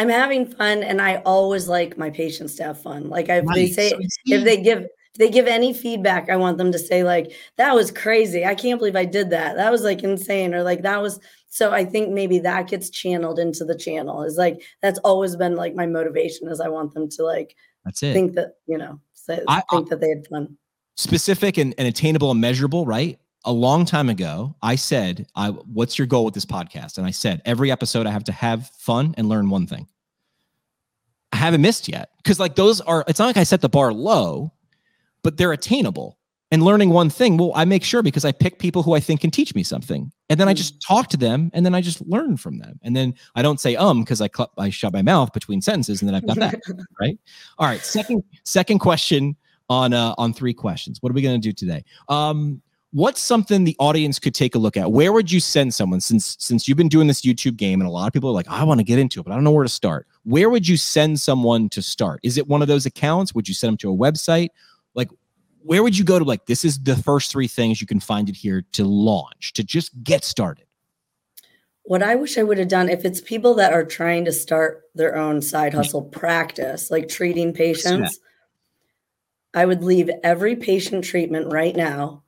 [0.00, 3.10] I'm having fun, and I always like my patients to have fun.
[3.10, 3.92] Like if they say,
[4.24, 7.74] if they give if they give any feedback, I want them to say like, "That
[7.74, 8.46] was crazy.
[8.46, 9.56] I can't believe I did that.
[9.56, 11.20] That was like insane," or like that was.
[11.50, 14.22] So I think maybe that gets channeled into the channel.
[14.22, 16.48] Is like that's always been like my motivation.
[16.48, 18.12] Is I want them to like that's it.
[18.12, 20.56] think that you know say, I- think that they had fun.
[20.96, 23.18] specific and, and attainable and measurable, right?
[23.44, 26.98] A long time ago, I said, I what's your goal with this podcast?
[26.98, 29.88] And I said, every episode I have to have fun and learn one thing.
[31.32, 32.10] I haven't missed yet.
[32.18, 34.52] Because like those are, it's not like I set the bar low,
[35.22, 36.18] but they're attainable.
[36.52, 39.20] And learning one thing, well, I make sure because I pick people who I think
[39.20, 40.10] can teach me something.
[40.28, 42.80] And then I just talk to them and then I just learn from them.
[42.82, 46.02] And then I don't say um because I cl- I shut my mouth between sentences
[46.02, 46.60] and then I've got that.
[47.00, 47.18] right?
[47.58, 47.80] All right.
[47.80, 49.36] Second second question
[49.68, 50.98] on uh on three questions.
[51.00, 51.84] What are we going to do today?
[52.08, 52.60] Um
[52.92, 54.90] what's something the audience could take a look at?
[54.90, 57.92] Where would you send someone since since you've been doing this YouTube game and a
[57.92, 59.52] lot of people are like, I want to get into it, but I don't know
[59.52, 60.08] where to start.
[60.24, 62.20] Where would you send someone to start?
[62.22, 63.34] Is it one of those accounts?
[63.34, 64.48] Would you send them to a website?
[65.62, 68.28] Where would you go to like this is the first three things you can find
[68.28, 70.64] it here to launch, to just get started?
[71.82, 74.82] What I wish I would have done if it's people that are trying to start
[74.94, 78.18] their own side hustle practice, like treating patients,
[79.54, 82.22] I would leave every patient treatment right now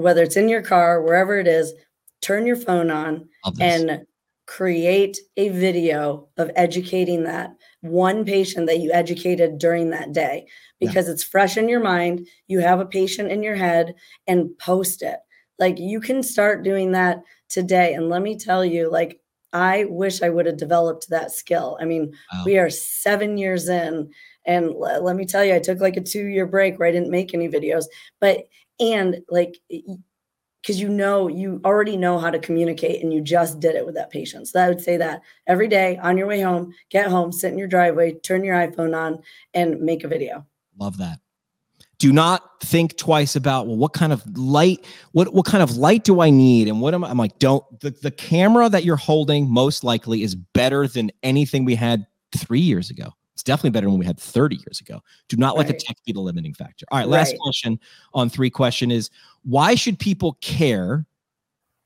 [0.00, 1.74] whether it's in your car, wherever it is,
[2.20, 3.28] turn your phone on
[3.60, 4.04] and
[4.46, 10.46] create a video of educating that one patient that you educated during that day
[10.78, 11.12] because yeah.
[11.12, 12.26] it's fresh in your mind.
[12.46, 13.94] You have a patient in your head
[14.26, 15.18] and post it.
[15.58, 17.94] Like you can start doing that today.
[17.94, 19.20] And let me tell you, like,
[19.52, 21.76] I wish I would have developed that skill.
[21.80, 22.44] I mean, wow.
[22.46, 24.10] we are seven years in.
[24.46, 26.92] And l- let me tell you, I took like a two year break where I
[26.92, 27.84] didn't make any videos.
[28.20, 28.48] But
[28.78, 29.58] and like
[30.62, 33.94] because you know you already know how to communicate and you just did it with
[33.94, 37.32] that patient so i would say that every day on your way home get home
[37.32, 39.20] sit in your driveway turn your iphone on
[39.54, 40.46] and make a video.
[40.78, 41.20] Love that.
[41.98, 46.04] Do not think twice about well what kind of light what what kind of light
[46.04, 48.96] do i need and what am I, i'm like don't the, the camera that you're
[48.96, 52.06] holding most likely is better than anything we had
[52.36, 55.00] three years ago it's definitely better than we had 30 years ago.
[55.28, 55.78] Do not let right.
[55.78, 56.84] the tech be the limiting factor.
[56.90, 57.38] All right, last right.
[57.40, 57.80] question
[58.12, 59.08] on three question is
[59.44, 61.06] why should people care?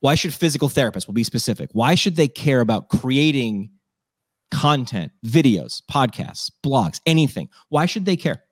[0.01, 3.69] Why should physical therapists, we'll be specific, why should they care about creating
[4.51, 7.47] content, videos, podcasts, blogs, anything?
[7.69, 8.43] Why should they care?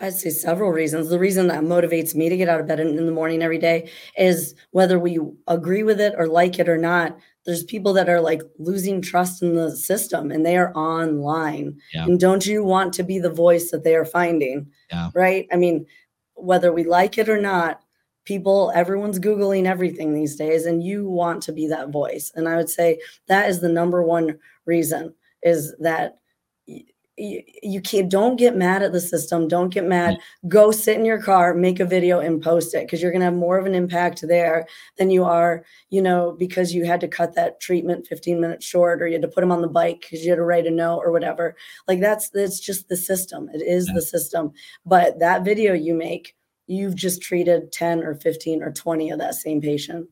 [0.00, 1.10] I'd say several reasons.
[1.10, 3.58] The reason that motivates me to get out of bed in, in, the morning every
[3.58, 8.08] day is whether we agree with it or like it or not, there's people that
[8.08, 11.78] are like losing trust in the system and they are online.
[11.92, 12.04] Yeah.
[12.04, 14.70] And don't you want to be the voice that they are finding?
[14.90, 15.10] Yeah.
[15.14, 15.46] Right?
[15.52, 15.86] I mean,
[16.34, 17.80] whether we like it or not,
[18.24, 22.30] people, everyone's Googling everything these days, and you want to be that voice.
[22.34, 26.19] And I would say that is the number one reason is that
[27.20, 29.46] you, you can't don't get mad at the system.
[29.46, 30.16] Don't get mad.
[30.16, 30.48] Mm.
[30.48, 33.26] Go sit in your car make a video and post it because you're going to
[33.26, 34.66] have more of an impact there
[34.96, 39.02] than you are you know because you had to cut that treatment 15 minutes short
[39.02, 40.70] or you had to put them on the bike because you had to write a
[40.70, 41.54] note or whatever.
[41.86, 43.50] Like that's it's just the system.
[43.52, 43.94] It is yeah.
[43.94, 44.52] the system.
[44.86, 46.34] But that video you make
[46.66, 50.08] you've just treated 10 or 15 or 20 of that same patient.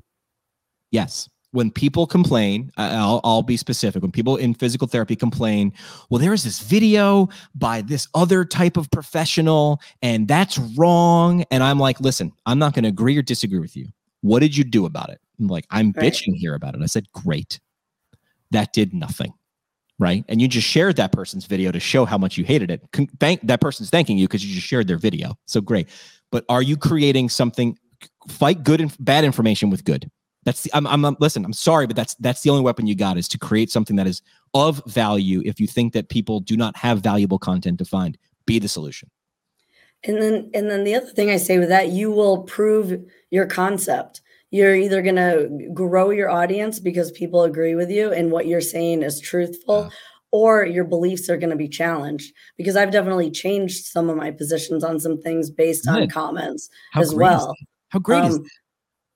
[0.91, 4.03] Yes when people complain, I'll, I'll, be specific.
[4.03, 5.73] When people in physical therapy complain,
[6.11, 11.45] well, there is this video by this other type of professional, and that's wrong.
[11.51, 13.89] And I'm like, listen, I'm not going to agree or disagree with you.
[14.20, 15.20] What did you do about it?
[15.41, 16.12] I'm like, I'm right.
[16.12, 16.83] bitching here about it.
[16.83, 17.61] I said, great.
[18.51, 19.33] That did nothing.
[19.99, 20.25] Right.
[20.29, 22.83] And you just shared that person's video to show how much you hated it.
[23.19, 25.37] Thank that person's thanking you because you just shared their video.
[25.47, 25.89] So great.
[26.31, 27.77] But are you creating something?
[28.29, 30.09] Fight good and bad information with good
[30.44, 33.19] that's the, I'm, I'm, listen, I'm sorry, but that's, that's the only weapon you got
[33.19, 34.23] is to create something that is
[34.55, 35.43] of value.
[35.44, 38.16] If you think that people do not have valuable content to find,
[38.47, 39.10] be the solution.
[40.05, 43.47] And then, and then the other thing I say with that, you will prove your
[43.47, 44.20] concept.
[44.51, 48.60] You're either going to grow your audience because people agree with you and what you're
[48.60, 49.90] saying is truthful,
[50.31, 52.32] or your beliefs are going to be challenged.
[52.56, 56.02] Because I've definitely changed some of my positions on some things based Good.
[56.02, 57.55] on comments How as well.
[57.90, 58.48] How great um, is that?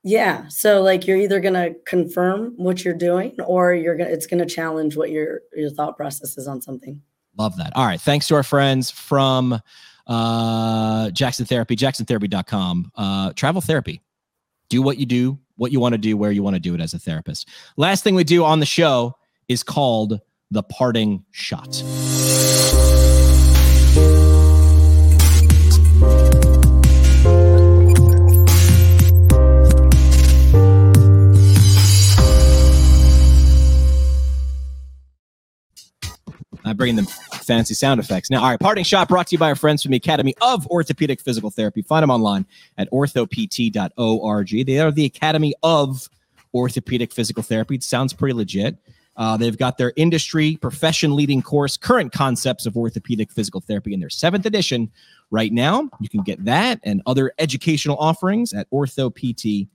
[0.04, 0.48] Yeah.
[0.48, 4.26] So like you're either going to confirm what you're doing or you're going to it's
[4.26, 7.00] going to challenge what your your thought process is on something.
[7.38, 7.72] Love that.
[7.76, 8.00] All right.
[8.00, 9.60] Thanks to our friends from
[10.08, 12.92] uh Jackson Therapy, jacksontherapy.com.
[12.96, 14.00] Uh travel therapy.
[14.68, 16.80] Do what you do, what you want to do, where you want to do it
[16.80, 17.48] as a therapist.
[17.76, 19.16] Last thing we do on the show
[19.48, 20.20] is called
[20.50, 21.82] the parting shot.
[36.72, 37.10] I bring in the
[37.44, 38.30] fancy sound effects.
[38.30, 40.66] Now, all right, parting shot brought to you by our friends from the Academy of
[40.68, 41.82] Orthopedic Physical Therapy.
[41.82, 42.46] Find them online
[42.78, 44.66] at orthopt.org.
[44.66, 46.08] They are the Academy of
[46.54, 47.74] Orthopedic Physical Therapy.
[47.74, 48.78] It sounds pretty legit.
[49.18, 54.00] Uh, they've got their industry profession leading course, Current Concepts of Orthopedic Physical Therapy, in
[54.00, 54.90] their seventh edition
[55.30, 55.90] right now.
[56.00, 59.66] You can get that and other educational offerings at orthopt.org.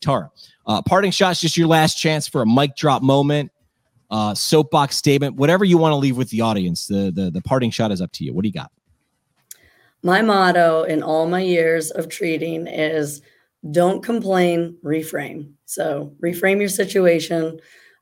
[0.00, 0.30] Tara,
[0.64, 3.50] uh, parting shots, just your last chance for a mic drop moment
[4.12, 6.86] uh, soapbox statement, whatever you want to leave with the audience.
[6.86, 8.34] The, the the parting shot is up to you.
[8.34, 8.70] What do you got?
[10.02, 13.22] My motto in all my years of treating is
[13.70, 15.52] don't complain, reframe.
[15.64, 17.58] So reframe your situation.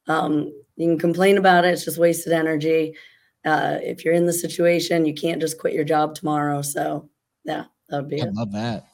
[0.09, 2.97] Um, you can complain about it; it's just wasted energy.
[3.45, 6.61] Uh, if you're in the situation, you can't just quit your job tomorrow.
[6.61, 7.09] So
[7.45, 8.35] yeah, that would be I it.
[8.35, 8.87] love that.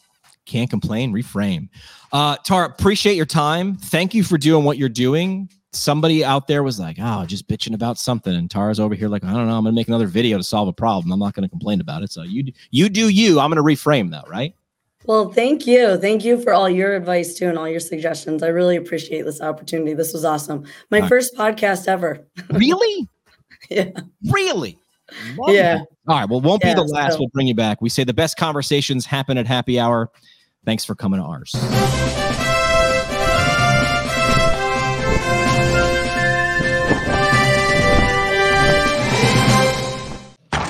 [0.44, 1.12] Can't complain.
[1.12, 1.70] Reframe.
[2.12, 3.76] Uh, Tara, appreciate your time.
[3.76, 5.48] Thank you for doing what you're doing.
[5.76, 9.24] Somebody out there was like, "Oh, just bitching about something," and Tara's over here like,
[9.24, 9.56] "I don't know.
[9.56, 11.12] I'm gonna make another video to solve a problem.
[11.12, 13.38] I'm not gonna complain about it." So you you do you.
[13.40, 14.54] I'm gonna reframe though, right?
[15.04, 15.96] Well, thank you.
[15.98, 18.42] Thank you for all your advice too and all your suggestions.
[18.42, 19.94] I really appreciate this opportunity.
[19.94, 20.64] This was awesome.
[20.90, 22.26] My All first podcast ever.
[22.50, 23.08] Really?
[23.70, 23.90] yeah.
[24.32, 24.76] Really?
[25.38, 25.78] Love Yeah.
[25.78, 25.86] that.
[26.08, 26.28] All right.
[26.28, 27.12] Well, won't be the last.
[27.14, 27.80] so- We'll bring you back.
[27.80, 30.10] We say the best conversations happen at happy hour.
[30.64, 31.54] Thanks for coming to ours.